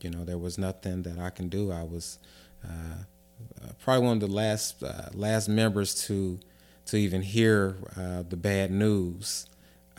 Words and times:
You 0.00 0.10
know, 0.10 0.24
there 0.24 0.38
was 0.38 0.58
nothing 0.58 1.02
that 1.02 1.18
I 1.18 1.30
can 1.30 1.48
do. 1.48 1.72
I 1.72 1.82
was 1.82 2.20
uh, 2.64 2.68
uh, 2.70 3.68
probably 3.82 4.06
one 4.06 4.12
of 4.18 4.20
the 4.20 4.32
last 4.32 4.80
uh, 4.80 5.08
last 5.12 5.48
members 5.48 6.06
to 6.06 6.38
to 6.86 6.96
even 6.96 7.20
hear 7.20 7.74
uh, 7.96 8.22
the 8.22 8.36
bad 8.36 8.70
news. 8.70 9.46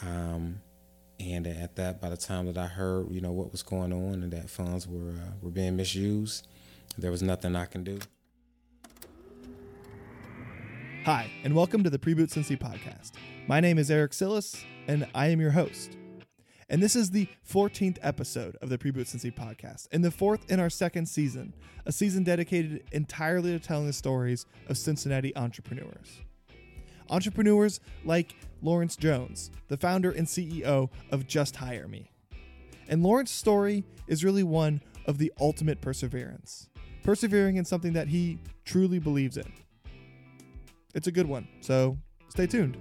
Um, 0.01 0.61
and 1.19 1.45
at 1.45 1.75
that, 1.75 1.99
by 1.99 2.09
the 2.09 2.15
time 2.15 2.45
that 2.45 2.57
I 2.57 2.67
heard, 2.67 3.11
you 3.11 3.19
know, 3.19 3.33
what 3.33 3.51
was 3.51 3.61
going 3.61 3.91
on 3.91 4.23
and 4.23 4.31
that 4.31 4.49
funds 4.49 4.87
were 4.87 5.09
uh, 5.09 5.33
were 5.41 5.51
being 5.51 5.75
misused, 5.75 6.47
there 6.97 7.11
was 7.11 7.21
nothing 7.21 7.57
I 7.57 7.65
can 7.65 7.83
do. 7.83 7.99
Hi, 11.03 11.29
and 11.43 11.53
welcome 11.53 11.83
to 11.83 11.89
the 11.89 11.99
Preboot 11.99 12.29
Cincy 12.29 12.57
podcast. 12.57 13.11
My 13.49 13.59
name 13.59 13.77
is 13.77 13.91
Eric 13.91 14.13
Sillis, 14.13 14.63
and 14.87 15.05
I 15.13 15.27
am 15.27 15.41
your 15.41 15.51
host. 15.51 15.97
And 16.71 16.83
this 16.83 16.95
is 16.95 17.09
the 17.09 17.27
14th 17.51 17.97
episode 18.03 18.55
of 18.61 18.69
the 18.69 18.77
Preboot 18.77 19.07
Cincy 19.07 19.33
podcast, 19.33 19.87
and 19.91 20.05
the 20.05 20.11
fourth 20.11 20.51
in 20.51 20.59
our 20.59 20.69
second 20.69 21.07
season, 21.07 21.55
a 21.87 21.91
season 21.91 22.23
dedicated 22.23 22.83
entirely 22.91 23.51
to 23.53 23.59
telling 23.59 23.87
the 23.87 23.93
stories 23.93 24.45
of 24.67 24.77
Cincinnati 24.77 25.35
entrepreneurs. 25.35 26.21
Entrepreneurs 27.09 27.79
like 28.05 28.35
Lawrence 28.61 28.95
Jones, 28.95 29.49
the 29.67 29.77
founder 29.77 30.11
and 30.11 30.27
CEO 30.27 30.91
of 31.11 31.25
Just 31.25 31.55
Hire 31.55 31.87
Me. 31.87 32.11
And 32.87 33.01
Lawrence's 33.01 33.35
story 33.35 33.83
is 34.07 34.23
really 34.23 34.43
one 34.43 34.79
of 35.07 35.17
the 35.17 35.33
ultimate 35.41 35.81
perseverance, 35.81 36.69
persevering 37.01 37.55
in 37.55 37.65
something 37.65 37.93
that 37.93 38.09
he 38.09 38.37
truly 38.63 38.99
believes 38.99 39.37
in. 39.37 39.51
It's 40.93 41.07
a 41.07 41.11
good 41.11 41.27
one, 41.27 41.47
so 41.61 41.97
stay 42.27 42.45
tuned. 42.45 42.77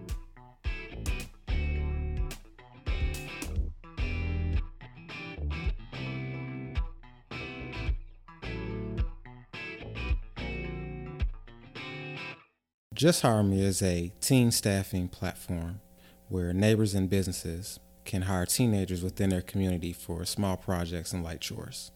Just 12.99 13.23
Hire 13.23 13.45
Me 13.45 13.65
is 13.65 13.81
a 13.81 14.11
teen 14.21 14.51
staffing 14.51 15.07
platform 15.07 15.79
where 16.29 16.53
neighbors 16.53 16.95
and 16.95 17.09
businesses 17.09 17.79
can 18.05 18.23
hire 18.23 18.45
teenagers 18.45 19.05
within 19.05 19.31
their 19.31 19.41
community 19.41 19.93
for 19.93 20.25
small 20.25 20.57
projects 20.57 21.13
and 21.13 21.23
light 21.23 21.41
chores. 21.41 21.93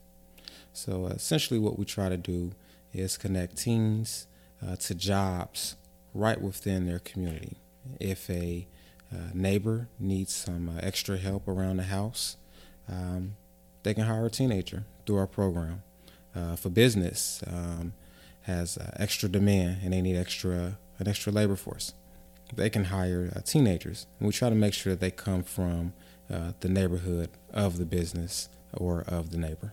So 0.73 1.07
essentially, 1.07 1.59
what 1.59 1.77
we 1.77 1.85
try 1.85 2.09
to 2.09 2.17
do 2.17 2.53
is 2.93 3.19
connect 3.19 3.57
teens 3.57 4.29
uh, 4.65 4.77
to 4.77 4.95
jobs 4.95 5.75
right 6.15 6.41
within 6.41 6.87
their 6.87 7.01
community. 7.01 7.57
If 7.99 8.31
a 8.31 8.69
uh, 9.13 9.31
neighbor 9.35 9.89
needs 9.99 10.33
some 10.33 10.69
uh, 10.69 10.79
extra 10.85 11.17
help 11.17 11.49
around 11.49 11.79
the 11.79 11.83
house, 11.83 12.37
um, 12.89 13.35
they 13.83 13.93
can 13.93 14.05
hire 14.05 14.27
a 14.27 14.31
teenager 14.31 14.85
through 15.05 15.19
our 15.19 15.27
program. 15.27 15.83
Uh, 16.33 16.55
for 16.55 16.71
business, 16.71 17.43
um, 17.49 17.93
has 18.43 18.77
uh, 18.77 18.91
extra 18.99 19.29
demand 19.29 19.79
and 19.83 19.93
they 19.93 20.01
need 20.01 20.17
extra 20.17 20.79
an 20.99 21.09
extra 21.09 21.33
labor 21.33 21.57
force. 21.57 21.95
They 22.55 22.71
can 22.71 22.85
hire 22.85 23.33
uh, 23.35 23.41
teenagers, 23.41 24.07
and 24.19 24.27
we 24.27 24.33
try 24.33 24.49
to 24.49 24.55
make 24.55 24.75
sure 24.75 24.93
that 24.93 25.01
they 25.01 25.11
come 25.11 25.43
from 25.43 25.95
uh, 26.31 26.53
the 26.61 26.69
neighborhood 26.69 27.31
of 27.51 27.79
the 27.79 27.87
business 27.87 28.49
or 28.75 29.03
of 29.03 29.31
the 29.31 29.39
neighbor. 29.39 29.73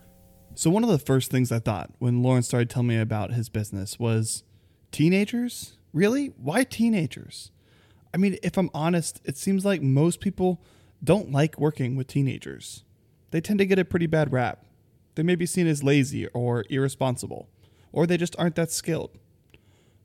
So, 0.55 0.69
one 0.69 0.83
of 0.83 0.89
the 0.89 0.99
first 0.99 1.31
things 1.31 1.51
I 1.51 1.59
thought 1.59 1.91
when 1.99 2.23
Lawrence 2.23 2.47
started 2.47 2.69
telling 2.69 2.87
me 2.87 2.99
about 2.99 3.31
his 3.31 3.49
business 3.49 3.99
was 3.99 4.43
teenagers? 4.91 5.77
Really? 5.93 6.27
Why 6.37 6.63
teenagers? 6.63 7.51
I 8.13 8.17
mean, 8.17 8.37
if 8.43 8.57
I'm 8.57 8.69
honest, 8.73 9.21
it 9.23 9.37
seems 9.37 9.65
like 9.65 9.81
most 9.81 10.19
people 10.19 10.61
don't 11.03 11.31
like 11.31 11.59
working 11.59 11.95
with 11.95 12.07
teenagers. 12.07 12.83
They 13.31 13.41
tend 13.41 13.59
to 13.59 13.65
get 13.65 13.79
a 13.79 13.85
pretty 13.85 14.07
bad 14.07 14.31
rap. 14.31 14.65
They 15.15 15.23
may 15.23 15.35
be 15.35 15.45
seen 15.45 15.67
as 15.67 15.83
lazy 15.83 16.27
or 16.27 16.65
irresponsible, 16.69 17.49
or 17.91 18.07
they 18.07 18.17
just 18.17 18.35
aren't 18.39 18.55
that 18.55 18.71
skilled. 18.71 19.11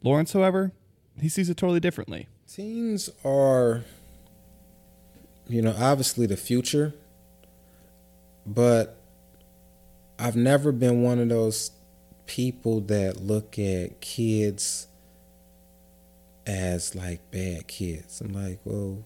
Lawrence, 0.02 0.32
however, 0.32 0.72
he 1.20 1.28
sees 1.28 1.48
it 1.48 1.56
totally 1.56 1.80
differently. 1.80 2.28
Teens 2.46 3.10
are, 3.24 3.84
you 5.48 5.62
know, 5.62 5.74
obviously 5.78 6.26
the 6.26 6.36
future, 6.36 6.94
but 8.46 8.96
I've 10.18 10.36
never 10.36 10.72
been 10.72 11.02
one 11.02 11.18
of 11.18 11.28
those 11.28 11.70
people 12.26 12.80
that 12.82 13.20
look 13.20 13.58
at 13.58 14.00
kids 14.00 14.86
as 16.46 16.94
like 16.94 17.30
bad 17.30 17.66
kids. 17.66 18.20
I'm 18.20 18.32
like, 18.32 18.60
well, 18.64 19.04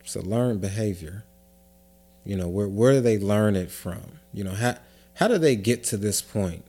it's 0.00 0.16
a 0.16 0.20
learned 0.22 0.60
behavior. 0.60 1.24
You 2.24 2.36
know, 2.36 2.48
where 2.48 2.68
where 2.68 2.92
do 2.92 3.00
they 3.00 3.18
learn 3.18 3.56
it 3.56 3.70
from? 3.70 4.18
You 4.32 4.44
know, 4.44 4.52
how 4.54 4.76
how 5.14 5.28
do 5.28 5.38
they 5.38 5.56
get 5.56 5.84
to 5.84 5.96
this 5.96 6.22
point? 6.22 6.64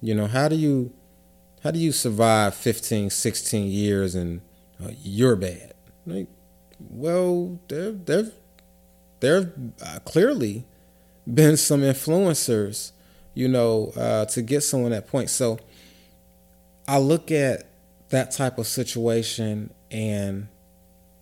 You 0.00 0.14
know, 0.14 0.26
how 0.26 0.48
do 0.48 0.56
you 0.56 0.92
how 1.62 1.70
do 1.70 1.78
you 1.78 1.92
survive 1.92 2.54
15, 2.54 3.10
16 3.10 3.70
years 3.70 4.14
and 4.14 4.40
uh, 4.82 4.90
you're 5.02 5.36
bad? 5.36 5.74
Like, 6.06 6.26
well, 6.90 7.60
there 7.68 7.92
there 7.92 8.32
there 9.20 9.34
have 9.36 9.52
uh, 9.80 9.98
clearly 10.04 10.64
been 11.32 11.56
some 11.56 11.82
influencers, 11.82 12.90
you 13.34 13.46
know, 13.46 13.92
uh, 13.96 14.24
to 14.26 14.42
get 14.42 14.62
someone 14.62 14.92
at 14.92 15.06
point. 15.06 15.30
So 15.30 15.60
I 16.88 16.98
look 16.98 17.30
at 17.30 17.68
that 18.08 18.32
type 18.32 18.58
of 18.58 18.66
situation 18.66 19.72
and 19.90 20.48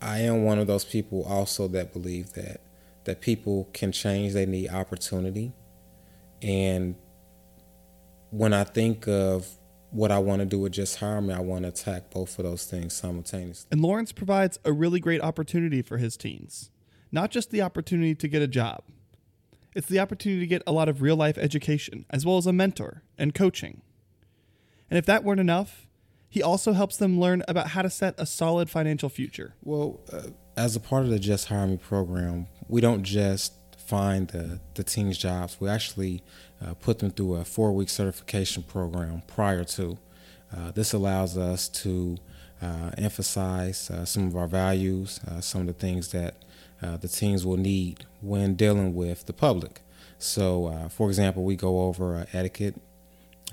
I 0.00 0.20
am 0.20 0.44
one 0.44 0.58
of 0.58 0.66
those 0.66 0.84
people 0.84 1.24
also 1.24 1.68
that 1.68 1.92
believe 1.92 2.32
that 2.32 2.62
that 3.04 3.20
people 3.20 3.68
can 3.72 3.92
change, 3.92 4.32
they 4.32 4.46
need 4.46 4.70
opportunity. 4.70 5.52
And 6.42 6.94
when 8.30 8.52
I 8.54 8.64
think 8.64 9.06
of 9.06 9.48
what 9.90 10.10
I 10.10 10.18
want 10.18 10.40
to 10.40 10.46
do 10.46 10.58
with 10.58 10.72
Just 10.72 10.98
Hire 10.98 11.20
Me, 11.20 11.34
I 11.34 11.40
want 11.40 11.62
to 11.62 11.68
attack 11.68 12.10
both 12.10 12.38
of 12.38 12.44
those 12.44 12.64
things 12.64 12.94
simultaneously. 12.94 13.68
And 13.70 13.80
Lawrence 13.80 14.12
provides 14.12 14.58
a 14.64 14.72
really 14.72 15.00
great 15.00 15.20
opportunity 15.20 15.82
for 15.82 15.98
his 15.98 16.16
teens. 16.16 16.70
Not 17.12 17.30
just 17.30 17.50
the 17.50 17.62
opportunity 17.62 18.14
to 18.14 18.28
get 18.28 18.42
a 18.42 18.46
job, 18.46 18.84
it's 19.74 19.88
the 19.88 19.98
opportunity 19.98 20.40
to 20.40 20.46
get 20.46 20.62
a 20.66 20.72
lot 20.72 20.88
of 20.88 21.02
real 21.02 21.16
life 21.16 21.38
education, 21.38 22.06
as 22.10 22.24
well 22.24 22.36
as 22.36 22.46
a 22.46 22.52
mentor 22.52 23.02
and 23.18 23.34
coaching. 23.34 23.82
And 24.88 24.98
if 24.98 25.06
that 25.06 25.24
weren't 25.24 25.40
enough, 25.40 25.86
he 26.28 26.42
also 26.42 26.72
helps 26.72 26.96
them 26.96 27.20
learn 27.20 27.42
about 27.48 27.68
how 27.68 27.82
to 27.82 27.90
set 27.90 28.14
a 28.18 28.26
solid 28.26 28.70
financial 28.70 29.08
future. 29.08 29.54
Well, 29.62 30.00
uh, 30.12 30.28
as 30.56 30.76
a 30.76 30.80
part 30.80 31.04
of 31.04 31.10
the 31.10 31.18
Just 31.18 31.48
Hire 31.48 31.66
Me 31.66 31.76
program, 31.76 32.46
we 32.68 32.80
don't 32.80 33.02
just 33.02 33.54
find 33.90 34.28
the, 34.28 34.60
the 34.74 34.84
teens 34.84 35.18
jobs. 35.18 35.56
We 35.60 35.68
actually 35.68 36.22
uh, 36.64 36.74
put 36.74 37.00
them 37.00 37.10
through 37.10 37.34
a 37.34 37.44
four 37.44 37.72
week 37.72 37.88
certification 37.88 38.62
program 38.62 39.22
prior 39.26 39.64
to. 39.64 39.98
Uh, 40.56 40.70
this 40.70 40.92
allows 40.92 41.36
us 41.36 41.68
to 41.68 42.16
uh, 42.62 42.90
emphasize 42.96 43.90
uh, 43.90 44.04
some 44.04 44.28
of 44.28 44.36
our 44.36 44.46
values, 44.46 45.18
uh, 45.26 45.40
some 45.40 45.62
of 45.62 45.66
the 45.66 45.72
things 45.72 46.08
that 46.12 46.34
uh, 46.82 46.96
the 46.98 47.08
teens 47.08 47.44
will 47.44 47.56
need 47.56 48.06
when 48.20 48.54
dealing 48.54 48.94
with 48.94 49.26
the 49.26 49.32
public. 49.32 49.80
So, 50.18 50.88
for 50.90 51.08
example, 51.08 51.44
we 51.44 51.56
go 51.56 51.80
over 51.80 52.26
etiquette, 52.34 52.76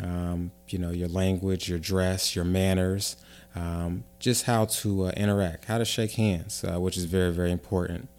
um, 0.03 0.51
you 0.67 0.77
know, 0.77 0.91
your 0.91 1.07
language, 1.07 1.69
your 1.69 1.79
dress, 1.79 2.35
your 2.35 2.43
manners, 2.43 3.15
um, 3.55 4.03
just 4.19 4.43
how 4.43 4.65
to 4.65 5.07
interact, 5.11 5.65
how 5.65 5.77
to 5.77 5.85
shake 5.85 6.11
hands, 6.11 6.65
which 6.67 6.97
is 6.97 7.05
very, 7.05 7.31
very 7.31 7.53
important. 7.53 8.09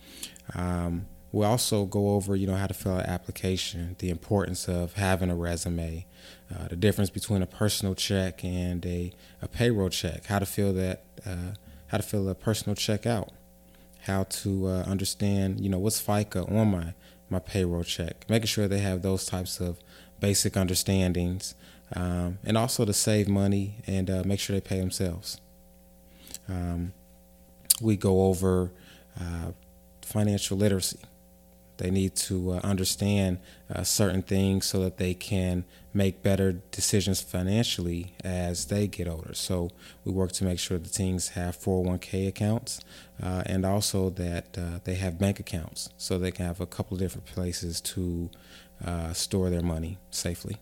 Um, 0.55 1.07
we 1.31 1.45
also 1.45 1.85
go 1.85 2.11
over, 2.11 2.35
you 2.35 2.47
know, 2.47 2.55
how 2.55 2.67
to 2.67 2.75
fill 2.75 2.95
out 2.95 3.05
an 3.05 3.11
application, 3.11 3.97
the 3.99 4.09
importance 4.09 4.67
of 4.67 4.95
having 4.95 5.31
a 5.31 5.37
resume, 5.37 6.07
uh, 6.55 6.69
the 6.69 6.77
difference 6.77 7.11
between 7.11 7.43
a 7.43 7.47
personal 7.47 7.95
check 7.95 8.43
and 8.45 8.85
a, 8.87 9.13
a 9.43 9.49
payroll 9.49 9.91
check, 9.91 10.27
how 10.27 10.39
to 10.39 10.47
fill 10.47 10.73
that, 10.73 11.05
uh, 11.27 11.55
how 11.89 11.99
to 11.99 12.03
fill 12.03 12.29
a 12.29 12.35
personal 12.35 12.75
check 12.75 13.07
out, 13.07 13.31
how 14.03 14.25
to 14.25 14.69
uh, 14.69 14.83
understand, 14.87 15.61
you 15.61 15.69
know, 15.69 15.79
what's 15.79 16.01
FICA 16.01 16.51
on 16.51 16.71
my 16.71 16.95
my 17.31 17.39
payroll 17.39 17.85
check, 17.85 18.25
making 18.31 18.47
sure 18.47 18.67
they 18.67 18.79
have 18.79 19.03
those 19.03 19.27
types 19.27 19.61
of 19.61 19.79
basic 20.19 20.57
understandings, 20.57 21.55
um, 21.95 22.39
and 22.43 22.57
also 22.57 22.87
to 22.87 22.93
save 22.95 23.29
money 23.29 23.83
and 23.87 24.09
uh, 24.09 24.23
make 24.25 24.41
sure 24.41 24.57
they 24.57 24.63
pay 24.63 24.81
themselves. 24.81 25.39
Um, 26.49 26.95
we 27.83 27.99
go 27.99 28.23
over 28.23 28.73
uh, 29.21 29.53
financial 30.01 30.57
literacy 30.57 30.99
they 31.79 31.91
need 31.91 32.15
to 32.15 32.53
uh, 32.53 32.61
understand 32.63 33.39
uh, 33.73 33.83
certain 33.83 34.23
things 34.23 34.67
so 34.67 34.81
that 34.81 34.99
they 34.99 35.15
can 35.15 35.65
make 35.95 36.23
better 36.23 36.53
decisions 36.71 37.21
financially 37.21 38.15
as 38.23 38.67
they 38.67 38.87
get 38.87 39.09
older. 39.09 39.33
So 39.35 39.71
we 40.05 40.13
work 40.13 40.33
to 40.33 40.45
make 40.45 40.59
sure 40.59 40.79
the 40.79 40.89
teens 40.89 41.31
have 41.31 41.57
401k 41.57 42.29
accounts 42.29 42.81
uh, 43.23 43.43
and 43.47 43.65
also 43.65 44.11
that 44.11 44.59
uh, 44.59 44.81
they 44.85 44.97
have 44.97 45.19
bank 45.19 45.41
accounts 45.41 45.89
so 45.97 46.19
they 46.19 46.31
can 46.31 46.47
have 46.47 46.61
a 46.61 46.67
couple 46.67 46.97
of 46.97 47.01
different 47.01 47.27
places 47.27 47.81
to 47.81 48.31
uh, 48.85 49.13
store 49.13 49.49
their 49.51 49.63
money 49.63 49.99
safely. 50.11 50.57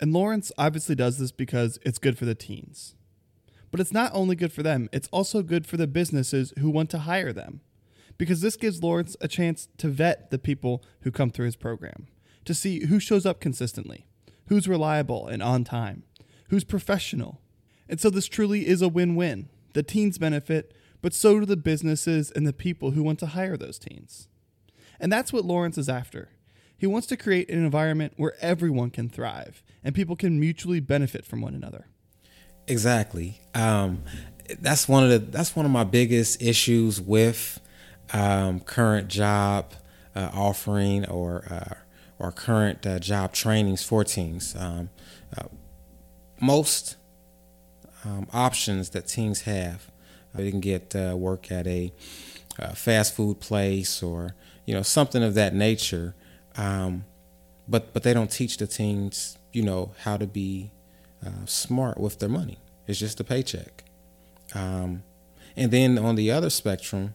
And 0.00 0.12
Lawrence 0.12 0.52
obviously 0.58 0.94
does 0.94 1.18
this 1.18 1.32
because 1.32 1.78
it's 1.82 1.98
good 1.98 2.18
for 2.18 2.24
the 2.24 2.34
teens. 2.34 2.94
But 3.70 3.80
it's 3.80 3.92
not 3.92 4.12
only 4.14 4.36
good 4.36 4.52
for 4.52 4.62
them, 4.62 4.88
it's 4.92 5.08
also 5.08 5.42
good 5.42 5.66
for 5.66 5.76
the 5.76 5.86
businesses 5.86 6.52
who 6.58 6.70
want 6.70 6.90
to 6.90 7.00
hire 7.00 7.32
them 7.32 7.60
because 8.18 8.40
this 8.40 8.56
gives 8.56 8.82
Lawrence 8.82 9.16
a 9.20 9.28
chance 9.28 9.68
to 9.78 9.88
vet 9.88 10.30
the 10.30 10.38
people 10.38 10.82
who 11.02 11.10
come 11.10 11.30
through 11.30 11.46
his 11.46 11.56
program. 11.56 12.06
to 12.46 12.54
see 12.54 12.86
who 12.86 13.00
shows 13.00 13.26
up 13.26 13.40
consistently, 13.40 14.06
who's 14.46 14.68
reliable 14.68 15.26
and 15.26 15.42
on 15.42 15.64
time, 15.64 16.04
who's 16.48 16.64
professional. 16.64 17.40
And 17.88 18.00
so 18.00 18.08
this 18.08 18.28
truly 18.28 18.66
is 18.66 18.80
a 18.80 18.88
win 18.88 19.16
win. 19.16 19.48
The 19.74 19.82
teens 19.82 20.16
benefit, 20.16 20.72
but 21.02 21.12
so 21.12 21.40
do 21.40 21.44
the 21.44 21.56
businesses 21.56 22.30
and 22.30 22.46
the 22.46 22.52
people 22.52 22.92
who 22.92 23.02
want 23.02 23.18
to 23.18 23.26
hire 23.26 23.56
those 23.56 23.78
teens. 23.78 24.28
And 24.98 25.12
that's 25.12 25.32
what 25.32 25.44
Lawrence 25.44 25.76
is 25.76 25.88
after. 25.88 26.30
He 26.78 26.86
wants 26.86 27.06
to 27.08 27.16
create 27.16 27.50
an 27.50 27.64
environment 27.64 28.14
where 28.16 28.34
everyone 28.40 28.90
can 28.90 29.08
thrive 29.08 29.62
and 29.82 29.94
people 29.94 30.14
can 30.14 30.38
mutually 30.38 30.80
benefit 30.80 31.24
from 31.26 31.40
one 31.40 31.54
another. 31.54 31.86
Exactly. 32.68 33.40
Um, 33.54 34.02
that's 34.60 34.88
one 34.88 35.02
of 35.04 35.10
the 35.10 35.18
that's 35.18 35.56
one 35.56 35.66
of 35.66 35.72
my 35.72 35.84
biggest 35.84 36.40
issues 36.40 37.00
with 37.00 37.60
um, 38.12 38.60
current 38.60 39.08
job 39.08 39.72
uh, 40.14 40.30
offering 40.32 41.06
or 41.06 41.44
uh, 41.50 41.74
or 42.18 42.32
current 42.32 42.86
uh, 42.86 42.98
job 42.98 43.32
trainings 43.32 43.82
for 43.82 44.04
teens. 44.04 44.56
Um, 44.58 44.90
uh, 45.36 45.44
most 46.40 46.96
um, 48.04 48.26
options 48.32 48.90
that 48.90 49.06
teens 49.06 49.42
have, 49.42 49.90
uh, 50.34 50.38
they 50.38 50.50
can 50.50 50.60
get 50.60 50.94
uh, 50.96 51.14
work 51.16 51.52
at 51.52 51.66
a 51.66 51.92
fast 52.74 53.14
food 53.14 53.40
place 53.40 54.02
or 54.02 54.34
you 54.64 54.74
know 54.74 54.82
something 54.82 55.22
of 55.22 55.34
that 55.34 55.54
nature. 55.54 56.14
Um, 56.56 57.04
but 57.68 57.92
but 57.92 58.02
they 58.02 58.14
don't 58.14 58.30
teach 58.30 58.56
the 58.56 58.66
teens, 58.66 59.36
you 59.52 59.62
know, 59.62 59.92
how 60.00 60.16
to 60.16 60.26
be 60.26 60.70
smart 61.44 61.98
with 61.98 62.20
their 62.20 62.28
money. 62.28 62.58
It's 62.86 63.00
just 63.00 63.18
a 63.18 63.24
paycheck. 63.24 63.82
Um, 64.54 65.02
and 65.56 65.72
then 65.72 65.98
on 65.98 66.14
the 66.14 66.30
other 66.30 66.50
spectrum, 66.50 67.14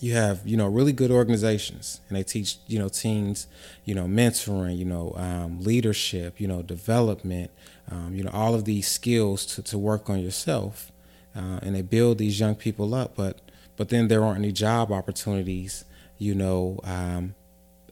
you 0.00 0.14
have 0.14 0.46
you 0.46 0.56
know 0.56 0.66
really 0.66 0.92
good 0.92 1.10
organizations, 1.10 2.00
and 2.08 2.16
they 2.16 2.22
teach 2.22 2.58
you 2.66 2.78
know 2.78 2.88
teens, 2.88 3.46
you 3.84 3.94
know 3.94 4.04
mentoring, 4.04 4.76
you 4.76 4.84
know 4.84 5.12
um, 5.16 5.60
leadership, 5.60 6.40
you 6.40 6.48
know 6.48 6.62
development, 6.62 7.50
um, 7.90 8.14
you 8.14 8.22
know 8.22 8.30
all 8.32 8.54
of 8.54 8.64
these 8.64 8.88
skills 8.88 9.46
to, 9.46 9.62
to 9.62 9.78
work 9.78 10.08
on 10.10 10.20
yourself, 10.20 10.92
uh, 11.34 11.60
and 11.62 11.74
they 11.74 11.82
build 11.82 12.18
these 12.18 12.38
young 12.38 12.54
people 12.54 12.94
up. 12.94 13.16
But 13.16 13.40
but 13.76 13.88
then 13.88 14.08
there 14.08 14.24
aren't 14.24 14.38
any 14.38 14.52
job 14.52 14.90
opportunities, 14.90 15.84
you 16.18 16.34
know, 16.34 16.80
um, 16.84 17.34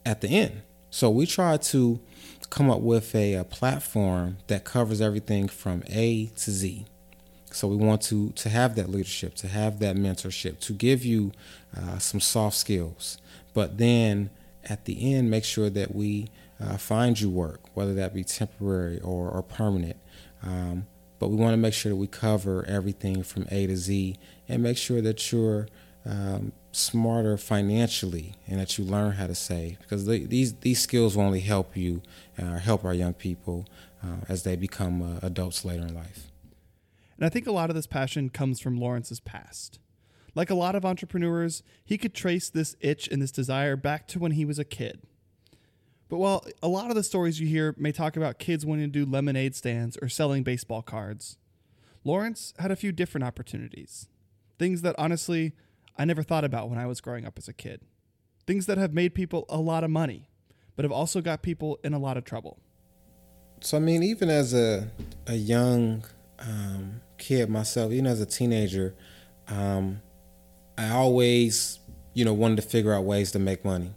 at 0.04 0.20
the 0.20 0.28
end. 0.28 0.62
So 0.90 1.10
we 1.10 1.26
try 1.26 1.56
to 1.56 2.00
come 2.50 2.70
up 2.70 2.80
with 2.80 3.14
a, 3.14 3.34
a 3.34 3.44
platform 3.44 4.38
that 4.46 4.64
covers 4.64 5.00
everything 5.00 5.48
from 5.48 5.82
A 5.88 6.26
to 6.26 6.50
Z. 6.50 6.86
So 7.50 7.68
we 7.68 7.76
want 7.76 8.02
to 8.02 8.30
to 8.30 8.48
have 8.48 8.74
that 8.76 8.90
leadership, 8.90 9.34
to 9.36 9.48
have 9.48 9.78
that 9.78 9.96
mentorship, 9.96 10.58
to 10.60 10.72
give 10.72 11.04
you 11.04 11.32
uh, 11.76 11.98
some 11.98 12.20
soft 12.20 12.56
skills. 12.56 13.18
But 13.52 13.78
then 13.78 14.30
at 14.64 14.84
the 14.84 15.14
end, 15.14 15.30
make 15.30 15.44
sure 15.44 15.70
that 15.70 15.94
we 15.94 16.28
uh, 16.60 16.76
find 16.76 17.20
you 17.20 17.30
work, 17.30 17.60
whether 17.74 17.94
that 17.94 18.14
be 18.14 18.24
temporary 18.24 19.00
or, 19.00 19.28
or 19.30 19.42
permanent. 19.42 19.96
Um, 20.42 20.86
but 21.18 21.28
we 21.28 21.36
want 21.36 21.52
to 21.52 21.58
make 21.58 21.74
sure 21.74 21.90
that 21.90 21.96
we 21.96 22.06
cover 22.06 22.64
everything 22.66 23.22
from 23.22 23.46
A 23.50 23.66
to 23.66 23.76
Z 23.76 24.16
and 24.48 24.62
make 24.62 24.76
sure 24.76 25.00
that 25.00 25.32
you're 25.32 25.68
um, 26.04 26.52
smarter 26.72 27.36
financially 27.36 28.34
and 28.46 28.60
that 28.60 28.76
you 28.76 28.84
learn 28.84 29.12
how 29.12 29.26
to 29.26 29.34
save 29.34 29.78
because 29.80 30.04
these 30.06 30.54
these 30.56 30.80
skills 30.80 31.16
will 31.16 31.24
only 31.24 31.40
help 31.40 31.76
you 31.76 32.02
uh, 32.38 32.58
help 32.58 32.84
our 32.84 32.92
young 32.92 33.14
people 33.14 33.66
uh, 34.02 34.16
as 34.28 34.42
they 34.42 34.56
become 34.56 35.00
uh, 35.00 35.18
adults 35.22 35.64
later 35.64 35.82
in 35.82 35.94
life. 35.94 36.30
And 37.16 37.24
I 37.24 37.28
think 37.28 37.46
a 37.46 37.52
lot 37.52 37.70
of 37.70 37.76
this 37.76 37.86
passion 37.86 38.28
comes 38.28 38.60
from 38.60 38.76
Lawrence's 38.76 39.20
past. 39.20 39.78
Like 40.34 40.50
a 40.50 40.54
lot 40.54 40.74
of 40.74 40.84
entrepreneurs, 40.84 41.62
he 41.84 41.96
could 41.96 42.14
trace 42.14 42.50
this 42.50 42.76
itch 42.80 43.08
and 43.08 43.22
this 43.22 43.30
desire 43.30 43.76
back 43.76 44.08
to 44.08 44.18
when 44.18 44.32
he 44.32 44.44
was 44.44 44.58
a 44.58 44.64
kid. 44.64 45.02
But 46.08 46.18
while 46.18 46.44
a 46.62 46.68
lot 46.68 46.90
of 46.90 46.96
the 46.96 47.02
stories 47.02 47.40
you 47.40 47.46
hear 47.46 47.74
may 47.78 47.92
talk 47.92 48.16
about 48.16 48.38
kids 48.38 48.66
wanting 48.66 48.92
to 48.92 49.04
do 49.04 49.10
lemonade 49.10 49.54
stands 49.54 49.96
or 50.02 50.08
selling 50.08 50.42
baseball 50.42 50.82
cards, 50.82 51.38
Lawrence 52.04 52.52
had 52.58 52.70
a 52.70 52.76
few 52.76 52.92
different 52.92 53.24
opportunities. 53.24 54.08
Things 54.58 54.82
that 54.82 54.94
honestly 54.98 55.54
I 55.96 56.04
never 56.04 56.22
thought 56.22 56.44
about 56.44 56.68
when 56.68 56.78
I 56.78 56.86
was 56.86 57.00
growing 57.00 57.24
up 57.24 57.38
as 57.38 57.48
a 57.48 57.52
kid. 57.52 57.80
Things 58.46 58.66
that 58.66 58.78
have 58.78 58.92
made 58.92 59.14
people 59.14 59.46
a 59.48 59.58
lot 59.58 59.84
of 59.84 59.90
money, 59.90 60.28
but 60.76 60.84
have 60.84 60.92
also 60.92 61.20
got 61.20 61.42
people 61.42 61.78
in 61.84 61.94
a 61.94 61.98
lot 61.98 62.16
of 62.16 62.24
trouble. 62.24 62.58
So 63.60 63.76
I 63.76 63.80
mean, 63.80 64.02
even 64.02 64.28
as 64.28 64.52
a 64.52 64.88
a 65.26 65.34
young 65.34 66.04
um, 66.40 67.00
kid 67.16 67.48
myself, 67.48 67.92
even 67.92 68.06
as 68.06 68.20
a 68.20 68.26
teenager, 68.26 68.94
um, 69.48 70.02
I 70.76 70.90
always, 70.90 71.78
you 72.14 72.24
know, 72.24 72.32
wanted 72.32 72.56
to 72.56 72.62
figure 72.62 72.92
out 72.92 73.04
ways 73.04 73.32
to 73.32 73.38
make 73.38 73.64
money, 73.64 73.92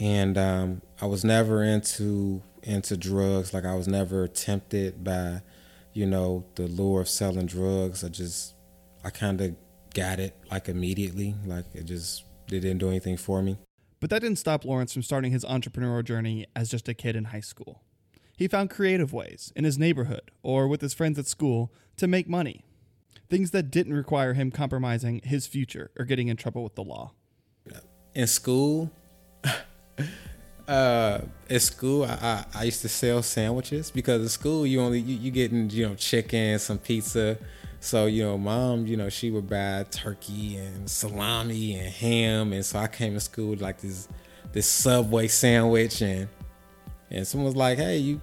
and 0.00 0.38
um, 0.38 0.82
I 1.00 1.06
was 1.06 1.24
never 1.24 1.62
into 1.62 2.42
into 2.62 2.96
drugs. 2.96 3.52
Like 3.52 3.64
I 3.64 3.74
was 3.74 3.88
never 3.88 4.28
tempted 4.28 5.02
by, 5.02 5.42
you 5.92 6.06
know, 6.06 6.44
the 6.54 6.66
lure 6.66 7.00
of 7.00 7.08
selling 7.08 7.46
drugs. 7.46 8.04
I 8.04 8.08
just, 8.08 8.54
I 9.04 9.10
kind 9.10 9.40
of 9.40 9.56
got 9.94 10.20
it 10.20 10.36
like 10.50 10.68
immediately. 10.68 11.34
Like 11.44 11.64
it 11.74 11.84
just 11.84 12.24
it 12.46 12.60
didn't 12.60 12.78
do 12.78 12.88
anything 12.88 13.16
for 13.16 13.42
me. 13.42 13.58
But 14.00 14.10
that 14.10 14.20
didn't 14.20 14.38
stop 14.38 14.64
Lawrence 14.64 14.92
from 14.92 15.02
starting 15.02 15.32
his 15.32 15.44
entrepreneurial 15.44 16.04
journey 16.04 16.46
as 16.54 16.70
just 16.70 16.88
a 16.88 16.94
kid 16.94 17.16
in 17.16 17.24
high 17.24 17.40
school. 17.40 17.82
He 18.36 18.46
found 18.46 18.70
creative 18.70 19.12
ways 19.12 19.52
in 19.56 19.64
his 19.64 19.78
neighborhood 19.78 20.30
or 20.44 20.68
with 20.68 20.80
his 20.80 20.94
friends 20.94 21.18
at 21.18 21.26
school 21.26 21.72
to 21.96 22.06
make 22.06 22.28
money. 22.28 22.64
Things 23.28 23.50
that 23.50 23.70
didn't 23.70 23.92
require 23.92 24.34
him 24.34 24.50
compromising 24.50 25.20
his 25.22 25.46
future 25.46 25.90
or 25.98 26.04
getting 26.04 26.28
in 26.28 26.36
trouble 26.36 26.62
with 26.62 26.74
the 26.74 26.84
law. 26.84 27.12
In 28.14 28.26
school, 28.26 28.90
uh, 30.68 31.20
at 31.50 31.62
school, 31.62 32.04
I, 32.04 32.44
I, 32.54 32.64
used 32.64 32.82
to 32.82 32.88
sell 32.88 33.22
sandwiches 33.22 33.90
because 33.90 34.22
in 34.22 34.28
school 34.28 34.66
you 34.66 34.80
only 34.80 35.00
you, 35.00 35.16
you 35.16 35.30
getting 35.30 35.70
you 35.70 35.88
know 35.88 35.94
chicken, 35.94 36.58
some 36.58 36.78
pizza. 36.78 37.38
So 37.80 38.06
you 38.06 38.24
know, 38.24 38.38
mom, 38.38 38.86
you 38.86 38.96
know, 38.96 39.08
she 39.08 39.30
would 39.30 39.48
buy 39.48 39.84
turkey 39.90 40.56
and 40.56 40.90
salami 40.90 41.78
and 41.78 41.88
ham, 41.88 42.52
and 42.52 42.64
so 42.64 42.78
I 42.78 42.88
came 42.88 43.14
to 43.14 43.20
school 43.20 43.50
with 43.50 43.60
like 43.60 43.80
this 43.80 44.08
this 44.52 44.66
Subway 44.66 45.28
sandwich 45.28 46.02
and 46.02 46.28
and 47.10 47.26
someone 47.26 47.46
was 47.46 47.56
like, 47.56 47.78
"Hey, 47.78 47.98
you, 47.98 48.20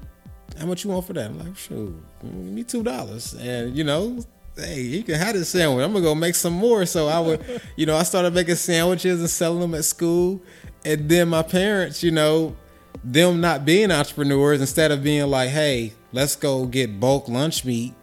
how 0.60 0.66
much 0.66 0.84
you 0.84 0.92
want 0.92 1.06
for 1.06 1.14
that?" 1.14 1.32
I'm 1.32 1.40
like, 1.40 1.58
"Sure, 1.58 1.94
give 2.22 2.34
me 2.34 2.64
two 2.64 2.84
dollars." 2.84 3.34
And 3.34 3.76
you 3.76 3.84
know, 3.84 4.20
hey, 4.58 4.82
you 4.82 5.04
can 5.04 5.16
have 5.16 5.34
this 5.34 5.50
sandwich. 5.50 5.84
I'm 5.84 5.94
gonna 5.94 6.04
go 6.04 6.16
make 6.16 6.36
some 6.36 6.54
more. 6.54 6.86
So 6.86 7.08
I 7.08 7.20
would, 7.20 7.62
you 7.76 7.86
know, 7.86 7.96
I 7.96 8.04
started 8.04 8.34
making 8.34 8.56
sandwiches 8.56 9.20
and 9.20 9.30
selling 9.30 9.60
them 9.60 9.76
at 9.76 9.86
school. 9.86 10.42
And 10.84 11.10
then 11.10 11.30
my 11.30 11.44
parents, 11.44 12.04
you 12.04 12.12
know, 12.12 12.56
them 13.04 13.42
not 13.42 13.66
being 13.66 13.92
entrepreneurs, 13.92 14.62
instead 14.62 14.92
of 14.92 15.04
being 15.04 15.28
like, 15.28 15.50
"Hey, 15.50 15.94
let's 16.12 16.36
go 16.36 16.66
get 16.66 17.00
bulk 17.00 17.28
lunch 17.28 17.66
meat," 17.66 17.94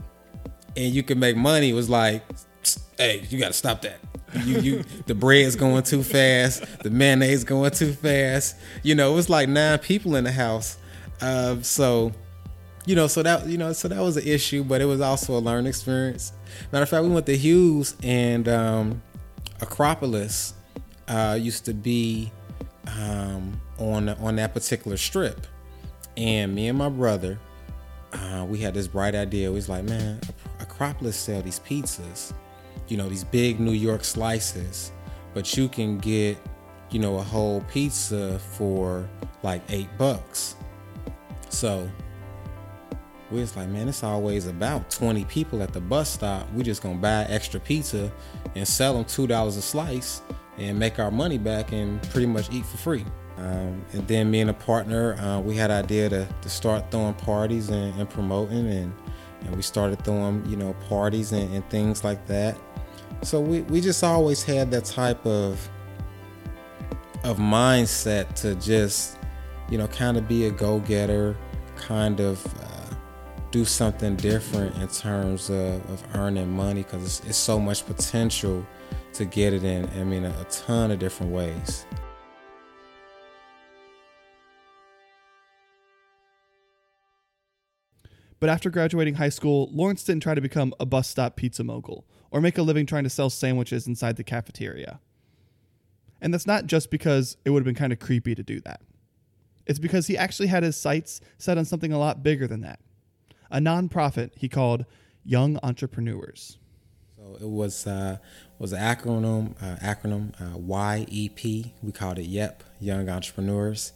and 0.77 0.93
you 0.93 1.03
can 1.03 1.19
make 1.19 1.37
money, 1.37 1.73
was 1.73 1.89
like, 1.89 2.25
"Hey, 2.99 3.27
you 3.29 3.39
got 3.39 3.49
to 3.49 3.53
stop 3.53 3.83
that." 3.83 3.99
you 4.45 4.61
you 4.61 4.85
the 5.07 5.15
bread's 5.15 5.57
going 5.57 5.83
too 5.83 6.03
fast, 6.03 6.65
the 6.81 6.91
mayonnaise 6.91 7.45
going 7.45 7.71
too 7.71 7.93
fast. 7.93 8.57
You 8.83 8.95
know, 8.95 9.13
it 9.13 9.17
was 9.17 9.31
like 9.31 9.49
nine 9.49 9.79
people 9.79 10.17
in 10.17 10.25
the 10.25 10.33
house. 10.33 10.79
Uh, 11.21 11.61
so, 11.63 12.13
you 12.87 12.97
know, 12.97 13.07
so 13.07 13.23
that 13.23 13.47
you 13.47 13.59
know, 13.59 13.73
so 13.73 13.89
that 13.89 14.01
was 14.01 14.17
an 14.17 14.27
issue, 14.27 14.65
but 14.65 14.81
it 14.81 14.87
was 14.87 15.01
also 15.01 15.37
a 15.37 15.41
learning 15.41 15.67
experience. 15.67 16.33
Matter 16.71 16.83
of 16.83 16.89
fact, 16.89 17.05
we 17.05 17.11
went 17.11 17.27
to 17.27 17.37
Hughes 17.37 17.97
and 18.03 18.49
um, 18.49 19.03
Acropolis 19.61 20.55
uh, 21.09 21.39
used 21.41 21.65
to 21.67 21.75
be 21.75 22.33
um, 22.99 23.61
on 23.79 24.09
on 24.09 24.37
that 24.37 24.55
particular 24.55 24.97
strip, 24.97 25.47
and 26.17 26.55
me 26.55 26.69
and 26.69 26.79
my 26.79 26.89
brother, 26.89 27.39
uh, 28.13 28.45
we 28.49 28.59
had 28.59 28.75
this 28.75 28.89
bright 28.89 29.15
idea. 29.15 29.51
We 29.51 29.57
was 29.57 29.69
like, 29.69 29.85
man, 29.85 30.21
Acropolis 30.61 31.17
sell 31.17 31.43
these 31.43 31.61
pizzas 31.61 32.33
you 32.89 32.97
know, 32.97 33.09
these 33.09 33.25
big 33.25 33.61
New 33.61 33.73
York 33.73 34.05
slices, 34.05 34.93
but 35.35 35.57
you 35.57 35.69
can 35.69 35.99
get, 35.99 36.37
you 36.91 36.99
know, 36.99 37.17
a 37.19 37.23
whole 37.23 37.63
pizza 37.63 38.39
for 38.39 39.09
like 39.43 39.63
eight 39.71 39.89
bucks. 39.97 40.57
So 41.49 41.89
we 43.33 43.41
was 43.41 43.57
like, 43.57 43.69
man, 43.69 43.89
it's 43.89 44.05
always 44.05 44.47
about 44.47 44.91
20 44.91 45.25
people 45.25 45.63
at 45.63 45.73
the 45.73 45.81
bus 45.81 46.11
stop. 46.11 46.51
We 46.53 46.63
just 46.63 46.83
gonna 46.83 46.99
buy 46.99 47.25
extra 47.29 47.59
pizza 47.59 48.13
and 48.55 48.67
sell 48.69 48.95
them 48.95 49.05
two 49.05 49.27
dollars 49.27 49.57
a 49.57 49.63
slice 49.63 50.23
and 50.59 50.79
make 50.79 50.99
our 50.99 51.11
money 51.11 51.39
back 51.39 51.73
and 51.73 52.03
pretty 52.11 52.27
much 52.27 52.51
eat 52.53 52.67
for 52.67 52.77
free. 52.77 53.05
Um, 53.39 53.85
and 53.93 54.07
then 54.07 54.31
me 54.31 54.41
and 54.41 54.51
a 54.51 54.55
partner, 54.55 55.15
uh, 55.15 55.41
we 55.41 55.57
had 55.57 55.71
idea 55.71 56.09
to, 56.11 56.29
to 56.43 56.49
start 56.49 56.91
throwing 56.91 57.15
parties 57.15 57.71
and, 57.71 57.99
and 57.99 58.09
promoting 58.09 58.69
and 58.69 58.93
and 59.45 59.57
we 59.57 59.63
started 59.63 60.05
throwing, 60.05 60.45
you 60.47 60.57
know, 60.57 60.73
parties 60.89 61.33
and, 61.33 61.53
and 61.53 61.69
things 61.69 62.05
like 62.05 62.25
that. 62.27 62.57
So 63.23 63.41
we, 63.41 63.63
we 63.63 63.81
just 63.81 64.05
always 64.05 64.43
had 64.43 64.71
that 64.71 64.85
type 64.85 65.25
of 65.27 65.69
of 67.25 67.39
mindset 67.39 68.35
to 68.35 68.55
just, 68.57 69.17
you 69.71 69.79
know, 69.79 69.87
kind 69.89 70.17
of 70.17 70.27
be 70.27 70.47
a 70.47 70.51
go-getter, 70.51 71.37
kind 71.77 72.21
of 72.21 72.45
do 73.53 73.65
something 73.67 74.17
different 74.17 74.75
in 74.79 74.89
terms 74.89 75.51
of, 75.51 75.91
of 75.91 76.03
earning 76.15 76.51
money 76.51 76.83
because 76.83 77.05
it's, 77.05 77.29
it's, 77.29 77.37
so 77.37 77.61
much 77.61 77.85
potential 77.85 78.67
to 79.13 79.27
get 79.27 79.53
it 79.53 79.63
in. 79.63 79.89
I 79.91 80.05
mean, 80.05 80.25
a, 80.25 80.31
a 80.41 80.45
ton 80.45 80.91
of 80.91 80.99
different 80.99 81.33
ways. 81.33 81.85
But 88.41 88.49
after 88.49 88.71
graduating 88.71 89.15
high 89.15 89.29
school, 89.29 89.69
Lawrence 89.71 90.03
didn't 90.03 90.23
try 90.23 90.35
to 90.35 90.41
become 90.41 90.75
a 90.81 90.87
bus 90.87 91.07
stop 91.09 91.37
pizza 91.37 91.63
mogul 91.63 92.07
or 92.31 92.41
make 92.41 92.57
a 92.57 92.63
living 92.63 92.87
trying 92.87 93.05
to 93.05 93.11
sell 93.11 93.29
sandwiches 93.29 93.87
inside 93.87 94.17
the 94.17 94.25
cafeteria. 94.25 94.99
And 96.23 96.33
that's 96.33 96.47
not 96.47 96.67
just 96.67 96.91
because 96.91 97.37
it 97.45 97.51
would 97.51 97.61
have 97.61 97.67
been 97.67 97.75
kind 97.75 97.93
of 97.93 97.99
creepy 97.99 98.35
to 98.35 98.43
do 98.43 98.61
that. 98.61 98.81
It's 99.67 99.79
because 99.79 100.07
he 100.07 100.17
actually 100.17 100.49
had 100.49 100.63
his 100.63 100.77
sights 100.77 101.21
set 101.37 101.59
on 101.59 101.67
something 101.67 101.93
a 101.93 101.99
lot 101.99 102.23
bigger 102.23 102.47
than 102.47 102.63
that 102.63 102.81
a 103.53 103.59
nonprofit 103.59 104.31
he 104.35 104.49
called 104.49 104.85
Young 105.25 105.59
Entrepreneurs. 105.63 106.59
So 107.17 107.37
it 107.41 107.49
was 107.49 107.87
uh, 107.87 108.19
was 108.59 108.73
an 108.73 108.81
acronym 108.81 109.55
uh, 109.63 109.77
acronym 109.77 110.33
uh, 110.41 110.59
YEP. 110.59 111.73
We 111.83 111.93
called 111.93 112.19
it 112.19 112.27
YEP, 112.27 112.65
Young 112.81 113.09
Entrepreneurs, 113.09 113.93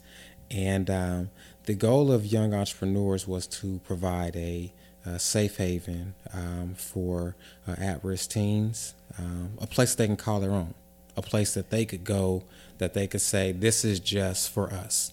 and 0.49 0.89
um, 0.89 1.29
the 1.65 1.73
goal 1.73 2.11
of 2.11 2.25
Young 2.25 2.53
Entrepreneurs 2.53 3.27
was 3.27 3.47
to 3.47 3.79
provide 3.83 4.35
a, 4.37 4.73
a 5.05 5.19
safe 5.19 5.57
haven 5.57 6.13
um, 6.33 6.75
for 6.75 7.35
uh, 7.67 7.75
at-risk 7.77 8.29
teens, 8.29 8.93
um, 9.17 9.51
a 9.59 9.67
place 9.67 9.95
they 9.95 10.07
can 10.07 10.15
call 10.15 10.39
their 10.39 10.51
own, 10.51 10.73
a 11.17 11.21
place 11.21 11.53
that 11.55 11.69
they 11.69 11.83
could 11.83 12.05
go, 12.05 12.45
that 12.77 12.93
they 12.93 13.07
could 13.07 13.21
say, 13.21 13.51
"This 13.51 13.83
is 13.83 13.99
just 13.99 14.49
for 14.51 14.71
us." 14.71 15.11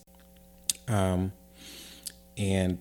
Um, 0.86 1.32
and 2.36 2.78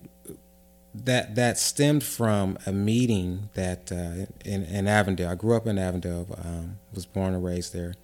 that 0.94 1.34
that 1.34 1.58
stemmed 1.58 2.04
from 2.04 2.56
a 2.66 2.72
meeting 2.72 3.48
that 3.54 3.90
uh, 3.90 4.26
in, 4.44 4.64
in 4.64 4.86
Avondale. 4.86 5.30
I 5.30 5.34
grew 5.34 5.56
up 5.56 5.66
in 5.66 5.78
Avondale, 5.78 6.26
um, 6.42 6.78
was 6.92 7.04
born 7.04 7.34
and 7.34 7.44
raised 7.44 7.72
there, 7.74 7.94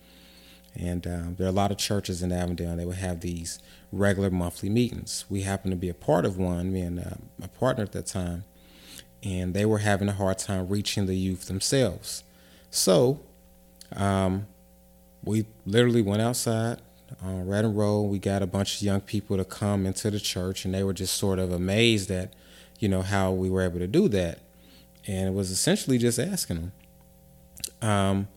and 0.75 1.07
um, 1.07 1.35
there 1.37 1.47
are 1.47 1.51
a 1.51 1.53
lot 1.53 1.71
of 1.71 1.79
churches 1.79 2.23
in 2.23 2.33
Avondale. 2.33 2.71
and 2.71 2.81
They 2.81 2.85
would 2.85 2.97
have 2.97 3.21
these 3.21 3.61
regular 3.93 4.31
monthly 4.31 4.69
meetings. 4.69 5.25
We 5.29 5.43
happened 5.43 5.73
to 5.73 5.77
be 5.77 5.89
a 5.89 5.95
part 5.95 6.25
of 6.25 6.37
one, 6.37 6.73
me 6.73 6.81
and 6.81 6.99
uh, 6.99 7.15
my 7.39 7.47
partner 7.47 7.85
at 7.85 7.93
that 7.93 8.07
time, 8.07 8.45
and 9.23 9.55
they 9.55 9.65
were 9.65 9.79
having 9.79 10.09
a 10.09 10.13
hard 10.13 10.39
time 10.39 10.69
reaching 10.69 11.07
the 11.07 11.17
youth 11.17 11.47
themselves. 11.47 12.25
So, 12.71 13.21
um, 13.95 14.47
we 15.23 15.47
literally 15.65 16.03
went 16.03 16.23
outside 16.23 16.81
on 17.23 17.49
and 17.53 17.77
roll. 17.77 18.09
We 18.09 18.19
got 18.19 18.43
a 18.43 18.47
bunch 18.47 18.77
of 18.77 18.83
young 18.83 19.01
people 19.01 19.37
to 19.37 19.45
come 19.45 19.87
into 19.87 20.11
the 20.11 20.21
church, 20.21 20.65
and 20.65 20.75
they 20.75 20.83
were 20.83 20.93
just 20.93 21.15
sort 21.15 21.39
of 21.39 21.53
amazed 21.53 22.11
at 22.11 22.33
you 22.81 22.89
know, 22.89 23.03
how 23.03 23.31
we 23.31 23.49
were 23.49 23.63
able 23.63 23.79
to 23.79 23.87
do 23.87 24.09
that. 24.09 24.41
And 25.07 25.29
it 25.29 25.35
was 25.35 25.51
essentially 25.51 25.99
just 25.99 26.19
asking 26.19 26.57
them. 26.57 26.73
Um, 27.83 28.29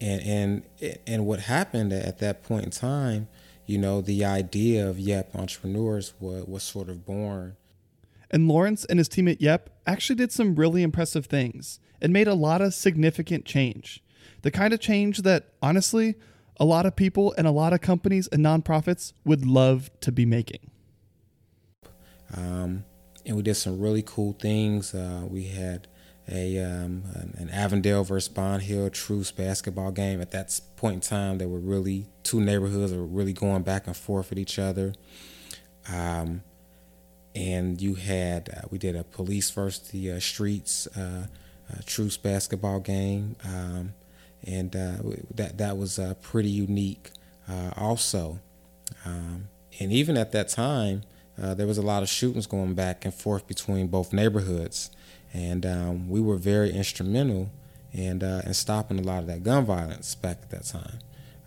and 0.00 0.22
and 0.22 0.98
and 1.06 1.26
what 1.26 1.40
happened 1.40 1.92
at 1.92 2.18
that 2.18 2.42
point 2.42 2.64
in 2.64 2.70
time, 2.70 3.28
you 3.66 3.78
know, 3.78 4.00
the 4.00 4.24
idea 4.24 4.88
of 4.88 4.98
Yep 4.98 5.34
Entrepreneurs 5.34 6.14
was, 6.20 6.44
was 6.46 6.62
sort 6.62 6.88
of 6.88 7.04
born. 7.04 7.56
And 8.30 8.48
Lawrence 8.48 8.84
and 8.84 8.98
his 8.98 9.08
team 9.08 9.28
at 9.28 9.40
Yep 9.40 9.70
actually 9.86 10.16
did 10.16 10.32
some 10.32 10.54
really 10.54 10.82
impressive 10.82 11.26
things 11.26 11.80
and 12.00 12.12
made 12.12 12.28
a 12.28 12.34
lot 12.34 12.60
of 12.60 12.74
significant 12.74 13.44
change. 13.44 14.02
The 14.42 14.50
kind 14.50 14.72
of 14.72 14.80
change 14.80 15.22
that, 15.22 15.48
honestly, 15.60 16.14
a 16.60 16.64
lot 16.64 16.86
of 16.86 16.94
people 16.94 17.34
and 17.36 17.46
a 17.46 17.50
lot 17.50 17.72
of 17.72 17.80
companies 17.80 18.28
and 18.28 18.44
nonprofits 18.44 19.12
would 19.24 19.44
love 19.44 19.90
to 20.00 20.12
be 20.12 20.24
making. 20.26 20.70
Um, 22.36 22.84
and 23.28 23.36
we 23.36 23.42
did 23.42 23.54
some 23.54 23.78
really 23.78 24.02
cool 24.02 24.32
things. 24.32 24.94
Uh, 24.94 25.22
we 25.28 25.44
had 25.44 25.86
a 26.30 26.58
um, 26.58 27.04
an 27.36 27.50
Avondale 27.52 28.02
versus 28.02 28.28
Bond 28.28 28.62
Hill 28.62 28.88
Truce 28.90 29.30
basketball 29.30 29.92
game. 29.92 30.20
At 30.20 30.30
that 30.32 30.58
point 30.76 30.94
in 30.94 31.00
time, 31.00 31.38
there 31.38 31.48
were 31.48 31.58
really 31.58 32.06
two 32.22 32.40
neighborhoods 32.40 32.90
that 32.90 32.98
were 32.98 33.04
really 33.04 33.34
going 33.34 33.62
back 33.62 33.86
and 33.86 33.96
forth 33.96 34.30
with 34.30 34.38
each 34.38 34.58
other. 34.58 34.94
Um, 35.92 36.42
and 37.34 37.80
you 37.80 37.94
had 37.94 38.48
uh, 38.48 38.66
we 38.70 38.78
did 38.78 38.96
a 38.96 39.04
police 39.04 39.50
versus 39.50 39.88
the 39.90 40.12
uh, 40.12 40.20
streets 40.20 40.86
uh, 40.96 41.26
uh 41.70 41.80
Truce 41.84 42.16
basketball 42.16 42.80
game, 42.80 43.36
um, 43.44 43.92
and 44.42 44.74
uh, 44.74 44.96
that 45.34 45.58
that 45.58 45.76
was 45.76 46.00
pretty 46.22 46.50
unique 46.50 47.10
also. 47.76 48.40
Um, 49.04 49.48
and 49.80 49.92
even 49.92 50.16
at 50.16 50.32
that 50.32 50.48
time, 50.48 51.02
uh, 51.40 51.54
there 51.54 51.66
was 51.66 51.78
a 51.78 51.82
lot 51.82 52.02
of 52.02 52.08
shootings 52.08 52.46
going 52.46 52.74
back 52.74 53.04
and 53.04 53.14
forth 53.14 53.46
between 53.46 53.86
both 53.86 54.12
neighborhoods, 54.12 54.90
and 55.32 55.64
um, 55.64 56.08
we 56.08 56.20
were 56.20 56.36
very 56.36 56.70
instrumental 56.70 57.50
in 57.92 58.22
uh, 58.22 58.42
in 58.44 58.54
stopping 58.54 58.98
a 58.98 59.02
lot 59.02 59.20
of 59.20 59.26
that 59.26 59.42
gun 59.42 59.64
violence 59.64 60.14
back 60.14 60.38
at 60.42 60.50
that 60.50 60.64
time. 60.64 60.98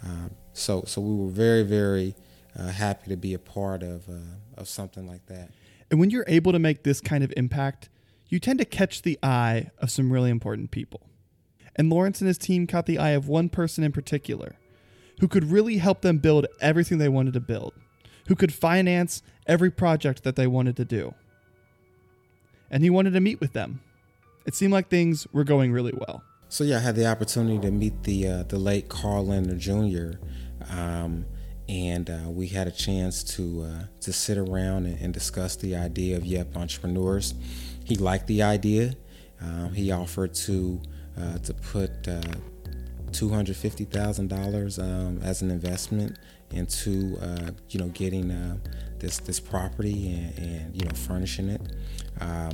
Um, 0.04 0.32
so 0.54 0.84
so 0.88 1.02
we 1.02 1.16
were 1.16 1.32
very 1.32 1.64
very 1.64 2.16
uh, 2.58 2.68
happy 2.70 3.10
to 3.10 3.18
be 3.18 3.34
a 3.34 3.40
part 3.40 3.84
of 3.84 4.08
uh, 4.10 4.58
of 4.58 4.70
something 4.70 5.08
like 5.08 5.26
that. 5.28 5.52
And 5.90 6.00
when 6.00 6.10
you're 6.10 6.26
able 6.28 6.54
to 6.54 6.60
make 6.60 6.84
this 6.84 7.02
kind 7.02 7.24
of 7.24 7.34
impact, 7.36 7.90
you 8.28 8.40
tend 8.40 8.60
to 8.60 8.66
catch 8.66 9.02
the 9.02 9.20
eye 9.22 9.72
of 9.80 9.92
some 9.92 10.12
really 10.12 10.30
important 10.30 10.72
people. 10.72 11.02
And 11.76 11.90
Lawrence 11.90 12.22
and 12.22 12.28
his 12.28 12.38
team 12.38 12.66
caught 12.66 12.86
the 12.86 12.98
eye 12.98 13.10
of 13.10 13.28
one 13.28 13.50
person 13.50 13.84
in 13.84 13.92
particular 13.92 14.56
who 15.20 15.28
could 15.28 15.52
really 15.52 15.78
help 15.78 16.02
them 16.02 16.18
build 16.18 16.48
everything 16.62 16.98
they 16.98 17.10
wanted 17.10 17.34
to 17.34 17.40
build 17.40 17.74
who 18.28 18.36
could 18.36 18.54
finance 18.54 19.22
every 19.48 19.72
project 19.72 20.24
that 20.24 20.36
they 20.36 20.48
wanted 20.48 20.76
to 20.78 20.86
do. 20.86 21.14
And 22.70 22.84
he 22.84 22.90
wanted 22.90 23.12
to 23.14 23.20
meet 23.20 23.40
with 23.40 23.54
them. 23.54 23.82
It 24.46 24.56
seemed 24.56 24.74
like 24.74 24.88
things 24.88 25.28
were 25.34 25.44
going 25.44 25.72
really 25.72 25.94
well. 25.96 26.24
So 26.50 26.64
yeah, 26.64 26.78
I 26.78 26.80
had 26.80 26.96
the 26.96 27.08
opportunity 27.08 27.60
to 27.60 27.72
meet 27.72 28.04
the 28.04 28.28
uh, 28.28 28.44
the 28.44 28.58
late 28.58 28.90
Carl 28.90 29.28
Lindner 29.28 29.56
Jr. 29.56 30.20
Um, 30.70 31.26
and 31.70 32.10
uh, 32.10 32.30
we 32.30 32.48
had 32.48 32.68
a 32.68 32.72
chance 32.72 33.24
to 33.36 33.64
uh, 33.64 33.84
to 34.02 34.12
sit 34.12 34.38
around 34.38 34.86
and, 34.86 35.00
and, 35.00 35.14
discuss 35.14 35.56
the 35.56 35.76
idea 35.76 36.18
of 36.18 36.26
Yep 36.26 36.58
Entrepreneurs. 36.58 37.34
He 37.86 37.96
liked 37.96 38.28
the 38.28 38.44
idea. 38.44 38.96
Um, 39.40 39.74
he 39.74 39.92
offered 39.92 40.34
to 40.34 40.82
uh, 41.18 41.38
to 41.38 41.54
put 41.54 42.08
uh, 42.08 42.22
two 43.14 43.30
hundred 43.30 43.56
fifty 43.56 43.86
thousand 43.86 44.34
um, 44.34 44.42
dollars 44.42 44.78
as 44.78 45.42
an 45.42 45.52
investment 45.52 46.18
into 46.54 47.18
uh, 47.22 47.52
you 47.70 47.80
know 47.80 47.88
getting 47.90 48.32
uh, 48.32 48.58
this 49.00 49.18
this 49.20 49.40
property 49.40 50.14
and, 50.14 50.38
and, 50.38 50.76
you 50.76 50.86
know 50.86 50.94
furnishing 50.94 51.50
it, 51.50 51.62
um, 52.20 52.52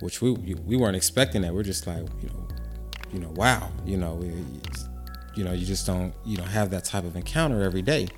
which 0.00 0.22
we 0.22 0.32
we 0.32 0.76
weren't 0.76 0.96
expecting 0.96 1.42
that. 1.42 1.54
We're 1.54 1.62
just 1.62 1.86
like 1.86 2.06
you 2.22 2.28
know 2.28 2.48
you 3.12 3.18
know 3.20 3.30
wow 3.30 3.70
you 3.84 3.96
know 3.96 4.22
you 5.34 5.44
know 5.44 5.52
you 5.52 5.66
just 5.66 5.86
don't 5.86 6.14
you 6.24 6.36
don't 6.36 6.48
have 6.48 6.70
that 6.70 6.84
type 6.84 7.04
of 7.04 7.16
encounter 7.16 7.62
every 7.62 7.82
day. 7.82 8.08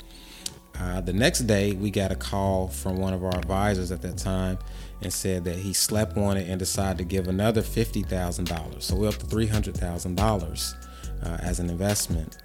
Uh, 0.78 1.00
the 1.00 1.12
next 1.12 1.40
day, 1.40 1.72
we 1.72 1.90
got 1.90 2.10
a 2.10 2.16
call 2.16 2.66
from 2.66 2.96
one 2.96 3.12
of 3.12 3.22
our 3.24 3.36
advisors 3.36 3.92
at 3.92 4.00
that 4.02 4.16
time 4.16 4.58
and 5.02 5.12
said 5.12 5.44
that 5.44 5.56
he 5.56 5.72
slept 5.72 6.16
on 6.16 6.36
it 6.36 6.48
and 6.48 6.58
decided 6.58 6.98
to 6.98 7.04
give 7.04 7.28
another 7.28 7.60
$50,000. 7.60 8.82
So 8.82 8.96
we're 8.96 9.08
up 9.08 9.16
to 9.16 9.26
$300,000 9.26 10.74
uh, 11.24 11.28
as 11.40 11.60
an 11.60 11.68
investment. 11.68 12.38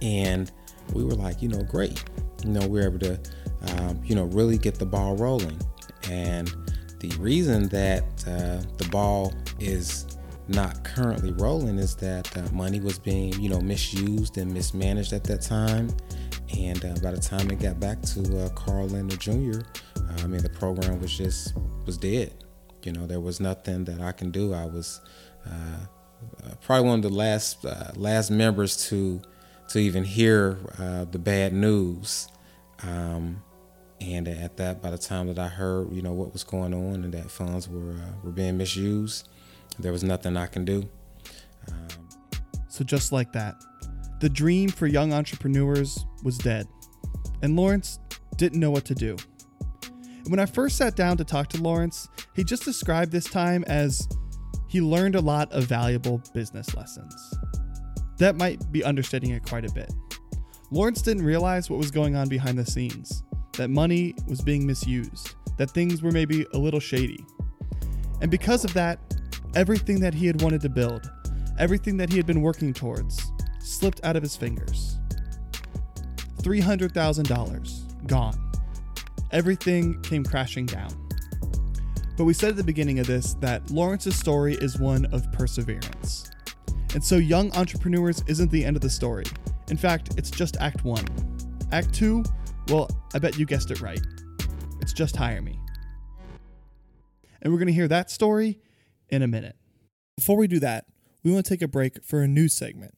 And 0.00 0.50
we 0.92 1.04
were 1.04 1.14
like, 1.14 1.42
you 1.42 1.48
know, 1.48 1.62
great. 1.62 2.02
You 2.44 2.50
know, 2.50 2.66
we 2.66 2.80
are 2.80 2.86
able 2.86 2.98
to, 3.00 3.20
um, 3.72 4.00
you 4.04 4.14
know, 4.14 4.24
really 4.24 4.58
get 4.58 4.76
the 4.76 4.86
ball 4.86 5.16
rolling. 5.16 5.58
And 6.10 6.52
the 7.00 7.08
reason 7.18 7.68
that 7.68 8.04
uh, 8.26 8.62
the 8.78 8.88
ball 8.90 9.34
is 9.58 10.06
not 10.48 10.84
currently 10.84 11.32
rolling 11.32 11.78
is 11.78 11.96
that 11.96 12.36
uh, 12.36 12.42
money 12.52 12.80
was 12.80 12.98
being, 12.98 13.38
you 13.40 13.48
know, 13.48 13.60
misused 13.60 14.38
and 14.38 14.52
mismanaged 14.52 15.12
at 15.12 15.24
that 15.24 15.42
time. 15.42 15.90
And 16.56 16.84
uh, 16.84 16.94
by 17.02 17.10
the 17.10 17.20
time 17.20 17.50
it 17.50 17.58
got 17.58 17.80
back 17.80 18.00
to 18.02 18.44
uh, 18.44 18.48
Carl 18.50 18.86
Lindner 18.86 19.16
Jr., 19.16 19.60
I 20.18 20.26
mean, 20.26 20.42
the 20.42 20.50
program 20.50 21.00
was 21.00 21.16
just 21.16 21.54
was 21.84 21.98
dead. 21.98 22.44
You 22.84 22.92
know, 22.92 23.06
there 23.06 23.20
was 23.20 23.40
nothing 23.40 23.84
that 23.86 24.00
I 24.00 24.12
can 24.12 24.30
do. 24.30 24.54
I 24.54 24.64
was 24.64 25.00
uh, 25.44 25.50
uh, 26.44 26.54
probably 26.62 26.88
one 26.88 26.98
of 27.00 27.02
the 27.02 27.16
last 27.16 27.64
last 27.96 28.30
members 28.30 28.88
to 28.88 29.20
to 29.68 29.78
even 29.78 30.04
hear 30.04 30.58
uh, 30.78 31.04
the 31.04 31.18
bad 31.18 31.52
news. 31.52 32.28
Um, 32.82 33.42
and 34.00 34.28
at 34.28 34.56
that, 34.58 34.82
by 34.82 34.90
the 34.90 34.98
time 34.98 35.26
that 35.28 35.38
I 35.38 35.48
heard, 35.48 35.92
you 35.92 36.02
know, 36.02 36.12
what 36.12 36.32
was 36.32 36.44
going 36.44 36.74
on 36.74 37.04
and 37.04 37.14
that 37.14 37.30
funds 37.30 37.68
were 37.68 37.92
uh, 37.92 38.12
were 38.22 38.30
being 38.30 38.56
misused, 38.56 39.28
there 39.78 39.92
was 39.92 40.04
nothing 40.04 40.36
I 40.36 40.46
can 40.46 40.64
do. 40.64 40.88
Um, 41.68 42.08
so 42.68 42.84
just 42.84 43.10
like 43.10 43.32
that, 43.32 43.56
the 44.20 44.28
dream 44.28 44.68
for 44.68 44.86
young 44.86 45.12
entrepreneurs 45.12 46.04
was 46.22 46.36
dead, 46.38 46.66
and 47.42 47.56
Lawrence 47.56 47.98
didn't 48.36 48.60
know 48.60 48.70
what 48.70 48.84
to 48.84 48.94
do. 48.94 49.16
And 50.26 50.30
when 50.30 50.40
I 50.40 50.46
first 50.46 50.76
sat 50.76 50.94
down 50.94 51.16
to 51.16 51.24
talk 51.24 51.48
to 51.48 51.62
Lawrence, 51.62 52.08
he 52.34 52.44
just 52.44 52.64
described 52.64 53.12
this 53.12 53.24
time 53.24 53.64
as 53.66 54.06
he 54.68 54.80
learned 54.80 55.14
a 55.14 55.20
lot 55.20 55.50
of 55.52 55.64
valuable 55.64 56.20
business 56.34 56.74
lessons. 56.74 57.14
That 58.18 58.36
might 58.36 58.72
be 58.72 58.82
understating 58.82 59.30
it 59.30 59.46
quite 59.46 59.68
a 59.68 59.72
bit. 59.72 59.92
Lawrence 60.70 61.02
didn't 61.02 61.24
realize 61.24 61.70
what 61.70 61.78
was 61.78 61.90
going 61.90 62.16
on 62.16 62.28
behind 62.28 62.58
the 62.58 62.66
scenes 62.66 63.22
that 63.52 63.70
money 63.70 64.14
was 64.26 64.40
being 64.40 64.66
misused, 64.66 65.34
that 65.56 65.70
things 65.70 66.02
were 66.02 66.12
maybe 66.12 66.46
a 66.52 66.58
little 66.58 66.80
shady. 66.80 67.24
And 68.20 68.30
because 68.30 68.64
of 68.64 68.74
that, 68.74 68.98
everything 69.54 70.00
that 70.00 70.14
he 70.14 70.26
had 70.26 70.42
wanted 70.42 70.60
to 70.62 70.68
build, 70.68 71.10
everything 71.58 71.96
that 71.98 72.10
he 72.10 72.16
had 72.16 72.26
been 72.26 72.42
working 72.42 72.72
towards, 72.74 73.22
slipped 73.60 74.00
out 74.04 74.16
of 74.16 74.22
his 74.22 74.36
fingers. 74.36 74.98
$300,000 76.38 78.06
gone. 78.06 78.52
Everything 79.32 80.00
came 80.02 80.24
crashing 80.24 80.66
down. 80.66 80.90
But 82.16 82.24
we 82.24 82.32
said 82.32 82.50
at 82.50 82.56
the 82.56 82.64
beginning 82.64 82.98
of 82.98 83.06
this 83.06 83.34
that 83.34 83.70
Lawrence's 83.70 84.16
story 84.16 84.54
is 84.54 84.78
one 84.78 85.06
of 85.06 85.30
perseverance. 85.32 86.30
And 86.94 87.04
so 87.04 87.16
Young 87.16 87.54
Entrepreneurs 87.56 88.22
isn't 88.26 88.50
the 88.50 88.64
end 88.64 88.76
of 88.76 88.82
the 88.82 88.90
story. 88.90 89.24
In 89.70 89.76
fact, 89.76 90.14
it's 90.16 90.30
just 90.30 90.56
Act 90.58 90.84
1. 90.84 91.04
Act 91.72 91.92
2, 91.94 92.24
well, 92.68 92.88
I 93.14 93.18
bet 93.18 93.38
you 93.38 93.46
guessed 93.46 93.70
it 93.70 93.80
right. 93.80 94.00
It's 94.80 94.92
just 94.92 95.16
hire 95.16 95.42
me. 95.42 95.58
And 97.42 97.52
we're 97.52 97.58
going 97.58 97.68
to 97.68 97.74
hear 97.74 97.88
that 97.88 98.10
story 98.10 98.60
in 99.08 99.22
a 99.22 99.28
minute. 99.28 99.56
Before 100.16 100.36
we 100.36 100.46
do 100.46 100.58
that, 100.60 100.86
we 101.22 101.32
want 101.32 101.44
to 101.44 101.50
take 101.50 101.62
a 101.62 101.68
break 101.68 102.04
for 102.04 102.22
a 102.22 102.28
new 102.28 102.48
segment. 102.48 102.96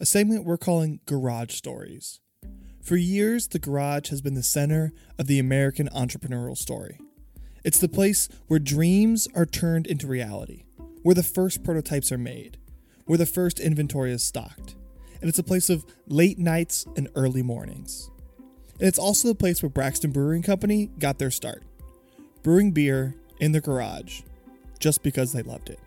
A 0.00 0.06
segment 0.06 0.44
we're 0.44 0.56
calling 0.56 1.00
Garage 1.06 1.54
Stories. 1.54 2.20
For 2.82 2.96
years, 2.96 3.46
the 3.46 3.58
garage 3.58 4.08
has 4.10 4.20
been 4.20 4.34
the 4.34 4.42
center 4.42 4.92
of 5.18 5.26
the 5.28 5.38
American 5.38 5.88
entrepreneurial 5.94 6.56
story. 6.56 6.98
It's 7.64 7.78
the 7.78 7.88
place 7.88 8.28
where 8.48 8.58
dreams 8.58 9.28
are 9.36 9.46
turned 9.46 9.86
into 9.86 10.08
reality, 10.08 10.64
where 11.02 11.14
the 11.14 11.22
first 11.22 11.62
prototypes 11.62 12.10
are 12.10 12.18
made, 12.18 12.58
where 13.06 13.18
the 13.18 13.26
first 13.26 13.60
inventory 13.60 14.12
is 14.12 14.22
stocked, 14.22 14.74
and 15.20 15.28
it's 15.28 15.38
a 15.38 15.44
place 15.44 15.70
of 15.70 15.84
late 16.06 16.38
nights 16.38 16.86
and 16.96 17.08
early 17.14 17.42
mornings. 17.42 18.10
And 18.78 18.88
it's 18.88 18.98
also 18.98 19.28
the 19.28 19.34
place 19.34 19.62
where 19.62 19.70
Braxton 19.70 20.10
Brewing 20.10 20.42
Company 20.42 20.90
got 20.98 21.18
their 21.18 21.30
start, 21.30 21.62
brewing 22.42 22.72
beer 22.72 23.14
in 23.38 23.52
their 23.52 23.60
garage 23.60 24.22
just 24.78 25.02
because 25.02 25.32
they 25.32 25.42
loved 25.42 25.70
it. 25.70 25.78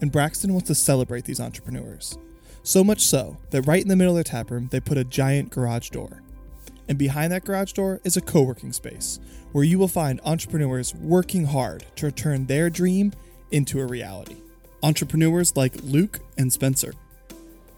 And 0.00 0.10
Braxton 0.10 0.52
wants 0.52 0.68
to 0.68 0.74
celebrate 0.74 1.24
these 1.24 1.40
entrepreneurs. 1.40 2.18
So 2.62 2.82
much 2.82 3.04
so 3.04 3.36
that 3.50 3.62
right 3.62 3.82
in 3.82 3.88
the 3.88 3.96
middle 3.96 4.16
of 4.16 4.24
their 4.24 4.24
taproom, 4.24 4.68
they 4.70 4.80
put 4.80 4.98
a 4.98 5.04
giant 5.04 5.50
garage 5.50 5.90
door. 5.90 6.22
And 6.88 6.98
behind 6.98 7.32
that 7.32 7.44
garage 7.44 7.72
door 7.72 8.00
is 8.04 8.16
a 8.16 8.20
co 8.20 8.42
working 8.42 8.72
space 8.72 9.20
where 9.52 9.64
you 9.64 9.78
will 9.78 9.88
find 9.88 10.20
entrepreneurs 10.24 10.94
working 10.94 11.44
hard 11.44 11.84
to 11.96 12.10
turn 12.10 12.46
their 12.46 12.70
dream 12.70 13.12
into 13.50 13.80
a 13.80 13.86
reality. 13.86 14.41
Entrepreneurs 14.82 15.56
like 15.56 15.74
Luke 15.82 16.20
and 16.36 16.52
Spencer. 16.52 16.92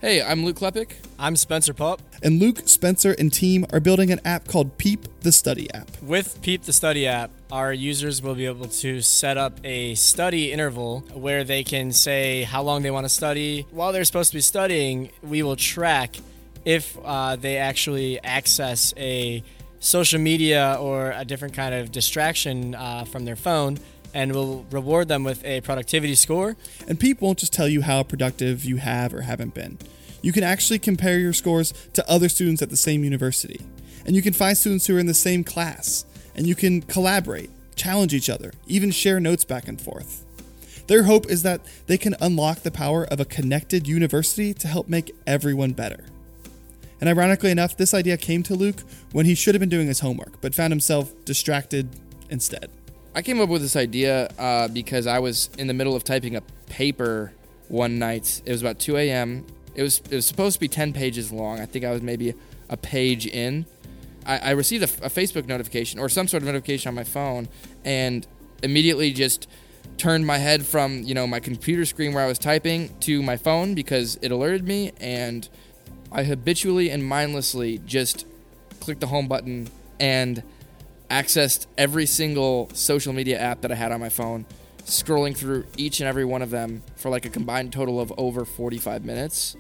Hey, 0.01 0.23
I'm 0.23 0.45
Luke 0.45 0.57
Klepek. 0.57 0.93
I'm 1.19 1.35
Spencer 1.35 1.73
Pup. 1.73 2.03
And 2.23 2.39
Luke, 2.39 2.63
Spencer, 2.67 3.15
and 3.19 3.33
team 3.33 3.65
are 3.73 3.81
building 3.81 4.11
an 4.11 4.21
app 4.27 4.47
called 4.47 4.77
Peep 4.77 5.07
the 5.21 5.33
Study 5.33 5.73
app. 5.73 5.89
With 6.03 6.43
Peep 6.43 6.63
the 6.65 6.75
Study 6.75 7.07
app, 7.07 7.31
our 7.51 7.73
users 7.73 8.21
will 8.21 8.35
be 8.35 8.45
able 8.45 8.67
to 8.67 9.01
set 9.01 9.39
up 9.39 9.59
a 9.65 9.95
study 9.95 10.53
interval 10.53 11.01
where 11.15 11.43
they 11.43 11.65
can 11.65 11.91
say 11.91 12.43
how 12.43 12.63
long 12.63 12.83
they 12.83 12.91
want 12.91 13.07
to 13.07 13.09
study. 13.09 13.67
While 13.71 13.93
they're 13.93 14.05
supposed 14.05 14.31
to 14.33 14.37
be 14.37 14.43
studying, 14.43 15.11
we 15.23 15.43
will 15.43 15.57
track 15.57 16.17
if 16.67 16.99
uh, 17.03 17.37
they 17.37 17.57
actually 17.57 18.23
access 18.23 18.93
a 18.99 19.43
social 19.81 20.21
media 20.21 20.77
or 20.81 21.13
a 21.13 21.25
different 21.25 21.55
kind 21.55 21.75
of 21.75 21.93
distraction 21.93 22.75
uh, 22.75 23.05
from 23.05 23.25
their 23.25 23.37
phone 23.37 23.79
and 24.15 24.33
we'll 24.33 24.65
reward 24.71 25.09
them 25.09 25.25
with 25.25 25.45
a 25.45 25.61
productivity 25.61 26.15
score. 26.15 26.57
And 26.89 26.99
Peep 26.99 27.21
won't 27.21 27.41
just 27.41 27.53
tell 27.53 27.69
you 27.69 27.83
how 27.83 28.05
productive 28.05 28.65
you 28.65 28.77
have 28.77 29.13
or 29.13 29.23
haven't 29.23 29.53
been. 29.53 29.77
You 30.23 30.33
can 30.33 30.45
actually 30.45 30.79
compare 30.79 31.19
your 31.19 31.35
scores 31.35 31.75
to 31.93 32.09
other 32.09 32.31
students 32.31 32.63
at 32.63 32.71
the 32.71 32.77
same 32.77 33.05
university. 33.05 33.61
And 34.07 34.17
you 34.17 34.23
can 34.23 34.33
find 34.33 34.57
students 34.57 34.87
who 34.87 34.97
are 34.97 35.01
in 35.01 35.07
the 35.07 35.13
same 35.13 35.45
class. 35.45 36.07
And 36.35 36.47
you 36.47 36.55
can 36.55 36.81
collaborate, 36.83 37.51
challenge 37.77 38.15
each 38.15 38.31
other, 38.31 38.53
even 38.67 38.91
share 38.91 39.21
notes 39.21 39.45
back 39.45 39.69
and 39.69 39.81
forth. 39.81 40.25
Their 40.87 41.05
hope 41.05 41.29
is 41.29 41.43
that 41.43 41.61
they 41.87 41.99
can 41.99 42.15
unlock 42.21 42.61
the 42.61 42.71
power 42.71 43.05
of 43.05 43.21
a 43.21 43.25
connected 43.25 43.89
university 43.89 44.55
to 44.55 44.69
help 44.69 44.89
make 44.89 45.15
everyone 45.27 45.73
better. 45.73 46.05
And 47.01 47.09
ironically 47.09 47.51
enough, 47.51 47.77
this 47.77 47.95
idea 47.95 48.17
came 48.17 48.43
to 48.45 48.55
Luke 48.55 48.83
when 49.13 49.27
he 49.27 49.35
should 49.35 49.55
have 49.55 49.61
been 49.61 49.69
doing 49.69 49.89
his 49.89 50.01
homework, 50.01 50.41
but 50.41 50.55
found 50.55 50.73
himself 50.73 51.13
distracted 51.25 51.89
instead. 52.31 52.71
I 53.15 53.23
came 53.23 53.41
up 53.41 53.49
with 53.49 53.63
this 53.63 53.77
idea 53.77 54.27
uh, 54.39 54.69
because 54.69 55.07
I 55.07 55.21
was 55.21 55.49
in 55.57 55.69
the 55.69 55.75
middle 55.75 55.95
of 55.95 56.03
typing 56.03 56.35
a 56.35 56.41
paper 56.67 57.33
one 57.69 57.99
night. 57.99 58.43
It 58.45 58.51
was 58.51 58.61
about 58.61 58.81
2 58.81 58.97
a.m. 58.97 59.47
It 59.75 59.83
was 59.83 60.01
it 60.11 60.15
was 60.17 60.27
supposed 60.27 60.55
to 60.55 60.61
be 60.61 60.69
10 60.69 60.93
pages 60.93 61.31
long. 61.31 61.61
I 61.61 61.67
think 61.67 61.85
I 61.85 61.93
was 61.93 62.03
maybe 62.03 62.35
a 62.69 62.77
page 62.77 63.27
in. 63.27 63.67
I, 64.27 64.39
I 64.39 64.51
received 64.51 64.83
a, 64.83 65.07
a 65.07 65.11
Facebook 65.11 65.47
notification 65.47 66.01
or 66.01 66.09
some 66.09 66.27
sort 66.27 66.43
of 66.43 66.49
notification 66.49 66.89
on 66.89 66.95
my 66.95 67.05
phone, 67.05 67.49
and 67.85 68.27
immediately 68.63 69.13
just 69.13 69.49
turned 69.97 70.27
my 70.27 70.39
head 70.39 70.67
from 70.67 71.03
you 71.03 71.15
know 71.15 71.27
my 71.27 71.39
computer 71.39 71.85
screen 71.85 72.15
where 72.15 72.25
I 72.25 72.27
was 72.27 72.39
typing 72.39 72.99
to 73.01 73.23
my 73.23 73.37
phone 73.37 73.75
because 73.75 74.19
it 74.23 74.33
alerted 74.33 74.67
me, 74.67 74.91
and 75.01 75.49
I 76.11 76.25
habitually 76.25 76.91
and 76.91 77.05
mindlessly 77.05 77.79
just 77.79 78.27
clicked 78.81 79.01
the 79.01 79.07
home 79.07 79.29
button 79.29 79.69
and 80.01 80.43
accessed 81.11 81.67
every 81.77 82.07
single 82.07 82.71
social 82.75 83.13
media 83.13 83.39
app 83.39 83.61
that 83.63 83.73
I 83.73 83.75
had 83.75 83.93
on 83.93 84.01
my 84.01 84.09
phone, 84.09 84.47
scrolling 84.85 85.37
through 85.37 85.67
each 85.77 86.01
and 86.01 86.09
every 86.09 86.25
one 86.25 86.43
of 86.43 86.51
them 86.51 86.83
for 86.97 87.11
like 87.11 87.25
a 87.25 87.31
combined 87.31 87.73
total 87.73 88.01
of 88.01 88.13
over 88.17 88.45
45 88.45 89.05
minutes. 89.05 89.57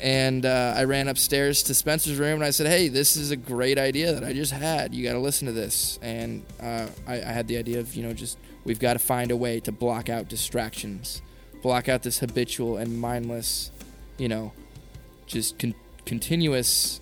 And 0.00 0.46
uh, 0.46 0.74
I 0.76 0.84
ran 0.84 1.08
upstairs 1.08 1.62
to 1.64 1.74
Spencer's 1.74 2.18
room 2.18 2.34
and 2.34 2.44
I 2.44 2.50
said, 2.50 2.68
Hey, 2.68 2.88
this 2.88 3.16
is 3.16 3.30
a 3.30 3.36
great 3.36 3.78
idea 3.78 4.12
that 4.12 4.22
I 4.22 4.32
just 4.32 4.52
had. 4.52 4.94
You 4.94 5.04
got 5.04 5.14
to 5.14 5.18
listen 5.18 5.46
to 5.46 5.52
this. 5.52 5.98
And 6.02 6.44
uh, 6.60 6.86
I, 7.06 7.14
I 7.14 7.32
had 7.32 7.48
the 7.48 7.56
idea 7.56 7.80
of, 7.80 7.94
you 7.94 8.04
know, 8.04 8.12
just 8.12 8.38
we've 8.64 8.78
got 8.78 8.92
to 8.92 9.00
find 9.00 9.30
a 9.30 9.36
way 9.36 9.58
to 9.60 9.72
block 9.72 10.08
out 10.08 10.28
distractions, 10.28 11.20
block 11.62 11.88
out 11.88 12.04
this 12.04 12.20
habitual 12.20 12.76
and 12.76 13.00
mindless, 13.00 13.72
you 14.18 14.28
know, 14.28 14.52
just 15.26 15.58
con- 15.58 15.74
continuous 16.04 17.00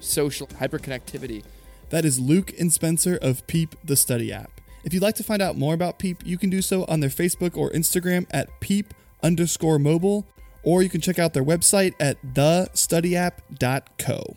social 0.00 0.46
hyperconnectivity 0.48 1.44
that 1.92 2.04
is 2.06 2.18
Luke 2.18 2.52
and 2.58 2.72
Spencer 2.72 3.18
of 3.20 3.46
Peep 3.46 3.76
the 3.84 3.96
Study 3.96 4.32
app. 4.32 4.62
If 4.82 4.94
you'd 4.94 5.02
like 5.02 5.16
to 5.16 5.22
find 5.22 5.42
out 5.42 5.58
more 5.58 5.74
about 5.74 5.98
Peep, 5.98 6.22
you 6.24 6.38
can 6.38 6.48
do 6.48 6.62
so 6.62 6.86
on 6.86 7.00
their 7.00 7.10
Facebook 7.10 7.54
or 7.54 7.70
Instagram 7.70 8.24
at 8.30 8.48
peep 8.60 8.94
underscore 9.22 9.78
mobile, 9.78 10.26
or 10.62 10.82
you 10.82 10.88
can 10.88 11.02
check 11.02 11.18
out 11.18 11.34
their 11.34 11.44
website 11.44 11.92
at 12.00 12.16
thestudyapp.co. 12.24 14.36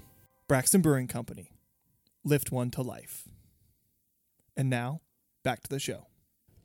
Braxton 0.49 0.81
Brewing 0.81 1.07
Company. 1.07 1.49
Lift 2.25 2.51
one 2.51 2.71
to 2.71 2.81
life. 2.81 3.29
And 4.57 4.69
now, 4.69 4.99
back 5.41 5.63
to 5.63 5.69
the 5.69 5.79
show. 5.79 6.07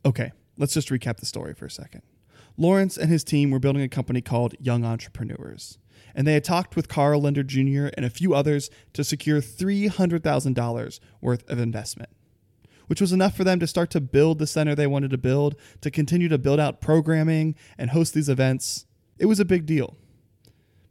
Okay, 0.05 0.33
let's 0.57 0.73
just 0.73 0.89
recap 0.89 1.21
the 1.21 1.25
story 1.25 1.53
for 1.53 1.65
a 1.65 1.71
second. 1.71 2.01
Lawrence 2.57 2.97
and 2.97 3.09
his 3.09 3.23
team 3.23 3.49
were 3.49 3.59
building 3.59 3.81
a 3.81 3.87
company 3.87 4.19
called 4.21 4.55
Young 4.59 4.83
Entrepreneurs 4.83 5.77
and 6.15 6.27
they 6.27 6.33
had 6.33 6.43
talked 6.43 6.75
with 6.75 6.87
Carl 6.87 7.21
Lindner 7.21 7.43
Jr. 7.43 7.93
and 7.95 8.05
a 8.05 8.09
few 8.09 8.33
others 8.33 8.69
to 8.93 9.03
secure 9.03 9.41
$300,000 9.41 10.99
worth 11.21 11.49
of 11.49 11.59
investment, 11.59 12.09
which 12.87 13.01
was 13.01 13.11
enough 13.11 13.35
for 13.35 13.43
them 13.43 13.59
to 13.59 13.67
start 13.67 13.89
to 13.91 14.01
build 14.01 14.39
the 14.39 14.47
center 14.47 14.75
they 14.75 14.87
wanted 14.87 15.11
to 15.11 15.17
build, 15.17 15.55
to 15.81 15.91
continue 15.91 16.27
to 16.27 16.37
build 16.37 16.59
out 16.59 16.81
programming 16.81 17.55
and 17.77 17.91
host 17.91 18.13
these 18.13 18.29
events. 18.29 18.85
It 19.19 19.25
was 19.25 19.39
a 19.39 19.45
big 19.45 19.65
deal. 19.65 19.95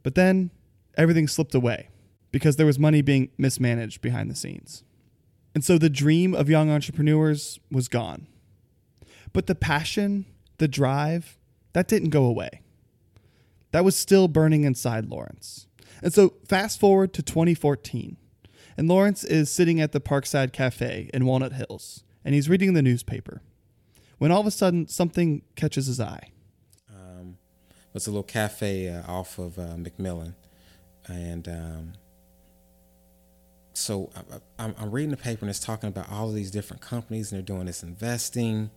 But 0.03 0.15
then 0.15 0.51
everything 0.97 1.27
slipped 1.27 1.55
away 1.55 1.89
because 2.31 2.55
there 2.55 2.65
was 2.65 2.79
money 2.79 3.01
being 3.01 3.29
mismanaged 3.37 4.01
behind 4.01 4.31
the 4.31 4.35
scenes. 4.35 4.83
And 5.53 5.63
so 5.63 5.77
the 5.77 5.89
dream 5.89 6.33
of 6.33 6.49
young 6.49 6.69
entrepreneurs 6.69 7.59
was 7.69 7.87
gone. 7.87 8.27
But 9.33 9.47
the 9.47 9.55
passion, 9.55 10.25
the 10.57 10.67
drive, 10.67 11.37
that 11.73 11.87
didn't 11.87 12.09
go 12.09 12.25
away 12.25 12.60
that 13.71 13.83
was 13.83 13.95
still 13.95 14.27
burning 14.27 14.63
inside 14.63 15.05
Lawrence. 15.05 15.67
And 16.01 16.13
so, 16.13 16.33
fast 16.47 16.79
forward 16.79 17.13
to 17.13 17.21
2014, 17.21 18.17
and 18.77 18.87
Lawrence 18.87 19.23
is 19.23 19.51
sitting 19.51 19.79
at 19.79 19.91
the 19.91 20.01
Parkside 20.01 20.53
Cafe 20.53 21.09
in 21.13 21.25
Walnut 21.25 21.53
Hills, 21.53 22.03
and 22.25 22.33
he's 22.33 22.49
reading 22.49 22.73
the 22.73 22.81
newspaper. 22.81 23.41
When 24.17 24.31
all 24.31 24.41
of 24.41 24.47
a 24.47 24.51
sudden, 24.51 24.87
something 24.87 25.41
catches 25.55 25.87
his 25.87 25.99
eye. 25.99 26.29
Um, 26.89 27.37
it's 27.93 28.07
a 28.07 28.11
little 28.11 28.23
cafe 28.23 28.87
uh, 28.87 29.03
off 29.11 29.37
of 29.37 29.57
uh, 29.57 29.75
McMillan, 29.75 30.35
and 31.07 31.47
um, 31.47 31.93
so 33.73 34.11
I, 34.59 34.65
am 34.65 34.91
reading 34.91 35.11
the 35.11 35.17
paper 35.17 35.41
and 35.41 35.49
it's 35.49 35.59
talking 35.59 35.87
about 35.87 36.11
all 36.11 36.29
of 36.29 36.35
these 36.35 36.51
different 36.51 36.81
companies 36.81 37.31
and 37.31 37.39
they're 37.39 37.45
doing 37.45 37.65
this 37.65 37.83
investing, 37.83 38.69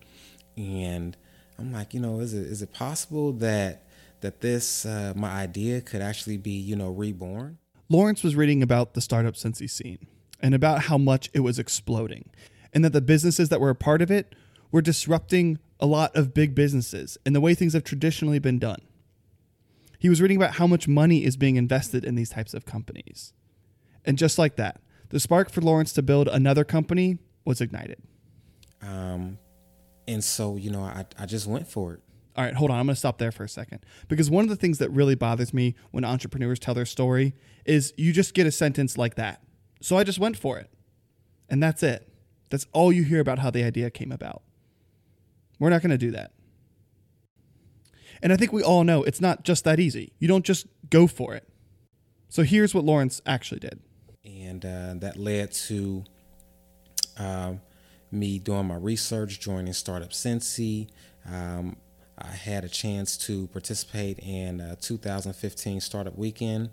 and 0.57 1.15
I'm 1.59 1.71
like, 1.71 1.93
you 1.93 1.99
know, 1.99 2.19
is 2.19 2.33
it 2.33 2.45
is 2.45 2.61
it 2.61 2.73
possible 2.73 3.31
that 3.33 3.83
that 4.21 4.41
this 4.41 4.85
uh, 4.85 5.13
my 5.15 5.31
idea 5.31 5.81
could 5.81 6.01
actually 6.01 6.37
be 6.37 6.51
you 6.51 6.75
know 6.75 6.89
reborn. 6.89 7.57
Lawrence 7.89 8.23
was 8.23 8.35
reading 8.35 8.63
about 8.63 8.93
the 8.93 9.01
startup 9.01 9.35
Cincy 9.35 9.69
scene 9.69 10.07
and 10.41 10.55
about 10.55 10.83
how 10.83 10.97
much 10.97 11.29
it 11.33 11.41
was 11.41 11.59
exploding, 11.59 12.29
and 12.73 12.83
that 12.83 12.93
the 12.93 13.01
businesses 13.01 13.49
that 13.49 13.61
were 13.61 13.69
a 13.69 13.75
part 13.75 14.01
of 14.01 14.11
it 14.11 14.35
were 14.71 14.81
disrupting 14.81 15.59
a 15.79 15.85
lot 15.85 16.15
of 16.15 16.33
big 16.33 16.55
businesses 16.55 17.17
and 17.25 17.35
the 17.35 17.41
way 17.41 17.53
things 17.53 17.73
have 17.73 17.83
traditionally 17.83 18.39
been 18.39 18.59
done. 18.59 18.81
He 19.99 20.09
was 20.09 20.21
reading 20.21 20.37
about 20.37 20.55
how 20.55 20.67
much 20.67 20.87
money 20.87 21.23
is 21.23 21.37
being 21.37 21.55
invested 21.55 22.05
in 22.05 22.15
these 22.15 22.29
types 22.29 22.53
of 22.53 22.65
companies. 22.65 23.33
And 24.03 24.17
just 24.17 24.37
like 24.37 24.55
that, 24.55 24.81
the 25.09 25.19
spark 25.19 25.49
for 25.49 25.61
Lawrence 25.61 25.93
to 25.93 26.01
build 26.01 26.27
another 26.27 26.63
company 26.63 27.17
was 27.43 27.61
ignited. 27.61 28.01
Um, 28.81 29.37
and 30.07 30.23
so, 30.23 30.57
you 30.57 30.71
know, 30.71 30.81
I, 30.81 31.05
I 31.17 31.25
just 31.25 31.47
went 31.47 31.67
for 31.67 31.93
it. 31.93 31.99
All 32.35 32.43
right, 32.43 32.53
hold 32.53 32.69
on. 32.69 32.79
I'm 32.79 32.85
going 32.85 32.95
to 32.95 32.99
stop 32.99 33.17
there 33.17 33.31
for 33.31 33.43
a 33.43 33.49
second. 33.49 33.85
Because 34.07 34.29
one 34.29 34.43
of 34.43 34.49
the 34.49 34.55
things 34.55 34.77
that 34.79 34.89
really 34.89 35.15
bothers 35.15 35.53
me 35.53 35.75
when 35.91 36.03
entrepreneurs 36.03 36.59
tell 36.59 36.73
their 36.73 36.85
story 36.85 37.33
is 37.65 37.93
you 37.97 38.11
just 38.11 38.33
get 38.33 38.45
a 38.45 38.51
sentence 38.51 38.97
like 38.97 39.15
that. 39.15 39.41
So 39.81 39.97
I 39.97 40.03
just 40.03 40.19
went 40.19 40.37
for 40.37 40.57
it. 40.57 40.69
And 41.49 41.63
that's 41.63 41.81
it. 41.81 42.11
That's 42.49 42.67
all 42.73 42.91
you 42.91 43.03
hear 43.03 43.19
about 43.19 43.39
how 43.39 43.51
the 43.51 43.63
idea 43.63 43.89
came 43.89 44.11
about. 44.11 44.41
We're 45.59 45.69
not 45.69 45.81
going 45.81 45.91
to 45.91 45.97
do 45.97 46.11
that. 46.11 46.33
And 48.21 48.33
I 48.33 48.37
think 48.37 48.51
we 48.51 48.63
all 48.63 48.83
know 48.83 49.03
it's 49.03 49.21
not 49.21 49.43
just 49.43 49.63
that 49.63 49.79
easy. 49.79 50.13
You 50.19 50.27
don't 50.27 50.45
just 50.45 50.67
go 50.89 51.07
for 51.07 51.35
it. 51.35 51.47
So 52.27 52.43
here's 52.43 52.73
what 52.73 52.83
Lawrence 52.83 53.21
actually 53.25 53.59
did. 53.59 53.79
And 54.25 54.65
uh, 54.65 54.95
that 54.97 55.17
led 55.17 55.51
to 55.53 56.03
um, 57.17 57.61
me 58.11 58.39
doing 58.39 58.67
my 58.67 58.75
research, 58.75 59.39
joining 59.39 59.73
Startup 59.73 60.09
Cincy. 60.09 60.89
Um, 61.29 61.77
I 62.17 62.27
had 62.27 62.63
a 62.63 62.69
chance 62.69 63.17
to 63.17 63.47
participate 63.47 64.19
in 64.19 64.61
a 64.61 64.75
2015 64.77 65.81
Startup 65.81 66.17
Weekend, 66.17 66.69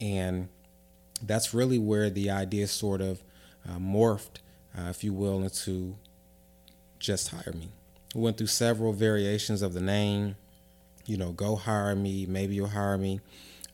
and 0.00 0.48
that's 1.22 1.54
really 1.54 1.78
where 1.78 2.10
the 2.10 2.30
idea 2.30 2.66
sort 2.66 3.00
of 3.00 3.22
uh, 3.68 3.78
morphed, 3.78 4.40
uh, 4.76 4.88
if 4.88 5.02
you 5.02 5.12
will, 5.14 5.42
into 5.42 5.96
just 6.98 7.30
hire 7.30 7.54
me. 7.54 7.70
We 8.14 8.20
went 8.20 8.36
through 8.36 8.48
several 8.48 8.92
variations 8.92 9.62
of 9.62 9.72
the 9.72 9.80
name, 9.80 10.36
you 11.06 11.16
know, 11.16 11.32
go 11.32 11.56
hire 11.56 11.96
me, 11.96 12.26
maybe 12.26 12.54
you'll 12.54 12.68
hire 12.68 12.98
me. 12.98 13.20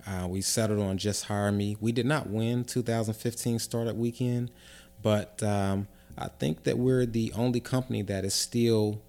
Uh, 0.07 0.27
we 0.29 0.41
settled 0.41 0.81
on 0.81 0.97
just 0.97 1.25
hire 1.25 1.51
me. 1.51 1.77
We 1.81 1.93
did 1.93 2.07
not 2.07 2.29
win 2.29 2.65
2015 2.65 3.59
Startup 3.59 3.97
Weekend, 3.97 4.51
but 5.03 5.43
um, 5.43 5.89
I 6.17 6.29
think 6.29 6.63
that 6.65 6.79
we're 6.79 7.05
the 7.07 7.33
only 7.35 7.61
company 7.61 8.03
that 8.03 8.25
is 8.25 8.35
still 8.35 9.03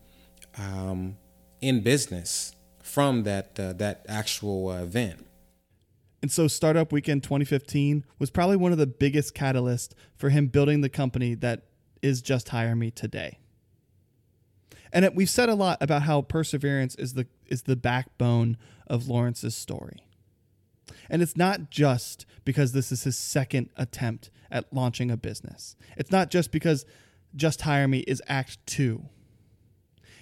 um, 0.58 1.18
in 1.62 1.82
business 1.82 2.56
from 2.82 3.24
that 3.24 3.60
uh, 3.60 3.74
that 3.74 4.06
actual 4.08 4.70
uh, 4.70 4.84
event. 4.84 5.26
And 6.22 6.32
so, 6.32 6.48
Startup 6.48 6.92
Weekend 6.92 7.24
2015 7.24 8.06
was 8.18 8.30
probably 8.30 8.58
one 8.58 8.72
of 8.72 8.78
the 8.78 8.88
biggest 8.88 9.34
catalysts 9.34 9.94
for 10.16 10.30
him 10.30 10.48
building 10.48 10.82
the 10.82 10.90
company 10.90 11.34
that 11.36 11.64
is 12.02 12.22
Just 12.22 12.50
Hire 12.50 12.76
Me 12.76 12.92
today. 12.92 13.40
And 14.92 15.06
it, 15.06 15.16
we've 15.16 15.30
said 15.30 15.50
a 15.50 15.56
lot 15.56 15.78
about 15.82 16.04
how 16.04 16.22
perseverance 16.22 16.96
is 16.96 17.14
the 17.14 17.28
is 17.46 17.64
the 17.64 17.76
backbone 17.76 18.58
of 18.88 19.08
Lawrence's 19.08 19.56
story. 19.56 20.00
And 21.10 21.22
it's 21.22 21.38
not 21.38 21.70
just 21.70 22.26
because 22.44 22.72
this 22.72 22.92
is 22.92 23.04
his 23.04 23.18
second 23.18 23.70
attempt 23.78 24.30
at 24.52 24.74
launching 24.74 25.12
a 25.12 25.18
business. 25.18 25.76
It's 25.96 26.12
not 26.12 26.32
just 26.32 26.52
because 26.52 26.86
Just 27.36 27.62
Hire 27.62 27.88
Me 27.88 28.00
is 28.00 28.22
Act 28.28 28.58
Two. 28.66 29.06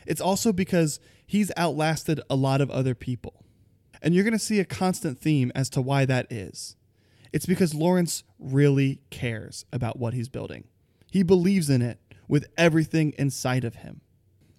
It's 0.05 0.21
also 0.21 0.53
because 0.53 0.99
he's 1.27 1.51
outlasted 1.55 2.21
a 2.29 2.35
lot 2.35 2.61
of 2.61 2.71
other 2.71 2.95
people. 2.95 3.43
And 4.01 4.15
you're 4.15 4.23
going 4.23 4.33
to 4.33 4.39
see 4.39 4.59
a 4.59 4.65
constant 4.65 5.19
theme 5.19 5.51
as 5.53 5.69
to 5.71 5.81
why 5.81 6.05
that 6.05 6.31
is. 6.31 6.75
It's 7.33 7.45
because 7.45 7.75
Lawrence 7.75 8.23
really 8.39 9.01
cares 9.09 9.65
about 9.71 9.99
what 9.99 10.13
he's 10.13 10.29
building. 10.29 10.63
He 11.11 11.23
believes 11.23 11.69
in 11.69 11.81
it 11.81 11.99
with 12.27 12.47
everything 12.57 13.13
inside 13.17 13.63
of 13.63 13.75
him. 13.75 14.01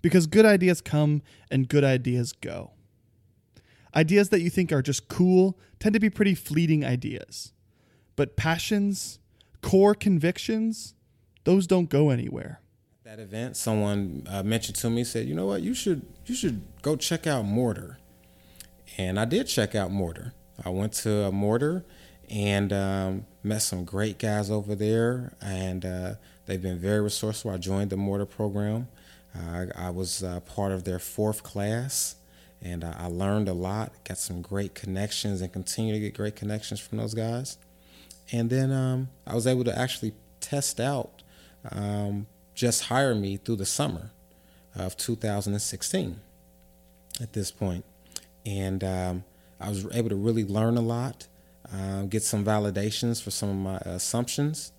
Because 0.03 0.27
good 0.27 0.47
ideas 0.47 0.81
come 0.81 1.23
and 1.51 1.69
good 1.69 1.85
ideas 1.85 2.33
go. 2.33 2.73
Ideas 3.95 4.29
that 4.29 4.43
you 4.43 4.51
think 4.51 4.71
are 4.71 4.83
just 4.83 5.09
cool 5.09 5.59
tend 5.81 5.95
to 5.95 6.01
be 6.01 6.11
pretty 6.11 6.35
fleeting 6.35 6.85
ideas. 6.85 7.53
But 8.17 8.37
passions, 8.37 9.19
core 9.63 9.95
convictions, 9.95 10.95
those 11.45 11.67
don't 11.67 11.89
go 11.89 12.11
anywhere. 12.11 12.61
That 13.09 13.21
event, 13.21 13.57
someone 13.57 14.27
uh, 14.29 14.43
mentioned 14.43 14.77
to 14.77 14.91
me, 14.91 15.03
said, 15.03 15.27
"You 15.27 15.35
know 15.35 15.47
what? 15.47 15.63
You 15.63 15.73
should 15.73 16.07
you 16.27 16.35
should 16.35 16.61
go 16.83 16.95
check 16.95 17.27
out 17.27 17.47
Mortar." 17.47 17.97
And 18.99 19.19
I 19.19 19.25
did 19.25 19.47
check 19.47 19.75
out 19.75 19.91
Mortar. 19.91 20.35
I 20.63 20.69
went 20.69 20.93
to 21.05 21.23
a 21.23 21.33
Mortar 21.33 21.87
and 22.29 22.71
um, 22.71 23.25
met 23.43 23.63
some 23.63 23.87
great 23.87 24.19
guys 24.19 24.51
over 24.51 24.75
there, 24.75 25.33
and 25.41 25.87
uh, 25.87 26.15
they've 26.45 26.61
been 26.61 26.79
very 26.79 27.01
resourceful. 27.01 27.51
I 27.51 27.57
joined 27.57 27.89
the 27.89 27.97
Mortar 27.97 28.27
program. 28.27 28.89
Uh, 29.35 29.69
I 29.75 29.89
was 29.89 30.23
uh, 30.23 30.41
part 30.41 30.73
of 30.73 30.85
their 30.85 30.99
fourth 30.99 31.43
class, 31.43 32.17
and 32.61 32.85
I 32.85 33.07
learned 33.07 33.49
a 33.49 33.55
lot. 33.55 33.93
Got 34.05 34.19
some 34.19 34.43
great 34.43 34.75
connections, 34.75 35.41
and 35.41 35.51
continue 35.51 35.95
to 35.95 36.01
get 36.01 36.13
great 36.13 36.37
connections 36.37 36.79
from 36.79 36.99
those 36.99 37.15
guys. 37.15 37.57
And 38.33 38.51
then 38.51 38.71
um, 38.71 39.09
I 39.27 39.35
was 39.35 39.47
able 39.47 39.65
to 39.65 39.79
actually 39.79 40.13
test 40.41 40.79
out 40.79 41.23
um, 41.73 42.27
just 42.59 42.87
hire 42.87 43.15
me 43.15 43.37
through 43.37 43.55
the 43.55 43.65
summer 43.65 44.11
of 44.75 44.97
2016 44.97 46.21
at 47.21 47.33
this 47.33 47.53
point. 47.53 47.85
And 48.45 48.83
um, 48.83 49.25
I 49.61 49.69
was 49.69 49.87
able 49.95 50.09
to 50.09 50.17
really 50.17 50.45
learn 50.45 50.77
a 50.77 50.81
lot, 50.81 51.29
uh, 51.73 52.03
get 52.03 52.25
some 52.25 52.45
validations 52.45 53.23
for 53.23 53.31
some 53.31 53.49
of 53.49 53.57
my 53.57 53.77
assumptions. 53.77 54.73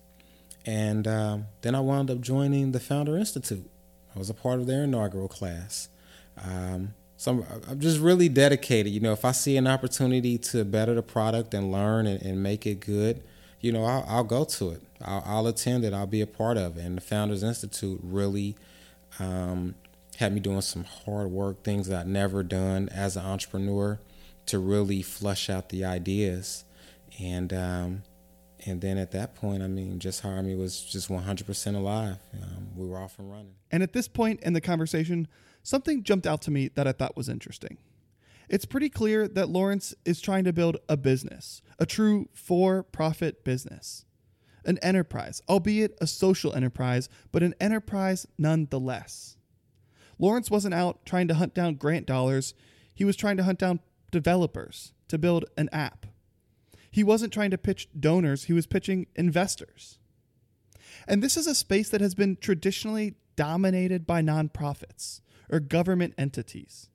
And 0.66 1.08
um, 1.08 1.46
then 1.62 1.74
I 1.74 1.80
wound 1.80 2.10
up 2.10 2.20
joining 2.20 2.72
the 2.72 2.80
Founder 2.80 3.16
Institute. 3.16 3.70
I 4.14 4.18
was 4.18 4.28
a 4.28 4.34
part 4.34 4.60
of 4.60 4.66
their 4.66 4.84
inaugural 4.84 5.28
class. 5.28 5.88
Um, 6.36 6.92
so 7.16 7.30
I'm, 7.32 7.62
I'm, 7.66 7.80
just 7.80 7.98
really 7.98 8.28
dedicated. 8.28 8.92
You 8.92 9.00
know, 9.00 9.12
if 9.12 9.24
I 9.24 9.32
see 9.32 9.56
an 9.56 9.66
opportunity 9.66 10.36
to 10.36 10.66
better 10.66 10.94
the 10.94 11.02
product 11.02 11.54
and 11.54 11.72
learn 11.72 12.06
and, 12.06 12.20
and 12.20 12.42
make 12.42 12.66
it 12.66 12.80
good, 12.80 13.22
you 13.60 13.72
know, 13.72 13.84
I'll, 13.86 14.04
I'll 14.06 14.24
go 14.24 14.44
to 14.44 14.70
it. 14.72 14.82
I'll, 15.04 15.22
I'll, 15.24 15.46
attend 15.46 15.84
it. 15.84 15.92
I'll 15.92 16.06
be 16.06 16.20
a 16.20 16.26
part 16.26 16.56
of 16.56 16.76
it. 16.76 16.84
And 16.84 16.96
the 16.96 17.02
Founders 17.02 17.42
Institute 17.42 18.00
really 18.02 18.56
um, 19.18 19.74
had 20.16 20.32
me 20.32 20.40
doing 20.40 20.60
some 20.60 20.84
hard 20.84 21.30
work, 21.30 21.62
things 21.62 21.88
that 21.88 22.00
I'd 22.00 22.06
never 22.06 22.42
done 22.42 22.88
as 22.90 23.16
an 23.16 23.24
entrepreneur, 23.24 23.98
to 24.46 24.58
really 24.58 25.02
flush 25.02 25.48
out 25.48 25.68
the 25.68 25.84
ideas. 25.84 26.64
And 27.18 27.52
um, 27.52 28.02
and 28.66 28.80
then 28.80 28.98
at 28.98 29.12
that 29.12 29.34
point, 29.34 29.62
I 29.62 29.68
mean, 29.68 29.98
just 29.98 30.20
hire 30.20 30.42
me 30.42 30.54
was 30.54 30.82
just 30.82 31.08
100% 31.08 31.76
alive. 31.76 32.18
Um, 32.34 32.68
we 32.76 32.86
were 32.86 32.98
off 32.98 33.18
and 33.18 33.30
running. 33.30 33.54
And 33.70 33.82
at 33.82 33.92
this 33.92 34.08
point 34.08 34.40
in 34.42 34.52
the 34.52 34.60
conversation, 34.60 35.28
something 35.62 36.02
jumped 36.02 36.26
out 36.26 36.42
to 36.42 36.50
me 36.50 36.68
that 36.68 36.86
I 36.86 36.92
thought 36.92 37.16
was 37.16 37.28
interesting. 37.28 37.78
It's 38.48 38.64
pretty 38.64 38.88
clear 38.88 39.28
that 39.28 39.48
Lawrence 39.48 39.94
is 40.04 40.20
trying 40.20 40.44
to 40.44 40.52
build 40.52 40.76
a 40.88 40.96
business, 40.96 41.62
a 41.78 41.86
true 41.86 42.28
for 42.34 42.82
profit 42.82 43.44
business, 43.44 44.04
an 44.64 44.78
enterprise, 44.78 45.42
albeit 45.48 45.96
a 46.00 46.06
social 46.06 46.54
enterprise, 46.54 47.08
but 47.32 47.42
an 47.42 47.54
enterprise 47.60 48.26
nonetheless. 48.38 49.36
Lawrence 50.18 50.50
wasn't 50.50 50.74
out 50.74 51.04
trying 51.06 51.28
to 51.28 51.34
hunt 51.34 51.54
down 51.54 51.74
grant 51.74 52.06
dollars, 52.06 52.54
he 52.94 53.04
was 53.04 53.16
trying 53.16 53.36
to 53.38 53.44
hunt 53.44 53.58
down 53.58 53.80
developers 54.10 54.92
to 55.08 55.18
build 55.18 55.44
an 55.56 55.68
app. 55.72 56.06
He 56.90 57.04
wasn't 57.04 57.32
trying 57.32 57.50
to 57.52 57.58
pitch 57.58 57.88
donors, 57.98 58.44
he 58.44 58.52
was 58.52 58.66
pitching 58.66 59.06
investors. 59.16 59.98
And 61.06 61.22
this 61.22 61.36
is 61.36 61.46
a 61.46 61.54
space 61.54 61.88
that 61.90 62.00
has 62.00 62.14
been 62.14 62.36
traditionally 62.36 63.14
dominated 63.36 64.06
by 64.06 64.20
nonprofits 64.20 65.20
or 65.50 65.60
government 65.60 66.14
entities. 66.18 66.88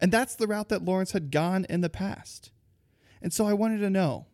And 0.00 0.10
that's 0.10 0.34
the 0.34 0.46
route 0.46 0.70
that 0.70 0.84
Lawrence 0.84 1.12
had 1.12 1.30
gone 1.30 1.66
in 1.68 1.82
the 1.82 1.90
past. 1.90 2.52
And 3.20 3.32
so 3.32 3.46
I 3.46 3.52
wanted 3.52 3.78
to 3.78 3.90
know 3.90 4.26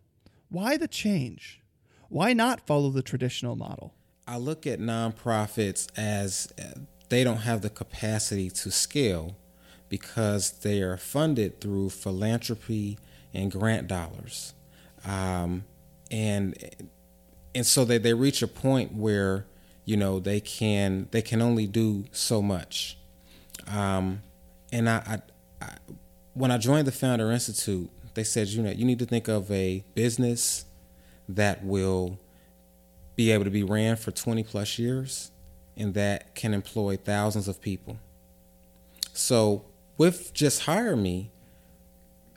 why 0.48 0.76
the 0.76 0.88
change? 0.88 1.60
Why 2.08 2.32
not 2.32 2.66
follow 2.66 2.90
the 2.90 3.02
traditional 3.02 3.56
model? 3.56 3.94
I 4.26 4.38
look 4.38 4.66
at 4.66 4.80
nonprofits 4.80 5.88
as 5.96 6.52
uh, 6.58 6.80
they 7.08 7.24
don't 7.24 7.38
have 7.38 7.62
the 7.62 7.70
capacity 7.70 8.50
to 8.50 8.70
scale 8.70 9.36
because 9.88 10.50
they 10.50 10.82
are 10.82 10.96
funded 10.96 11.60
through 11.60 11.90
philanthropy 11.90 12.98
and 13.32 13.50
grant 13.50 13.86
dollars. 13.86 14.54
Um, 15.04 15.64
and 16.10 16.56
and 17.54 17.64
so 17.64 17.84
that 17.84 18.02
they 18.02 18.14
reach 18.14 18.42
a 18.42 18.48
point 18.48 18.92
where 18.92 19.46
you 19.84 19.96
know 19.96 20.18
they 20.18 20.40
can 20.40 21.08
they 21.12 21.22
can 21.22 21.40
only 21.40 21.66
do 21.66 22.04
so 22.12 22.42
much 22.42 22.98
um, 23.66 24.22
and 24.72 24.88
I, 24.88 24.96
I, 25.60 25.64
I, 25.64 25.76
when 26.34 26.50
I 26.50 26.58
joined 26.58 26.86
the 26.86 26.92
Founder 26.92 27.30
Institute, 27.32 27.90
they 28.14 28.24
said, 28.24 28.48
you 28.48 28.62
know, 28.62 28.70
you 28.70 28.84
need 28.84 28.98
to 28.98 29.06
think 29.06 29.28
of 29.28 29.50
a 29.50 29.84
business 29.94 30.65
that 31.28 31.64
will 31.64 32.18
be 33.14 33.30
able 33.30 33.44
to 33.44 33.50
be 33.50 33.62
ran 33.62 33.96
for 33.96 34.10
20 34.10 34.42
plus 34.42 34.78
years 34.78 35.30
and 35.76 35.94
that 35.94 36.34
can 36.34 36.54
employ 36.54 36.96
thousands 36.96 37.48
of 37.48 37.60
people. 37.60 37.98
So 39.12 39.64
with 39.96 40.32
just 40.34 40.62
hire 40.62 40.96
me, 40.96 41.30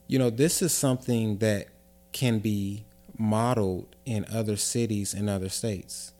you 0.07 0.17
know, 0.17 0.29
this 0.29 0.61
is 0.61 0.73
something 0.73 1.37
that 1.37 1.67
can 2.11 2.39
be 2.39 2.85
modeled 3.17 3.95
in 4.05 4.25
other 4.33 4.55
cities 4.55 5.13
and 5.13 5.29
other 5.29 5.49
states. 5.49 6.13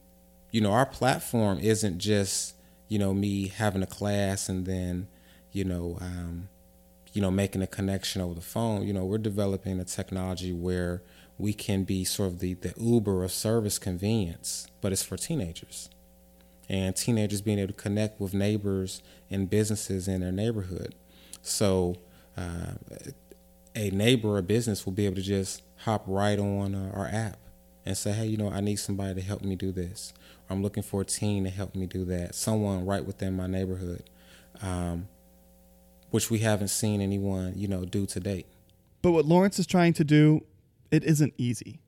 You 0.51 0.62
know, 0.62 0.71
our 0.71 0.86
platform 0.86 1.60
isn't 1.60 1.99
just 1.99 2.55
you 2.89 2.97
know, 2.99 3.13
me 3.13 3.47
having 3.47 3.84
a 3.84 3.88
class 3.88 4.49
and 4.49 4.65
then, 4.65 5.08
you 5.53 5.63
know, 5.63 5.97
um, 6.01 6.49
you 7.13 7.21
know, 7.21 7.32
making 7.32 7.62
a 7.62 7.67
connection 7.67 8.21
over 8.21 8.34
the 8.34 8.41
phone. 8.41 8.86
You 8.86 8.93
know, 8.93 9.05
we're 9.05 9.19
developing 9.19 9.79
a 9.79 9.86
technology 9.86 10.51
where 10.51 11.03
we 11.39 11.54
can 11.54 11.84
be 11.84 12.04
sort 12.04 12.30
of 12.30 12.39
the, 12.39 12.54
the 12.54 12.73
Uber 12.78 13.23
of 13.23 13.32
service 13.32 13.80
convenience, 13.80 14.67
but 14.82 14.91
it's 14.91 15.04
for 15.04 15.17
teenagers. 15.17 15.89
And 16.67 16.95
teenagers 16.95 17.41
being 17.41 17.58
able 17.58 17.73
to 17.73 17.82
connect 17.82 18.21
with 18.21 18.34
neighbors 18.34 19.02
and 19.32 19.49
businesses 19.49 20.08
in 20.08 20.21
their 20.21 20.32
neighborhood. 20.32 20.93
So 21.41 21.95
uh, 22.38 22.73
a 23.75 23.89
neighbor 23.89 24.38
or 24.38 24.41
business 24.43 24.86
will 24.86 24.93
be 24.93 25.06
able 25.06 25.15
to 25.15 25.21
just 25.23 25.63
hop 25.78 26.04
right 26.06 26.38
on 26.38 26.75
our 26.75 27.08
app 27.08 27.39
and 27.86 27.97
say, 27.97 28.12
hey, 28.12 28.28
you 28.28 28.38
know, 28.38 28.52
I 28.52 28.60
need 28.60 28.75
somebody 28.75 29.15
to 29.15 29.21
help 29.21 29.41
me 29.41 29.56
do 29.56 29.71
this. 29.71 30.13
I'm 30.49 30.62
looking 30.62 30.84
for 30.84 31.02
a 31.02 31.06
team 31.06 31.45
to 31.45 31.49
help 31.49 31.73
me 31.73 31.88
do 31.88 32.06
that. 32.06 32.36
Someone 32.36 32.86
right 32.86 33.04
within 33.04 33.36
my 33.36 33.47
neighborhood. 33.47 34.04
Um, 34.62 35.08
which 36.12 36.30
we 36.30 36.39
haven't 36.39 36.69
seen 36.69 37.02
anyone, 37.02 37.54
you 37.56 37.67
know, 37.67 37.86
do 37.86 38.06
to 38.08 38.19
date. 38.19 38.47
But 39.02 39.12
what 39.12 39.25
Lawrence 39.25 39.60
is 39.60 39.67
trying 39.67 39.93
to 39.93 40.04
do, 40.04 40.43
it 40.91 41.04
isn't 41.04 41.34
easy. 41.38 41.80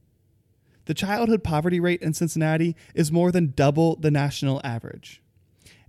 The 0.86 0.94
childhood 0.94 1.44
poverty 1.44 1.80
rate 1.80 2.02
in 2.02 2.14
Cincinnati 2.14 2.76
is 2.96 3.12
more 3.12 3.32
than 3.32 3.54
double 3.56 3.96
the 3.96 4.12
national 4.12 4.62
average. 4.64 5.22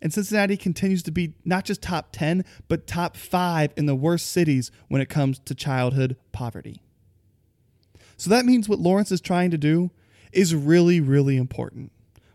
And 0.02 0.12
Cincinnati 0.12 0.56
continues 0.56 1.02
to 1.04 1.12
be 1.12 1.34
not 1.44 1.64
just 1.64 1.80
top 1.80 2.08
10, 2.12 2.44
but 2.68 2.86
top 2.86 3.16
5 3.16 3.72
in 3.76 3.86
the 3.86 3.94
worst 3.94 4.28
cities 4.28 4.70
when 4.88 5.00
it 5.00 5.08
comes 5.08 5.38
to 5.40 5.54
childhood 5.54 6.16
poverty. 6.32 6.82
So 8.16 8.28
that 8.30 8.44
means 8.44 8.68
what 8.68 8.80
Lawrence 8.80 9.12
is 9.12 9.20
trying 9.20 9.50
to 9.52 9.58
do 9.58 9.90
is 10.32 10.54
really, 10.54 11.00
really 11.00 11.36
important, 11.36 11.92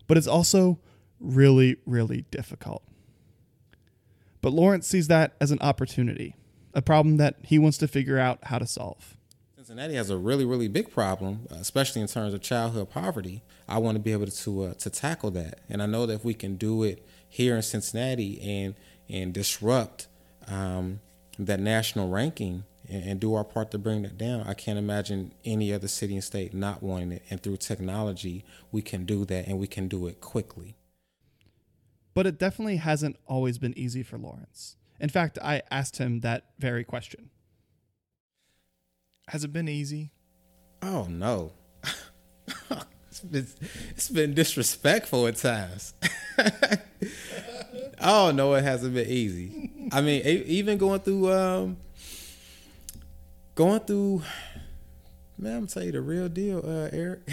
but 0.08 0.18
it's 0.18 0.28
also 0.28 0.80
really, 1.20 1.78
really 1.86 2.26
difficult. 2.32 2.84
But 4.42 4.54
Lawrence 4.54 4.88
sees 4.88 5.08
that 5.08 5.34
as 5.42 5.52
an 5.52 5.60
opportunity, 5.60 6.36
a 6.74 6.82
problem 6.82 7.18
that 7.18 7.36
he 7.44 7.60
wants 7.60 7.78
to 7.80 7.88
figure 7.88 8.18
out 8.18 8.40
how 8.44 8.60
to 8.60 8.68
solve. 8.68 9.17
Cincinnati 9.78 9.96
has 9.96 10.10
a 10.10 10.18
really, 10.18 10.44
really 10.44 10.68
big 10.68 10.90
problem, 10.90 11.46
especially 11.52 12.02
in 12.02 12.08
terms 12.08 12.34
of 12.34 12.42
childhood 12.42 12.90
poverty. 12.90 13.44
I 13.70 13.78
want 13.78 13.96
to 13.96 14.00
be 14.00 14.12
able 14.12 14.26
to 14.26 14.64
uh, 14.64 14.74
to 14.74 14.90
tackle 14.90 15.30
that, 15.32 15.60
and 15.70 15.84
I 15.84 15.86
know 15.86 16.08
that 16.08 16.16
if 16.16 16.26
we 16.26 16.34
can 16.34 16.56
do 16.56 16.82
it 16.82 17.06
here 17.30 17.56
in 17.56 17.62
Cincinnati 17.62 18.42
and 18.42 18.74
and 19.08 19.32
disrupt 19.32 20.08
um, 20.48 21.00
that 21.38 21.60
national 21.60 22.10
ranking 22.10 22.64
and, 22.90 23.04
and, 23.04 23.20
do 23.20 23.36
our 23.36 23.44
part 23.44 23.70
to 23.70 23.78
bring 23.78 24.02
that 24.02 24.18
down, 24.18 24.48
I 24.48 24.56
can't 24.56 24.80
imagine 24.80 25.36
any 25.46 25.72
other 25.72 25.88
city 25.88 26.16
and 26.16 26.24
state 26.24 26.56
not 26.56 26.82
wanting 26.82 27.12
it. 27.12 27.22
And 27.30 27.44
through 27.44 27.58
technology, 27.58 28.46
we 28.72 28.82
can 28.82 29.06
do 29.06 29.26
that, 29.26 29.46
and 29.46 29.60
we 29.60 29.68
can 29.68 29.88
do 29.88 30.08
it 30.08 30.22
quickly. 30.22 30.76
But 32.16 32.26
it 32.26 32.40
definitely 32.40 32.78
hasn't 32.78 33.18
always 33.28 33.60
been 33.60 33.78
easy 33.78 34.02
for 34.02 34.18
Lawrence. 34.18 34.76
In 35.00 35.10
fact, 35.10 35.38
I 35.44 35.62
asked 35.70 35.98
him 35.98 36.22
that 36.22 36.46
very 36.58 36.84
question. 36.84 37.30
Has 39.28 39.44
it 39.44 39.52
been 39.52 39.68
easy? 39.68 40.12
Oh 40.82 41.08
no. 41.10 41.52
it's, 43.10 43.20
been, 43.20 43.48
it's 43.90 44.10
been 44.10 44.34
disrespectful 44.34 45.28
at 45.28 45.36
times. 45.36 45.94
oh 48.02 48.32
no, 48.32 48.54
it 48.54 48.64
hasn't 48.64 48.94
been 48.94 49.10
easy. 49.10 49.90
I 49.92 50.02
mean, 50.02 50.22
even 50.26 50.78
going 50.78 51.02
through 51.02 51.34
um, 51.34 51.78
going 53.56 53.82
through 53.82 54.24
man, 55.38 55.58
I'm 55.58 55.68
tell 55.68 55.84
you 55.84 55.92
the 55.92 56.02
real 56.02 56.30
deal, 56.30 56.60
uh, 56.66 56.90
Eric. 56.92 57.30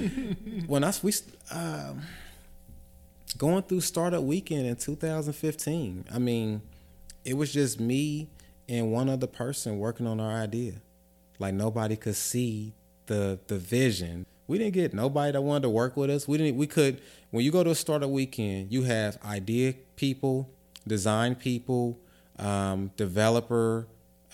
when 0.66 0.84
I 0.84 0.92
we 1.02 1.12
um, 1.50 2.02
going 3.36 3.62
through 3.62 3.80
startup 3.80 4.22
weekend 4.22 4.66
in 4.66 4.76
2015, 4.76 6.06
I 6.12 6.18
mean, 6.18 6.62
it 7.24 7.34
was 7.34 7.52
just 7.52 7.80
me 7.80 8.28
and 8.68 8.92
one 8.92 9.08
other 9.08 9.26
person 9.26 9.78
working 9.78 10.06
on 10.06 10.20
our 10.20 10.32
idea. 10.32 10.74
Like 11.38 11.54
nobody 11.54 11.96
could 11.96 12.16
see 12.16 12.74
the 13.06 13.38
the 13.46 13.58
vision. 13.58 14.26
We 14.46 14.58
didn't 14.58 14.74
get 14.74 14.94
nobody 14.94 15.32
that 15.32 15.42
wanted 15.42 15.62
to 15.62 15.70
work 15.70 15.96
with 15.96 16.10
us. 16.10 16.26
We 16.26 16.38
didn't. 16.38 16.56
We 16.56 16.66
could. 16.66 17.00
When 17.30 17.44
you 17.44 17.50
go 17.50 17.62
to 17.62 17.70
a 17.70 17.74
startup 17.74 18.10
weekend, 18.10 18.72
you 18.72 18.84
have 18.84 19.18
idea 19.24 19.74
people, 19.96 20.48
design 20.86 21.34
people, 21.34 21.98
um, 22.38 22.90
developer, 22.96 23.86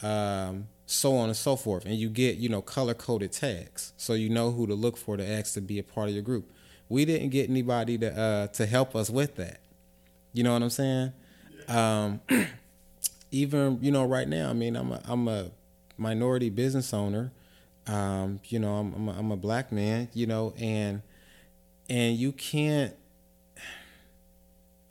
um, 0.02 0.68
so 0.86 1.16
on 1.16 1.28
and 1.28 1.36
so 1.36 1.56
forth, 1.56 1.84
and 1.84 1.94
you 1.94 2.08
get 2.08 2.36
you 2.36 2.48
know 2.48 2.62
color 2.62 2.94
coded 2.94 3.32
tags, 3.32 3.92
so 3.96 4.12
you 4.12 4.28
know 4.28 4.50
who 4.52 4.66
to 4.66 4.74
look 4.74 4.96
for 4.96 5.16
to 5.16 5.26
ask 5.26 5.54
to 5.54 5.60
be 5.60 5.78
a 5.78 5.82
part 5.82 6.08
of 6.08 6.14
your 6.14 6.22
group. 6.22 6.50
We 6.88 7.04
didn't 7.04 7.30
get 7.30 7.48
anybody 7.48 7.98
to 7.98 8.16
uh, 8.16 8.46
to 8.48 8.66
help 8.66 8.94
us 8.94 9.10
with 9.10 9.36
that. 9.36 9.60
You 10.32 10.44
know 10.44 10.52
what 10.52 10.62
I'm 10.62 10.70
saying? 10.70 11.12
Um, 11.68 12.20
even 13.30 13.78
you 13.80 13.90
know 13.90 14.04
right 14.04 14.28
now, 14.28 14.50
I 14.50 14.52
mean, 14.52 14.76
I'm 14.76 14.92
a 14.92 15.00
I'm 15.06 15.28
a 15.28 15.50
minority 15.96 16.50
business 16.50 16.92
owner. 16.92 17.32
Um, 17.86 18.40
you 18.46 18.58
know, 18.58 18.76
I'm 18.76 18.94
I'm 18.94 19.08
a, 19.08 19.12
I'm 19.18 19.30
a 19.32 19.36
black 19.36 19.72
man. 19.72 20.08
You 20.12 20.26
know, 20.26 20.54
and 20.58 21.02
and 21.88 22.16
you 22.16 22.32
can't. 22.32 22.94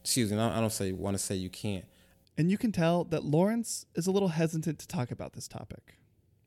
Excuse 0.01 0.31
me, 0.31 0.37
I 0.37 0.59
don't 0.59 0.71
say 0.71 0.91
want 0.91 1.17
to 1.17 1.23
say 1.23 1.35
you 1.35 1.49
can't. 1.49 1.85
And 2.37 2.49
you 2.49 2.57
can 2.57 2.71
tell 2.71 3.03
that 3.05 3.23
Lawrence 3.23 3.85
is 3.95 4.07
a 4.07 4.11
little 4.11 4.29
hesitant 4.29 4.79
to 4.79 4.87
talk 4.87 5.11
about 5.11 5.33
this 5.33 5.47
topic. 5.47 5.97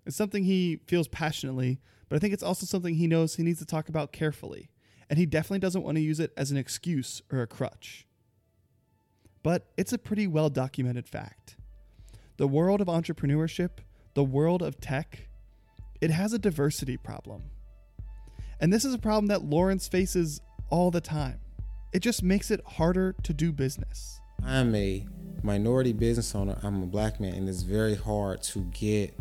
It's 0.05 0.16
something 0.16 0.45
he 0.45 0.81
feels 0.87 1.09
passionately, 1.09 1.81
but 2.09 2.16
I 2.16 2.19
think 2.19 2.35
it's 2.35 2.42
also 2.42 2.66
something 2.66 2.95
he 2.95 3.07
knows 3.07 3.37
he 3.37 3.42
needs 3.42 3.61
to 3.61 3.66
talk 3.66 3.88
about 3.88 4.12
carefully. 4.12 4.71
And 5.09 5.19
he 5.19 5.27
definitely 5.27 5.61
doesn't 5.61 5.83
want 5.83 5.97
to 5.97 6.03
use 6.03 6.21
it 6.21 6.33
as 6.37 6.51
an 6.51 6.57
excuse 6.57 7.23
or 7.31 7.40
a 7.40 7.47
crutch. 7.47 8.07
But 9.42 9.71
it's 9.77 9.92
a 9.92 9.99
pretty 9.99 10.27
well 10.27 10.51
documented 10.51 11.09
fact. 11.09 11.57
The 12.37 12.49
world 12.49 12.81
of 12.81 12.88
entrepreneurship 12.88 13.79
the 14.17 14.25
world 14.25 14.63
of 14.63 14.81
tech, 14.81 15.29
it 16.01 16.11
has 16.11 16.33
a 16.33 16.39
diversity 16.39 16.97
problem. 16.97 17.43
And 18.59 18.73
this 18.73 18.83
is 18.83 18.95
a 18.95 18.99
problem 18.99 19.27
that 19.27 19.45
Lawrence 19.45 19.87
faces 19.87 20.41
all 20.71 20.91
the 20.91 21.03
time. 21.03 21.39
It 21.93 22.01
just 22.01 22.23
makes 22.23 22.51
it 22.51 22.63
harder 22.67 23.15
to 23.23 23.35
do 23.35 23.53
business. 23.53 24.19
I'm 24.43 24.75
a 24.75 25.07
minority 25.43 25.93
business 25.93 26.35
owner, 26.35 26.59
I'm 26.63 26.83
a 26.83 26.87
black 26.87 27.21
man, 27.21 27.35
and 27.35 27.47
it's 27.47 27.61
very 27.61 27.95
hard 27.95 28.43
to 28.45 28.61
get 28.73 29.15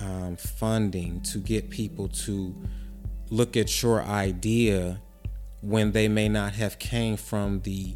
um, 0.00 0.34
funding, 0.36 1.20
to 1.22 1.38
get 1.38 1.70
people 1.70 2.08
to 2.08 2.52
look 3.30 3.56
at 3.56 3.80
your 3.80 4.02
idea 4.02 5.00
when 5.60 5.92
they 5.92 6.08
may 6.08 6.28
not 6.28 6.54
have 6.54 6.80
came 6.80 7.16
from 7.16 7.60
the 7.60 7.94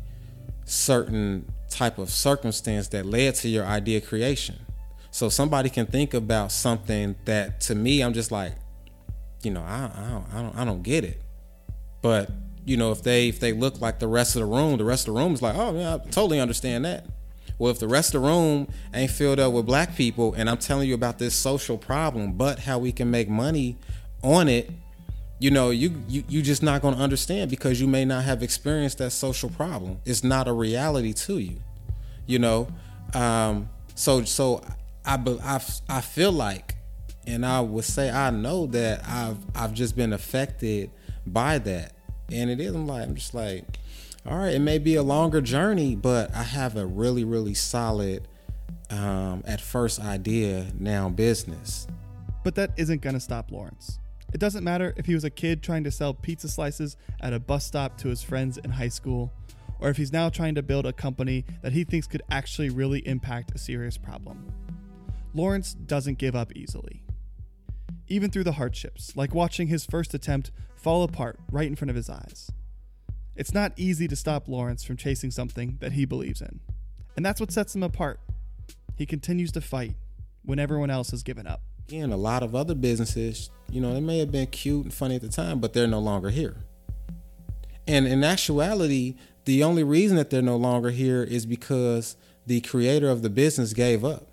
certain 0.65 1.51
type 1.71 1.99
of 1.99 2.09
circumstance 2.09 2.87
that 2.89 3.05
led 3.05 3.35
to 3.35 3.49
your 3.49 3.67
idea 3.67 4.01
creation. 4.01 4.65
So 5.11 5.29
somebody 5.29 5.71
can 5.71 5.87
think 5.87 6.14
about 6.14 6.53
something 6.53 7.16
that 7.25 7.61
to 7.62 7.75
me, 7.75 8.03
I'm 8.03 8.12
just 8.12 8.31
like, 8.31 8.53
you 9.42 9.51
know, 9.51 9.62
I, 9.62 9.90
I, 9.95 10.11
don't, 10.11 10.35
I 10.35 10.42
don't, 10.42 10.57
I 10.59 10.64
don't 10.64 10.83
get 10.83 11.05
it. 11.05 11.23
But 12.03 12.31
you 12.64 12.77
know, 12.77 12.90
if 12.90 13.03
they 13.03 13.29
if 13.29 13.40
they 13.40 13.53
look 13.53 13.81
like 13.81 14.01
the 14.01 14.09
rest 14.09 14.37
of 14.37 14.40
the 14.40 14.47
room, 14.47 14.77
the 14.77 14.85
rest 14.85 15.09
of 15.09 15.14
the 15.14 15.21
room 15.21 15.33
is 15.33 15.40
like, 15.40 15.55
oh 15.57 15.77
yeah, 15.79 15.95
I 15.95 15.99
totally 15.99 16.40
understand 16.40 16.85
that. 16.85 17.07
Well, 17.59 17.71
if 17.71 17.79
the 17.79 17.88
rest 17.88 18.14
of 18.14 18.23
the 18.23 18.29
room 18.29 18.69
ain't 18.92 19.11
filled 19.11 19.38
up 19.38 19.53
with 19.53 19.64
black 19.64 19.97
people, 19.97 20.35
and 20.35 20.51
I'm 20.51 20.59
telling 20.59 20.88
you 20.88 20.95
about 20.95 21.19
this 21.19 21.35
social 21.35 21.79
problem, 21.79 22.33
but 22.33 22.59
how 22.59 22.79
we 22.79 22.92
can 22.92 23.11
make 23.11 23.29
money 23.29 23.79
on 24.23 24.49
it, 24.49 24.71
you 25.38 25.51
know, 25.51 25.71
you 25.71 26.03
you 26.09 26.25
you 26.29 26.42
just 26.42 26.62
not 26.62 26.83
gonna 26.83 26.97
understand 26.97 27.51
because 27.51 27.81
you 27.81 27.87
may 27.87 28.05
not 28.05 28.25
have 28.25 28.42
experienced 28.42 28.99
that 28.99 29.11
social 29.11 29.49
problem. 29.49 30.01
It's 30.05 30.25
not 30.25 30.49
a 30.49 30.53
reality 30.53 31.12
to 31.12 31.38
you, 31.38 31.59
you 32.27 32.38
know. 32.38 32.69
Um, 33.14 33.69
so 33.95 34.25
so 34.25 34.62
I, 35.07 35.14
I, 35.42 35.61
I 35.88 36.01
feel 36.01 36.33
like, 36.33 36.75
and 37.27 37.47
I 37.47 37.61
would 37.61 37.85
say 37.85 38.11
I 38.11 38.31
know 38.31 38.66
that 38.66 39.07
I've 39.07 39.38
I've 39.55 39.73
just 39.73 39.97
been 39.97 40.12
affected 40.12 40.90
by 41.27 41.59
that, 41.59 41.92
and 42.31 42.51
it 42.51 42.61
is. 42.61 42.75
I'm 42.75 42.87
like 42.87 43.03
I'm 43.03 43.14
just 43.14 43.35
like, 43.35 43.64
all 44.27 44.37
right, 44.38 44.55
it 44.55 44.61
may 44.61 44.79
be 44.79 44.97
a 44.97 45.03
longer 45.03 45.40
journey, 45.40 45.95
but 45.95 46.35
I 46.35 46.42
have 46.42 46.77
a 46.77 46.85
really 46.85 47.25
really 47.25 47.55
solid 47.55 48.29
um, 48.90 49.42
at 49.47 49.61
first 49.61 50.01
idea 50.01 50.66
now 50.79 51.09
business. 51.09 51.87
But 52.45 52.55
that 52.57 52.73
isn't 52.77 53.01
gonna 53.01 53.21
stop 53.21 53.51
Lawrence. 53.51 53.99
It 54.33 54.38
doesn't 54.38 54.64
matter 54.64 54.92
if 54.97 55.07
he 55.07 55.14
was 55.14 55.25
a 55.25 55.31
kid 55.31 55.62
trying 55.62 55.85
to 55.85 55.90
sell 55.90 56.12
pizza 56.12 56.49
slices 56.49 56.97
at 57.21 57.33
a 57.33 57.40
bus 57.40 57.64
stop 57.64 57.97
to 57.99 58.09
his 58.09 58.23
friends 58.23 58.59
in 58.59 58.71
high 58.71 58.88
school, 58.88 59.33
or 59.81 59.88
if 59.88 59.97
he's 59.97 60.12
now 60.12 60.29
trying 60.29 60.55
to 60.57 60.62
build 60.62 60.85
a 60.85 60.92
company 60.92 61.45
that 61.62 61.73
he 61.73 61.85
thinks 61.85 62.07
could 62.07 62.23
actually 62.31 62.71
really 62.71 63.07
impact 63.07 63.53
a 63.55 63.59
serious 63.59 63.97
problem. 63.97 64.53
Lawrence 65.37 65.75
doesn't 65.75 66.16
give 66.16 66.35
up 66.35 66.51
easily. 66.57 67.03
Even 68.09 68.31
through 68.31 68.44
the 68.44 68.53
hardships, 68.53 69.14
like 69.16 69.35
watching 69.35 69.68
his 69.68 69.85
first 69.85 70.14
attempt 70.14 70.51
fall 70.77 71.03
apart 71.03 71.38
right 71.53 71.66
in 71.66 71.77
front 71.77 71.90
of 71.90 71.96
his 71.96 72.09
eyes. 72.09 72.51
It's 73.35 73.53
not 73.53 73.75
easy 73.77 74.09
to 74.09 74.16
stop 74.16 74.49
Lawrence 74.49 74.83
from 74.83 74.96
chasing 74.96 75.31
something 75.31 75.77
that 75.81 75.92
he 75.92 76.07
believes 76.07 76.40
in. 76.40 76.61
And 77.16 77.27
that's 77.27 77.38
what 77.38 77.53
sets 77.53 77.75
him 77.75 77.83
apart. 77.83 78.18
He 78.96 79.05
continues 79.05 79.53
to 79.53 79.61
fight 79.61 79.96
when 80.42 80.59
everyone 80.59 80.88
else 80.88 81.11
has 81.11 81.22
given 81.22 81.46
up. 81.46 81.61
Again, 81.87 82.12
a 82.12 82.16
lot 82.16 82.42
of 82.42 82.55
other 82.55 82.75
businesses, 82.75 83.51
you 83.70 83.83
know, 83.83 83.92
they 83.92 84.01
may 84.01 84.18
have 84.20 84.33
been 84.33 84.46
cute 84.46 84.85
and 84.85 84.94
funny 84.94 85.16
at 85.16 85.20
the 85.20 85.29
time, 85.29 85.59
but 85.59 85.75
they're 85.75 85.87
no 85.87 86.01
longer 86.01 86.31
here. 86.31 86.57
And 87.87 88.07
in 88.07 88.25
actuality, 88.25 89.16
the 89.44 89.62
only 89.62 89.85
reason 89.85 90.16
that 90.16 90.31
they're 90.31 90.40
no 90.40 90.57
longer 90.57 90.88
here 90.88 91.22
is 91.22 91.44
because 91.44 92.16
the 92.46 92.62
creator 92.62 93.11
of 93.11 93.20
the 93.20 93.29
business 93.29 93.75
gave 93.75 94.03
up. 94.03 94.31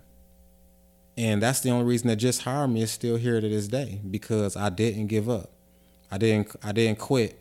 And 1.16 1.42
that's 1.42 1.60
the 1.60 1.70
only 1.70 1.84
reason 1.84 2.08
that 2.08 2.16
just 2.16 2.42
hired 2.42 2.70
me 2.70 2.82
is 2.82 2.90
still 2.90 3.16
here 3.16 3.40
to 3.40 3.48
this 3.48 3.68
day 3.68 4.00
because 4.10 4.56
I 4.56 4.68
didn't 4.68 5.06
give 5.06 5.28
up. 5.28 5.50
I 6.10 6.18
didn't 6.18 6.54
I 6.62 6.72
didn't 6.72 6.98
quit. 6.98 7.40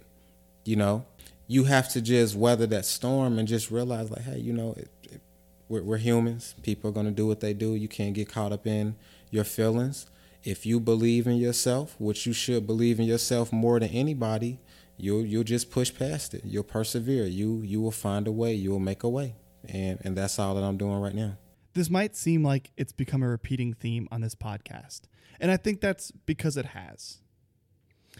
You 0.63 0.75
know, 0.75 1.05
you 1.47 1.65
have 1.65 1.89
to 1.89 2.01
just 2.01 2.35
weather 2.35 2.67
that 2.67 2.85
storm 2.85 3.37
and 3.39 3.47
just 3.47 3.71
realize 3.71 4.11
like, 4.11 4.21
hey, 4.21 4.37
you 4.37 4.53
know, 4.53 4.73
it, 4.77 4.89
it, 5.03 5.21
we're, 5.67 5.83
we're 5.83 5.97
humans. 5.97 6.55
People 6.61 6.89
are 6.89 6.93
gonna 6.93 7.11
do 7.11 7.27
what 7.27 7.39
they 7.39 7.53
do. 7.53 7.73
You 7.73 7.87
can't 7.87 8.13
get 8.13 8.29
caught 8.29 8.51
up 8.51 8.67
in 8.67 8.95
your 9.31 9.43
feelings. 9.43 10.05
If 10.43 10.65
you 10.65 10.79
believe 10.79 11.25
in 11.25 11.37
yourself, 11.37 11.95
which 11.99 12.25
you 12.25 12.33
should 12.33 12.67
believe 12.67 12.99
in 12.99 13.05
yourself 13.05 13.51
more 13.51 13.79
than 13.79 13.89
anybody, 13.89 14.59
you'll 14.97 15.25
you'll 15.25 15.43
just 15.43 15.71
push 15.71 15.93
past 15.93 16.33
it. 16.33 16.43
You'll 16.45 16.63
persevere. 16.63 17.25
You 17.25 17.61
you 17.63 17.81
will 17.81 17.91
find 17.91 18.27
a 18.27 18.31
way. 18.31 18.53
You 18.53 18.71
will 18.71 18.79
make 18.79 19.03
a 19.03 19.09
way. 19.09 19.35
And 19.67 19.99
and 20.03 20.15
that's 20.15 20.37
all 20.37 20.53
that 20.55 20.63
I'm 20.63 20.77
doing 20.77 20.99
right 20.99 21.15
now. 21.15 21.37
This 21.73 21.89
might 21.89 22.15
seem 22.15 22.43
like 22.43 22.71
it's 22.77 22.91
become 22.91 23.23
a 23.23 23.27
repeating 23.27 23.73
theme 23.73 24.07
on 24.11 24.21
this 24.21 24.35
podcast, 24.35 25.01
and 25.39 25.51
I 25.51 25.57
think 25.57 25.81
that's 25.81 26.11
because 26.11 26.55
it 26.57 26.67
has. 26.67 27.19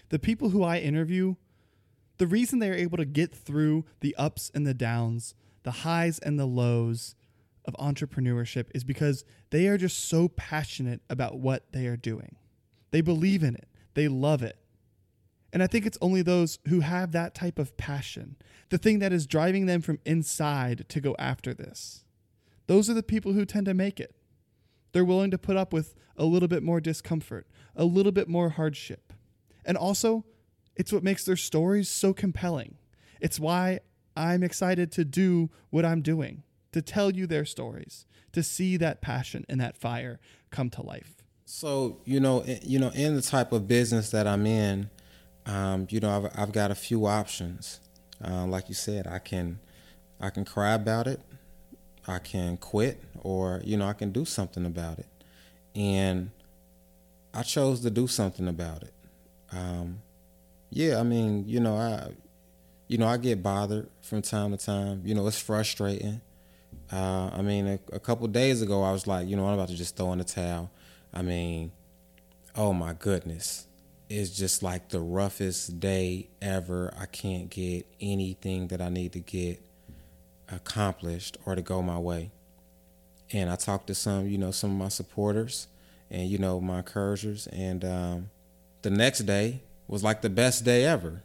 The 0.10 0.20
people 0.20 0.50
who 0.50 0.64
I 0.64 0.80
interview, 0.80 1.36
the 2.18 2.28
reason 2.28 2.60
they 2.60 2.70
are 2.70 2.76
able 2.76 2.98
to 2.98 3.06
get 3.06 3.34
through 3.34 3.86
the 4.00 4.16
ups 4.16 4.52
and 4.56 4.66
the 4.66 4.74
downs, 4.74 5.36
the 5.64 5.72
highs 5.72 6.20
and 6.20 6.40
the 6.40 6.46
lows 6.46 7.16
of 7.66 7.76
entrepreneurship 7.76 8.66
is 8.74 8.84
because 8.84 9.24
they 9.52 9.68
are 9.68 9.78
just 9.78 10.10
so 10.10 10.28
passionate 10.28 11.02
about 11.10 11.40
what 11.40 11.72
they 11.72 11.88
are 11.88 11.98
doing. 11.98 12.36
They 12.92 13.02
believe 13.02 13.44
in 13.44 13.56
it, 13.56 13.68
they 13.94 14.08
love 14.08 14.44
it. 14.44 14.58
And 15.52 15.62
I 15.62 15.68
think 15.68 15.86
it's 15.86 16.00
only 16.02 16.24
those 16.24 16.58
who 16.68 16.80
have 16.80 17.12
that 17.12 17.36
type 17.36 17.60
of 17.60 17.78
passion, 17.78 18.38
the 18.70 18.80
thing 18.80 18.98
that 19.00 19.14
is 19.14 19.28
driving 19.28 19.68
them 19.68 19.82
from 19.82 20.00
inside 20.04 20.86
to 20.90 21.00
go 21.00 21.16
after 21.20 21.54
this. 21.54 22.04
Those 22.68 22.90
are 22.90 22.94
the 22.94 23.04
people 23.04 23.34
who 23.34 23.46
tend 23.46 23.66
to 23.66 23.74
make 23.74 24.00
it. 24.00 24.16
They're 24.92 25.06
willing 25.06 25.32
to 25.32 25.38
put 25.38 25.58
up 25.58 25.74
with 25.74 25.96
a 26.16 26.26
little 26.26 26.48
bit 26.48 26.64
more 26.64 26.80
discomfort, 26.80 27.48
a 27.76 27.86
little 27.86 28.12
bit 28.12 28.28
more 28.28 28.50
hardship. 28.50 29.14
And 29.66 29.78
also, 29.78 30.26
it's 30.76 30.94
what 30.94 31.04
makes 31.04 31.26
their 31.26 31.36
stories 31.36 31.90
so 31.90 32.14
compelling. 32.14 32.76
It's 33.20 33.40
why 33.40 33.80
I'm 34.16 34.44
excited 34.44 34.92
to 34.94 35.06
do 35.06 35.50
what 35.70 35.86
I'm 35.86 36.02
doing, 36.02 36.44
to 36.72 36.82
tell 36.82 37.12
you 37.12 37.26
their 37.26 37.46
stories, 37.46 38.06
to 38.32 38.44
see 38.44 38.78
that 38.78 39.02
passion 39.02 39.46
and 39.50 39.60
that 39.62 39.78
fire 39.78 40.20
come 40.52 40.70
to 40.72 40.82
life. 40.82 41.24
So 41.46 42.02
you 42.06 42.20
know, 42.20 42.44
you 42.62 42.80
know, 42.80 42.90
in 42.90 43.16
the 43.16 43.22
type 43.22 43.52
of 43.52 43.68
business 43.68 44.12
that 44.12 44.28
I'm 44.28 44.46
in, 44.46 44.90
um, 45.46 45.88
you 45.90 46.00
know, 46.00 46.10
I've, 46.10 46.40
I've 46.40 46.52
got 46.52 46.72
a 46.72 46.76
few 46.76 47.06
options. 47.06 47.80
Uh, 48.24 48.46
like 48.46 48.70
you 48.70 48.76
said, 48.76 49.08
I 49.08 49.20
can 49.20 49.60
I 50.20 50.30
can 50.30 50.46
cry 50.46 50.74
about 50.74 51.08
it, 51.08 51.20
I 52.08 52.20
can 52.20 52.58
quit, 52.58 53.02
or 53.22 53.62
you 53.64 53.78
know, 53.78 53.88
I 53.88 53.94
can 53.94 54.12
do 54.12 54.26
something 54.26 54.66
about 54.66 55.00
it. 55.00 55.08
And 55.76 56.32
I 57.34 57.44
chose 57.44 57.82
to 57.82 57.90
do 57.90 58.08
something 58.08 58.48
about 58.48 58.84
it. 58.84 58.94
Um, 59.52 60.00
yeah, 60.70 61.00
I 61.00 61.04
mean, 61.04 61.48
you 61.48 61.60
know, 61.60 61.78
I 61.78 62.10
you 62.88 62.98
know, 62.98 63.08
I 63.08 63.18
get 63.18 63.42
bothered 63.42 63.90
from 64.02 64.22
time 64.22 64.52
to 64.52 64.58
time. 64.58 65.02
You 65.06 65.16
know, 65.16 65.28
it's 65.28 65.40
frustrating. 65.40 66.22
Uh, 66.92 67.30
I 67.34 67.42
mean, 67.42 67.68
a, 67.68 67.80
a 67.94 68.00
couple 68.00 68.28
days 68.28 68.62
ago, 68.62 68.84
I 68.84 68.92
was 68.92 69.08
like, 69.08 69.28
you 69.28 69.36
know, 69.36 69.48
I'm 69.48 69.54
about 69.54 69.70
to 69.70 69.76
just 69.76 69.96
throw 69.96 70.12
in 70.12 70.20
the 70.20 70.24
towel. 70.24 70.70
I 71.14 71.22
mean, 71.22 71.72
oh 72.56 72.74
my 72.74 72.94
goodness 72.94 73.68
it's 74.10 74.30
just 74.30 74.62
like 74.62 74.90
the 74.90 75.00
roughest 75.00 75.80
day 75.80 76.28
ever. 76.42 76.94
I 77.00 77.06
can't 77.06 77.50
get 77.50 77.88
anything 78.00 78.68
that 78.68 78.82
I 78.82 78.90
need 78.90 79.14
to 79.14 79.20
get 79.20 79.62
accomplished 80.56 81.38
or 81.46 81.56
to 81.56 81.62
go 81.62 81.82
my 81.82 81.98
way. 81.98 82.32
And 83.32 83.50
I 83.50 83.56
talked 83.56 83.88
to 83.88 83.96
some, 83.96 84.28
you 84.28 84.38
know, 84.38 84.52
some 84.52 84.72
of 84.72 84.78
my 84.78 84.90
supporters 84.90 85.68
and, 86.12 86.30
you 86.30 86.38
know, 86.38 86.60
my 86.60 86.78
encouragers. 86.78 87.48
And 87.48 87.84
um, 87.84 88.30
the 88.82 88.90
next 88.90 89.20
day 89.20 89.62
was 89.88 90.04
like 90.04 90.22
the 90.22 90.30
best 90.30 90.64
day 90.64 90.86
ever. 90.86 91.24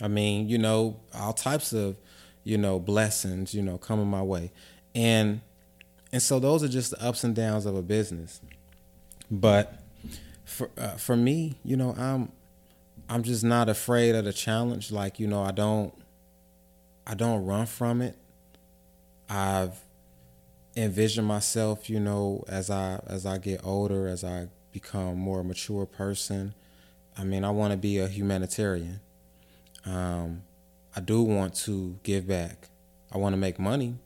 I 0.00 0.08
mean, 0.08 0.48
you 0.48 0.58
know, 0.58 1.00
all 1.14 1.32
types 1.32 1.72
of, 1.72 1.96
you 2.44 2.56
know, 2.56 2.78
blessings, 2.78 3.52
you 3.54 3.62
know, 3.62 3.78
coming 3.78 4.06
my 4.06 4.22
way. 4.22 4.52
And 4.94 5.40
and 6.12 6.22
so 6.22 6.38
those 6.38 6.62
are 6.62 6.68
just 6.68 6.92
the 6.92 7.04
ups 7.04 7.24
and 7.24 7.34
downs 7.34 7.66
of 7.66 7.76
a 7.76 7.82
business. 7.82 8.40
But 9.30 9.74
for 10.44 10.70
uh, 10.78 10.92
for 10.92 11.16
me, 11.16 11.56
you 11.64 11.76
know, 11.76 11.94
I'm 11.98 12.32
I'm 13.08 13.22
just 13.22 13.44
not 13.44 13.68
afraid 13.68 14.14
of 14.14 14.24
the 14.24 14.32
challenge. 14.32 14.90
Like 14.90 15.20
you 15.20 15.26
know, 15.26 15.42
I 15.42 15.50
don't 15.50 15.92
I 17.08 17.14
don't 17.14 17.44
run 17.44 17.66
from 17.66 18.02
it. 18.02 18.16
I've 19.28 19.80
envisioned 20.76 21.26
myself, 21.26 21.88
you 21.90 21.98
know, 21.98 22.44
as 22.48 22.70
I 22.70 23.00
as 23.06 23.26
I 23.26 23.38
get 23.38 23.62
older, 23.64 24.06
as 24.06 24.22
I 24.22 24.48
become 24.72 25.18
more 25.18 25.42
mature 25.42 25.86
person. 25.86 26.54
I 27.16 27.24
mean, 27.24 27.44
I 27.44 27.50
want 27.50 27.72
to 27.72 27.76
be 27.76 27.98
a 27.98 28.06
humanitarian. 28.06 29.00
Um, 29.84 30.42
I 30.94 31.00
do 31.00 31.22
want 31.22 31.54
to 31.56 31.98
give 32.02 32.28
back. 32.28 32.68
I 33.10 33.18
want 33.18 33.32
to 33.32 33.38
make 33.38 33.58
money, 33.58 33.96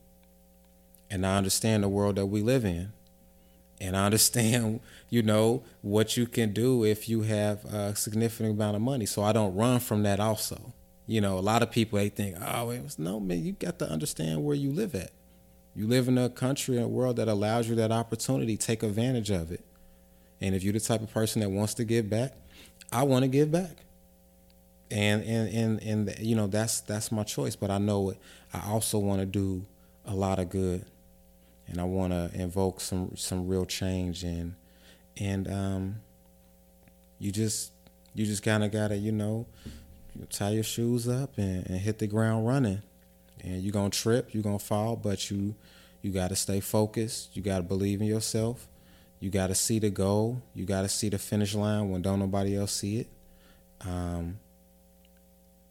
and 1.11 1.27
I 1.27 1.37
understand 1.37 1.83
the 1.83 1.89
world 1.89 2.17
that 2.17 2.27
we 2.27 2.41
live 2.41 2.65
in 2.65 2.93
and 3.83 3.97
I 3.97 4.07
understand, 4.07 4.81
you 5.11 5.23
know, 5.23 5.65
what 5.83 6.17
you 6.17 6.27
can 6.27 6.53
do 6.53 6.85
if 6.85 7.09
you 7.09 7.23
have 7.23 7.65
a 7.65 7.97
significant 7.97 8.53
amount 8.53 8.77
of 8.77 8.83
money. 8.83 9.07
So 9.07 9.23
I 9.23 9.33
don't 9.33 9.55
run 9.55 9.81
from 9.81 10.05
that 10.05 10.21
also. 10.21 10.73
You 11.13 11.21
know, 11.21 11.39
a 11.39 11.41
lot 11.41 11.63
of 11.63 11.71
people 11.71 11.99
they 11.99 12.09
think, 12.09 12.37
oh, 12.41 12.71
it 12.71 12.83
was, 12.83 12.99
no, 12.99 13.21
man, 13.21 13.45
you 13.45 13.53
got 13.53 13.79
to 13.81 13.87
understand 13.87 14.43
where 14.43 14.57
you 14.57 14.71
live 14.71 14.95
at. 14.95 15.11
You 15.77 15.87
live 15.87 16.09
in 16.09 16.17
a 16.17 16.31
country 16.31 16.77
and 16.77 16.87
a 16.87 16.89
world 16.89 17.17
that 17.17 17.29
allows 17.29 17.69
you 17.69 17.75
that 17.75 17.93
opportunity. 17.93 18.57
Take 18.57 18.83
advantage 18.83 19.31
of 19.31 19.53
it. 19.53 19.63
And 20.41 20.55
if 20.55 20.63
you're 20.63 20.73
the 20.73 20.81
type 20.81 21.03
of 21.03 21.13
person 21.13 21.43
that 21.43 21.51
wants 21.51 21.75
to 21.75 21.85
give 21.85 22.09
back, 22.09 22.33
I 22.91 23.03
want 23.03 23.25
to 23.25 23.29
give 23.29 23.53
back. 23.53 23.85
And 24.91 25.23
and 25.25 25.49
and 25.55 25.83
and 25.83 26.19
you 26.19 26.35
know 26.35 26.47
that's 26.47 26.81
that's 26.81 27.13
my 27.13 27.25
choice. 27.25 27.57
But 27.57 27.71
I 27.71 27.77
know 27.77 28.09
it. 28.11 28.19
I 28.55 28.71
also 28.71 28.99
want 28.99 29.21
to 29.21 29.27
do 29.27 29.67
a 30.07 30.15
lot 30.15 30.39
of 30.39 30.49
good 30.49 30.87
and 31.69 31.79
I 31.79 31.85
want 31.85 32.13
to 32.13 32.31
invoke 32.35 32.81
some 32.81 33.13
some 33.17 33.49
real 33.49 33.67
change 33.67 34.25
and 34.25 34.55
and 35.19 35.47
um, 35.51 35.97
you 37.19 37.33
just 37.33 37.73
you 38.15 38.25
just 38.25 38.43
kind 38.43 38.65
of 38.65 38.71
gotta 38.71 38.97
you 38.97 39.13
know 39.13 39.47
tie 40.31 40.51
your 40.51 40.63
shoes 40.63 41.09
up 41.09 41.39
and, 41.39 41.67
and 41.69 41.81
hit 41.81 41.99
the 41.99 42.07
ground 42.07 42.47
running. 42.47 42.83
And 43.43 43.63
you're 43.63 43.73
gonna 43.73 43.91
trip 43.91 44.33
you're 44.35 44.43
gonna 44.43 44.59
fall 44.59 44.95
but 44.95 45.31
you 45.31 45.55
you 46.01 46.11
gotta 46.13 46.37
stay 46.37 46.61
focused. 46.61 47.37
You 47.37 47.43
gotta 47.43 47.63
believe 47.63 48.01
in 48.01 48.07
yourself. 48.07 48.69
You 49.21 49.31
gotta 49.31 49.55
see 49.55 49.79
the 49.79 49.91
goal. 49.91 50.43
You 50.55 50.65
gotta 50.65 50.89
see 50.89 51.09
the 51.09 51.19
finish 51.19 51.55
line 51.55 51.91
when 51.91 52.03
don't 52.03 52.19
nobody 52.19 52.57
else 52.57 52.73
see 52.73 52.99
it. 52.99 53.09
Um, 53.81 54.39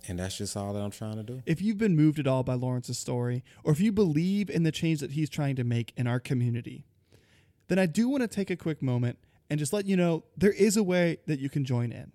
and 0.07 0.19
that's 0.19 0.37
just 0.37 0.57
all 0.57 0.73
that 0.73 0.81
I'm 0.81 0.91
trying 0.91 1.17
to 1.17 1.23
do. 1.23 1.43
If 1.45 1.61
you've 1.61 1.77
been 1.77 1.95
moved 1.95 2.19
at 2.19 2.27
all 2.27 2.43
by 2.43 2.55
Lawrence's 2.55 2.97
story, 2.97 3.43
or 3.63 3.71
if 3.71 3.79
you 3.79 3.91
believe 3.91 4.49
in 4.49 4.63
the 4.63 4.71
change 4.71 4.99
that 4.99 5.11
he's 5.11 5.29
trying 5.29 5.55
to 5.57 5.63
make 5.63 5.93
in 5.95 6.07
our 6.07 6.19
community, 6.19 6.85
then 7.67 7.77
I 7.79 7.85
do 7.85 8.09
want 8.09 8.21
to 8.21 8.27
take 8.27 8.49
a 8.49 8.55
quick 8.55 8.81
moment 8.81 9.17
and 9.49 9.59
just 9.59 9.73
let 9.73 9.85
you 9.85 9.95
know 9.95 10.23
there 10.35 10.51
is 10.51 10.77
a 10.77 10.83
way 10.83 11.19
that 11.27 11.39
you 11.39 11.49
can 11.49 11.65
join 11.65 11.91
in. 11.91 12.11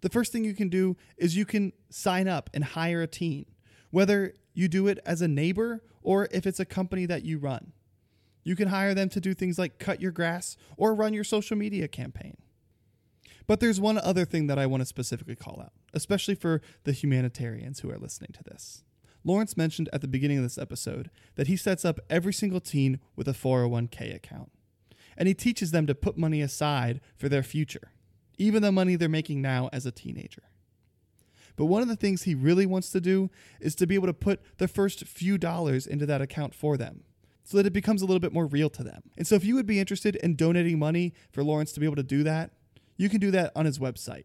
The 0.00 0.08
first 0.08 0.32
thing 0.32 0.44
you 0.44 0.54
can 0.54 0.68
do 0.68 0.96
is 1.16 1.36
you 1.36 1.44
can 1.44 1.72
sign 1.90 2.28
up 2.28 2.50
and 2.52 2.62
hire 2.62 3.02
a 3.02 3.06
teen, 3.06 3.46
whether 3.90 4.34
you 4.54 4.68
do 4.68 4.86
it 4.88 4.98
as 5.04 5.22
a 5.22 5.28
neighbor 5.28 5.82
or 6.02 6.28
if 6.30 6.46
it's 6.46 6.60
a 6.60 6.64
company 6.64 7.06
that 7.06 7.24
you 7.24 7.38
run. 7.38 7.72
You 8.44 8.54
can 8.54 8.68
hire 8.68 8.94
them 8.94 9.08
to 9.10 9.20
do 9.20 9.34
things 9.34 9.58
like 9.58 9.78
cut 9.78 10.00
your 10.00 10.12
grass 10.12 10.56
or 10.76 10.94
run 10.94 11.12
your 11.12 11.24
social 11.24 11.56
media 11.56 11.88
campaign. 11.88 12.36
But 13.46 13.60
there's 13.60 13.80
one 13.80 13.98
other 13.98 14.24
thing 14.24 14.46
that 14.48 14.58
I 14.58 14.66
want 14.66 14.82
to 14.82 14.86
specifically 14.86 15.36
call 15.36 15.60
out, 15.60 15.72
especially 15.92 16.34
for 16.34 16.60
the 16.84 16.92
humanitarians 16.92 17.80
who 17.80 17.90
are 17.90 17.98
listening 17.98 18.30
to 18.34 18.44
this. 18.44 18.82
Lawrence 19.24 19.56
mentioned 19.56 19.88
at 19.92 20.00
the 20.00 20.08
beginning 20.08 20.38
of 20.38 20.44
this 20.44 20.58
episode 20.58 21.10
that 21.34 21.48
he 21.48 21.56
sets 21.56 21.84
up 21.84 21.98
every 22.08 22.32
single 22.32 22.60
teen 22.60 23.00
with 23.16 23.26
a 23.26 23.32
401k 23.32 24.14
account. 24.14 24.52
And 25.16 25.26
he 25.26 25.34
teaches 25.34 25.72
them 25.72 25.86
to 25.86 25.94
put 25.94 26.16
money 26.16 26.40
aside 26.40 27.00
for 27.16 27.28
their 27.28 27.42
future, 27.42 27.90
even 28.38 28.62
the 28.62 28.72
money 28.72 28.96
they're 28.96 29.08
making 29.08 29.42
now 29.42 29.68
as 29.72 29.86
a 29.86 29.92
teenager. 29.92 30.42
But 31.56 31.66
one 31.66 31.82
of 31.82 31.88
the 31.88 31.96
things 31.96 32.22
he 32.22 32.34
really 32.34 32.66
wants 32.66 32.90
to 32.90 33.00
do 33.00 33.30
is 33.60 33.74
to 33.76 33.86
be 33.86 33.94
able 33.94 34.08
to 34.08 34.14
put 34.14 34.40
the 34.58 34.68
first 34.68 35.04
few 35.04 35.38
dollars 35.38 35.86
into 35.86 36.06
that 36.06 36.20
account 36.20 36.54
for 36.54 36.76
them 36.76 37.04
so 37.44 37.56
that 37.56 37.66
it 37.66 37.72
becomes 37.72 38.02
a 38.02 38.06
little 38.06 38.20
bit 38.20 38.32
more 38.32 38.46
real 38.46 38.68
to 38.70 38.82
them. 38.82 39.02
And 39.16 39.26
so 39.26 39.36
if 39.36 39.44
you 39.44 39.54
would 39.54 39.66
be 39.66 39.80
interested 39.80 40.16
in 40.16 40.36
donating 40.36 40.78
money 40.78 41.14
for 41.32 41.42
Lawrence 41.42 41.72
to 41.72 41.80
be 41.80 41.86
able 41.86 41.96
to 41.96 42.02
do 42.02 42.22
that, 42.24 42.50
you 42.96 43.08
can 43.08 43.20
do 43.20 43.30
that 43.30 43.52
on 43.54 43.64
his 43.64 43.78
website. 43.78 44.24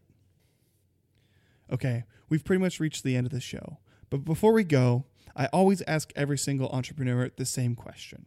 Okay, 1.72 2.04
we've 2.30 2.44
pretty 2.44 2.62
much 2.62 2.80
reached 2.80 3.04
the 3.04 3.16
end 3.16 3.28
of 3.28 3.32
the 3.32 3.40
show. 3.40 3.78
But 4.10 4.26
before 4.26 4.52
we 4.52 4.64
go, 4.64 5.06
I 5.36 5.46
always 5.48 5.82
ask 5.88 6.12
every 6.16 6.38
single 6.38 6.70
entrepreneur 6.70 7.30
the 7.30 7.46
same 7.46 7.76
question 7.76 8.26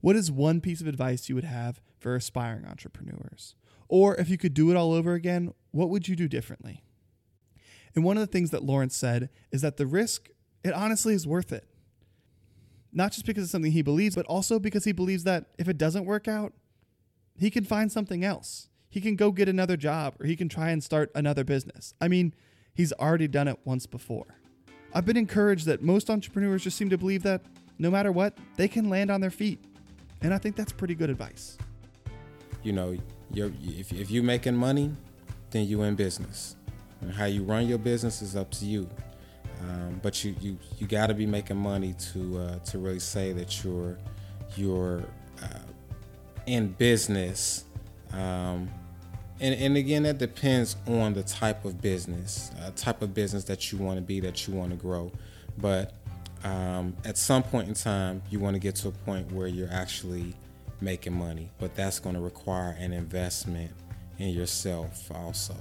What 0.00 0.16
is 0.16 0.30
one 0.30 0.60
piece 0.60 0.80
of 0.80 0.86
advice 0.86 1.28
you 1.28 1.34
would 1.34 1.44
have 1.44 1.80
for 1.98 2.14
aspiring 2.14 2.66
entrepreneurs? 2.66 3.54
Or 3.88 4.16
if 4.16 4.28
you 4.28 4.38
could 4.38 4.54
do 4.54 4.70
it 4.70 4.76
all 4.76 4.92
over 4.92 5.14
again, 5.14 5.52
what 5.70 5.88
would 5.90 6.08
you 6.08 6.16
do 6.16 6.28
differently? 6.28 6.82
And 7.94 8.04
one 8.04 8.16
of 8.16 8.20
the 8.20 8.26
things 8.26 8.50
that 8.50 8.62
Lawrence 8.62 8.96
said 8.96 9.30
is 9.50 9.62
that 9.62 9.76
the 9.76 9.86
risk, 9.86 10.28
it 10.62 10.72
honestly 10.72 11.14
is 11.14 11.26
worth 11.26 11.52
it. 11.52 11.68
Not 12.92 13.12
just 13.12 13.26
because 13.26 13.44
it's 13.44 13.52
something 13.52 13.72
he 13.72 13.82
believes, 13.82 14.14
but 14.14 14.26
also 14.26 14.58
because 14.58 14.84
he 14.84 14.92
believes 14.92 15.24
that 15.24 15.46
if 15.58 15.68
it 15.68 15.78
doesn't 15.78 16.04
work 16.04 16.28
out, 16.28 16.52
he 17.38 17.50
can 17.50 17.64
find 17.64 17.90
something 17.90 18.24
else 18.24 18.68
he 18.88 19.00
can 19.00 19.16
go 19.16 19.30
get 19.30 19.48
another 19.48 19.76
job 19.76 20.14
or 20.18 20.26
he 20.26 20.36
can 20.36 20.48
try 20.48 20.70
and 20.70 20.82
start 20.82 21.10
another 21.14 21.44
business. 21.44 21.92
I 22.00 22.08
mean, 22.08 22.34
he's 22.74 22.92
already 22.94 23.28
done 23.28 23.48
it 23.48 23.58
once 23.64 23.86
before. 23.86 24.38
I've 24.94 25.04
been 25.04 25.16
encouraged 25.16 25.66
that 25.66 25.82
most 25.82 26.08
entrepreneurs 26.08 26.64
just 26.64 26.76
seem 26.76 26.88
to 26.90 26.98
believe 26.98 27.22
that 27.24 27.42
no 27.78 27.90
matter 27.90 28.10
what, 28.10 28.36
they 28.56 28.66
can 28.66 28.88
land 28.88 29.10
on 29.10 29.20
their 29.20 29.30
feet. 29.30 29.62
And 30.22 30.32
I 30.32 30.38
think 30.38 30.56
that's 30.56 30.72
pretty 30.72 30.94
good 30.94 31.10
advice. 31.10 31.58
You 32.62 32.72
know, 32.72 32.96
if, 33.34 33.92
if 33.92 34.10
you're 34.10 34.24
making 34.24 34.56
money, 34.56 34.94
then 35.50 35.64
you're 35.66 35.86
in 35.86 35.94
business. 35.94 36.56
And 37.00 37.12
how 37.12 37.26
you 37.26 37.42
run 37.42 37.66
your 37.66 37.78
business 37.78 38.22
is 38.22 38.36
up 38.36 38.50
to 38.52 38.64
you. 38.64 38.88
Um, 39.60 40.00
but 40.02 40.24
you, 40.24 40.34
you, 40.40 40.58
you 40.78 40.86
got 40.86 41.08
to 41.08 41.14
be 41.14 41.26
making 41.26 41.56
money 41.56 41.94
to, 42.12 42.38
uh, 42.38 42.58
to 42.60 42.78
really 42.78 43.00
say 43.00 43.32
that 43.32 43.64
you're, 43.64 43.98
you're 44.56 45.02
uh, 45.42 45.58
in 46.46 46.68
business. 46.72 47.64
Um, 48.12 48.68
and, 49.40 49.54
and 49.54 49.76
again, 49.76 50.02
that 50.04 50.18
depends 50.18 50.76
on 50.86 51.14
the 51.14 51.22
type 51.22 51.64
of 51.64 51.80
business, 51.80 52.50
uh, 52.60 52.70
type 52.74 53.02
of 53.02 53.14
business 53.14 53.44
that 53.44 53.70
you 53.70 53.78
want 53.78 53.96
to 53.96 54.02
be, 54.02 54.20
that 54.20 54.46
you 54.46 54.54
want 54.54 54.70
to 54.70 54.76
grow. 54.76 55.12
But 55.58 55.92
um, 56.44 56.94
at 57.04 57.16
some 57.18 57.42
point 57.42 57.68
in 57.68 57.74
time, 57.74 58.22
you 58.30 58.40
want 58.40 58.54
to 58.54 58.60
get 58.60 58.74
to 58.76 58.88
a 58.88 58.92
point 58.92 59.30
where 59.32 59.46
you're 59.48 59.70
actually 59.70 60.34
making 60.80 61.14
money. 61.14 61.50
But 61.58 61.74
that's 61.74 61.98
going 61.98 62.14
to 62.14 62.20
require 62.20 62.76
an 62.78 62.92
investment 62.92 63.72
in 64.18 64.30
yourself 64.30 65.10
also. 65.10 65.54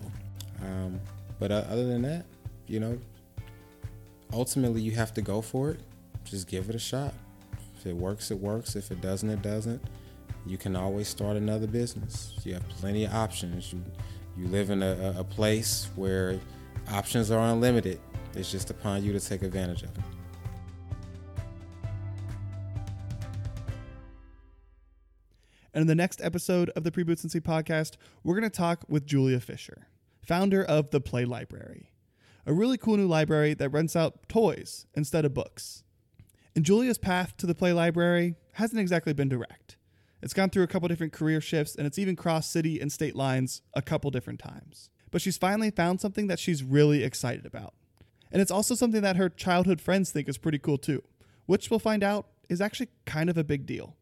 Um, 0.62 1.00
but 1.40 1.52
uh, 1.52 1.64
other 1.70 1.86
than 1.86 2.02
that, 2.04 2.26
you 2.68 2.80
know, 2.80 2.98
ultimately 4.34 4.82
you 4.82 4.92
have 4.92 5.14
to 5.16 5.22
go 5.22 5.42
for 5.42 5.72
it. 5.72 5.80
Just 6.24 6.48
give 6.48 6.70
it 6.70 6.76
a 6.76 6.80
shot. 6.80 7.14
If 7.78 7.86
it 7.86 7.96
works, 7.96 8.32
it 8.32 8.40
works. 8.40 8.76
If 8.76 8.92
it 8.92 9.02
doesn't, 9.02 9.30
it 9.30 9.42
doesn't. 9.42 9.82
You 10.46 10.58
can 10.58 10.76
always 10.76 11.08
start 11.08 11.38
another 11.38 11.68
business. 11.68 12.34
You 12.44 12.54
have 12.56 12.68
plenty 12.70 13.06
of 13.06 13.14
options. 13.14 13.72
You 13.72 13.84
you 14.38 14.48
live 14.48 14.70
in 14.70 14.84
a, 14.84 15.16
a 15.18 15.24
place 15.24 15.90
where 15.96 16.40
options 16.92 17.32
are 17.32 17.52
unlimited. 17.52 18.00
It's 18.36 18.52
just 18.52 18.70
upon 18.70 19.04
you 19.04 19.12
to 19.14 19.20
take 19.20 19.42
advantage 19.42 19.82
of 19.82 19.94
them. 19.96 20.04
And 25.78 25.84
in 25.84 25.88
the 25.88 25.94
next 25.94 26.22
episode 26.24 26.72
of 26.72 26.84
the 26.84 26.92
Pre-Boots 26.92 27.24
podcast, 27.24 27.98
we're 28.24 28.34
going 28.34 28.50
to 28.50 28.58
talk 28.58 28.84
with 28.88 29.06
Julia 29.06 29.40
Fisher, 29.40 29.86
founder 30.26 30.66
of 30.66 30.90
the 30.90 31.00
Play 31.00 31.24
Library, 31.24 31.92
a 32.48 32.52
really 32.52 32.80
cool 32.80 32.98
new 32.98 33.06
library 33.06 33.54
that 33.54 33.70
rents 33.70 33.96
out 33.96 34.28
toys 34.28 34.88
instead 34.96 35.24
of 35.24 35.36
books. 35.36 35.84
And 36.56 36.66
Julia's 36.66 36.98
path 36.98 37.38
to 37.38 37.46
the 37.46 37.54
Play 37.54 37.74
Library 37.74 38.34
hasn't 38.54 38.82
exactly 38.82 39.14
been 39.14 39.30
direct. 39.30 39.78
It's 40.20 40.34
gone 40.34 40.50
through 40.50 40.64
a 40.64 40.68
couple 40.68 40.88
different 40.88 41.14
career 41.14 41.42
shifts 41.42 41.76
and 41.76 41.86
it's 41.86 42.00
even 42.00 42.16
crossed 42.16 42.52
city 42.52 42.82
and 42.82 42.92
state 42.92 43.16
lines 43.16 43.62
a 43.76 43.84
couple 43.84 44.10
different 44.10 44.40
times. 44.40 44.90
But 45.12 45.22
she's 45.22 45.38
finally 45.38 45.70
found 45.70 46.02
something 46.02 46.26
that 46.26 46.40
she's 46.40 46.64
really 46.64 47.04
excited 47.04 47.46
about. 47.46 47.76
And 48.32 48.42
it's 48.42 48.50
also 48.50 48.74
something 48.74 49.04
that 49.04 49.18
her 49.18 49.30
childhood 49.30 49.80
friends 49.80 50.10
think 50.10 50.28
is 50.28 50.40
pretty 50.40 50.58
cool 50.58 50.80
too, 50.80 51.04
which 51.46 51.70
we'll 51.70 51.78
find 51.78 52.04
out 52.04 52.26
is 52.50 52.62
actually 52.62 52.90
kind 53.06 53.30
of 53.30 53.38
a 53.38 53.44
big 53.44 53.68
deal. 53.68 53.96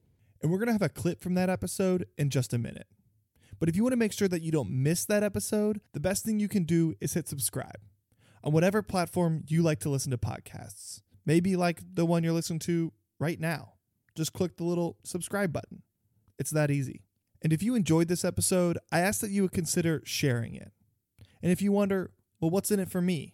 And 0.46 0.52
we're 0.52 0.60
going 0.60 0.68
to 0.68 0.74
have 0.74 0.82
a 0.84 0.90
clip 0.90 1.22
from 1.22 1.34
that 1.34 1.50
episode 1.50 2.06
in 2.20 2.30
just 2.30 2.54
a 2.54 2.60
minute. 2.60 2.86
But 3.60 3.68
if 3.68 3.76
you 3.76 3.82
want 3.82 3.94
to 3.94 3.98
make 3.98 4.14
sure 4.14 4.28
that 4.28 4.44
you 4.44 4.52
don't 4.52 4.70
miss 4.70 5.04
that 5.06 5.24
episode, 5.24 5.82
the 5.94 6.00
best 6.00 6.24
thing 6.24 6.40
you 6.40 6.48
can 6.48 6.66
do 6.66 6.94
is 7.02 7.16
hit 7.16 7.28
subscribe 7.28 7.80
on 8.44 8.54
whatever 8.54 8.84
platform 8.84 9.44
you 9.48 9.64
like 9.64 9.80
to 9.80 9.90
listen 9.90 10.12
to 10.12 10.20
podcasts. 10.20 11.02
Maybe 11.26 11.56
like 11.56 11.82
the 11.96 12.06
one 12.06 12.24
you're 12.24 12.32
listening 12.32 12.60
to 12.60 12.94
right 13.18 13.40
now. 13.40 13.74
Just 14.16 14.34
click 14.34 14.58
the 14.58 14.66
little 14.66 14.98
subscribe 15.04 15.52
button. 15.52 15.82
It's 16.38 16.52
that 16.52 16.70
easy. 16.70 17.02
And 17.42 17.52
if 17.52 17.64
you 17.64 17.74
enjoyed 17.74 18.08
this 18.08 18.24
episode, 18.24 18.78
I 18.92 19.00
ask 19.00 19.22
that 19.22 19.32
you 19.32 19.42
would 19.42 19.52
consider 19.52 20.04
sharing 20.06 20.54
it. 20.54 20.72
And 21.42 21.52
if 21.52 21.60
you 21.60 21.72
wonder, 21.72 22.12
well, 22.40 22.52
what's 22.52 22.70
in 22.70 22.80
it 22.80 22.92
for 22.92 23.02
me? 23.02 23.34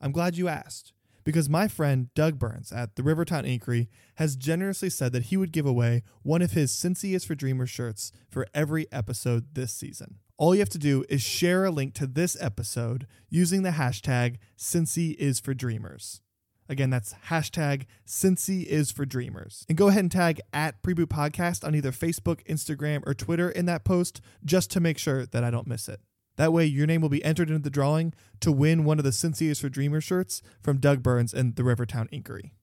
I'm 0.00 0.12
glad 0.12 0.38
you 0.38 0.48
asked 0.48 0.94
because 1.24 1.48
my 1.48 1.68
friend 1.68 2.08
Doug 2.14 2.38
Burns 2.38 2.72
at 2.72 2.96
the 2.96 3.02
Rivertown 3.02 3.44
Inquiry 3.44 3.88
has 4.16 4.36
generously 4.36 4.90
said 4.90 5.12
that 5.12 5.24
he 5.24 5.36
would 5.36 5.52
give 5.52 5.66
away 5.66 6.02
one 6.22 6.42
of 6.42 6.52
his 6.52 6.72
Cincy 6.72 7.14
is 7.14 7.24
for 7.24 7.34
Dreamers 7.34 7.70
shirts 7.70 8.12
for 8.30 8.46
every 8.54 8.90
episode 8.92 9.54
this 9.54 9.72
season. 9.72 10.18
All 10.36 10.54
you 10.54 10.60
have 10.60 10.68
to 10.70 10.78
do 10.78 11.04
is 11.08 11.22
share 11.22 11.64
a 11.64 11.70
link 11.70 11.94
to 11.94 12.06
this 12.06 12.36
episode 12.40 13.06
using 13.28 13.62
the 13.62 13.70
hashtag 13.70 14.38
Cincy 14.58 15.14
is 15.16 15.38
for 15.38 15.54
Dreamers. 15.54 16.20
Again, 16.68 16.90
that's 16.90 17.14
hashtag 17.28 17.86
Cincy 18.06 18.64
is 18.64 18.90
for 18.90 19.04
Dreamers. 19.04 19.66
And 19.68 19.76
go 19.76 19.88
ahead 19.88 20.04
and 20.04 20.10
tag 20.10 20.40
at 20.52 20.82
Preboot 20.82 21.06
Podcast 21.06 21.66
on 21.66 21.74
either 21.74 21.92
Facebook, 21.92 22.42
Instagram, 22.46 23.02
or 23.06 23.14
Twitter 23.14 23.50
in 23.50 23.66
that 23.66 23.84
post 23.84 24.20
just 24.44 24.70
to 24.70 24.80
make 24.80 24.98
sure 24.98 25.26
that 25.26 25.44
I 25.44 25.50
don't 25.50 25.66
miss 25.66 25.88
it. 25.88 26.00
That 26.36 26.52
way, 26.52 26.64
your 26.64 26.86
name 26.86 27.00
will 27.00 27.08
be 27.08 27.24
entered 27.24 27.50
into 27.50 27.62
the 27.62 27.70
drawing 27.70 28.14
to 28.40 28.50
win 28.50 28.84
one 28.84 28.98
of 28.98 29.04
the 29.04 29.10
Cincy 29.10 29.58
for 29.58 29.68
Dreamers 29.68 30.04
shirts 30.04 30.42
from 30.62 30.78
Doug 30.78 31.02
Burns 31.02 31.34
and 31.34 31.56
the 31.56 31.64
Rivertown 31.64 32.08
Inquiry. 32.10 32.54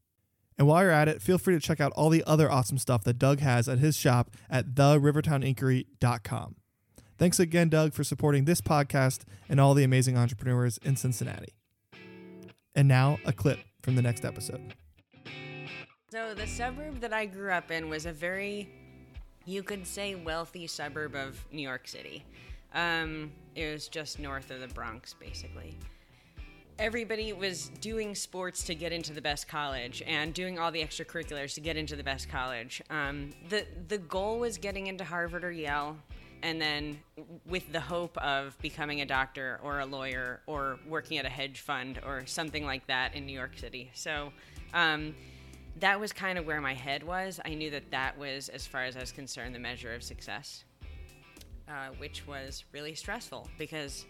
And 0.58 0.68
while 0.68 0.84
you're 0.84 0.92
at 0.92 1.08
it, 1.08 1.22
feel 1.22 1.38
free 1.38 1.54
to 1.54 1.60
check 1.60 1.80
out 1.80 1.94
all 1.94 2.10
the 2.10 2.24
other 2.28 2.52
awesome 2.52 2.78
stuff 2.78 3.04
that 3.06 3.18
Doug 3.18 3.40
has 3.40 3.70
at 3.70 3.80
his 3.80 3.96
shop 3.96 4.32
at 4.50 4.76
therivertowninquiry.com. 4.76 6.56
Thanks 7.18 7.40
again, 7.40 7.70
Doug, 7.70 7.94
for 7.94 8.04
supporting 8.04 8.46
this 8.46 8.60
podcast 8.60 9.24
and 9.48 9.60
all 9.60 9.74
the 9.74 9.84
amazing 9.84 10.18
entrepreneurs 10.18 10.78
in 10.80 10.96
Cincinnati. 10.96 11.54
And 12.76 12.88
now, 12.88 13.20
a 13.26 13.32
clip 13.32 13.60
from 13.82 13.96
the 13.96 14.02
next 14.02 14.26
episode. 14.26 14.74
So, 16.12 16.34
the 16.34 16.48
suburb 16.48 17.00
that 17.02 17.14
I 17.14 17.26
grew 17.26 17.52
up 17.52 17.72
in 17.72 17.90
was 17.90 18.06
a 18.06 18.12
very, 18.12 18.70
you 19.46 19.64
could 19.64 19.86
say, 19.86 20.16
wealthy 20.16 20.68
suburb 20.68 21.16
of 21.16 21.46
New 21.52 21.62
York 21.62 21.88
City. 21.88 22.26
Um, 22.74 23.32
it 23.56 23.72
was 23.72 23.88
just 23.88 24.20
north 24.20 24.52
of 24.52 24.60
the 24.62 24.68
Bronx, 24.68 25.14
basically. 25.14 25.78
Everybody 26.78 27.34
was 27.34 27.70
doing 27.82 28.16
sports 28.16 28.64
to 28.64 28.76
get 28.76 28.94
into 28.94 29.12
the 29.12 29.22
best 29.22 29.48
college 29.50 30.02
and 30.08 30.34
doing 30.34 30.58
all 30.60 30.72
the 30.72 30.82
extracurriculars 30.82 31.54
to 31.56 31.62
get 31.62 31.76
into 31.76 31.96
the 31.96 32.04
best 32.04 32.30
college. 32.30 32.82
Um, 32.90 33.32
the 33.50 33.66
the 33.90 33.98
goal 33.98 34.40
was 34.40 34.58
getting 34.58 34.88
into 34.88 35.04
Harvard 35.04 35.44
or 35.44 35.52
Yale, 35.52 35.98
and 36.42 36.62
then 36.62 37.00
with 37.46 37.70
the 37.74 37.82
hope 37.82 38.18
of 38.20 38.58
becoming 38.62 39.02
a 39.02 39.06
doctor 39.06 39.60
or 39.62 39.80
a 39.80 39.86
lawyer 39.86 40.40
or 40.48 40.80
working 40.88 41.18
at 41.18 41.26
a 41.26 41.30
hedge 41.30 41.60
fund 41.60 42.00
or 42.06 42.26
something 42.26 42.66
like 42.66 42.88
that 42.88 43.14
in 43.14 43.26
New 43.26 43.34
York 43.34 43.58
City. 43.58 43.92
So. 43.94 44.32
Um, 44.74 45.16
that 45.80 46.00
was 46.00 46.12
kind 46.12 46.38
of 46.38 46.46
where 46.46 46.60
my 46.60 46.74
head 46.74 47.04
was. 47.04 47.40
I 47.46 47.54
knew 47.54 47.72
that 47.72 47.92
that 47.92 48.18
was, 48.18 48.50
as 48.50 48.68
far 48.68 48.84
as 48.84 48.98
I 48.98 49.00
was 49.00 49.12
concerned, 49.12 49.56
the 49.56 49.60
measure 49.60 49.94
of 49.94 50.04
success. 50.04 50.66
Uh, 51.70 51.90
which 52.00 52.26
was 52.26 52.64
really 52.72 52.96
stressful 52.96 53.48
because 53.60 54.08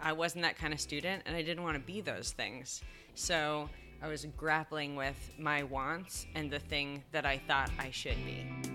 I 0.00 0.12
wasn't 0.12 0.42
that 0.44 0.56
kind 0.56 0.72
of 0.72 0.80
student 0.80 1.24
and 1.26 1.34
I 1.34 1.42
didn't 1.42 1.64
want 1.64 1.74
to 1.74 1.82
be 1.82 2.00
those 2.00 2.30
things. 2.30 2.80
So 3.16 3.68
I 4.00 4.06
was 4.06 4.24
grappling 4.36 4.94
with 4.94 5.16
my 5.36 5.64
wants 5.64 6.26
and 6.36 6.48
the 6.48 6.60
thing 6.60 7.02
that 7.10 7.26
I 7.26 7.38
thought 7.48 7.70
I 7.76 7.90
should 7.90 8.24
be. 8.24 8.71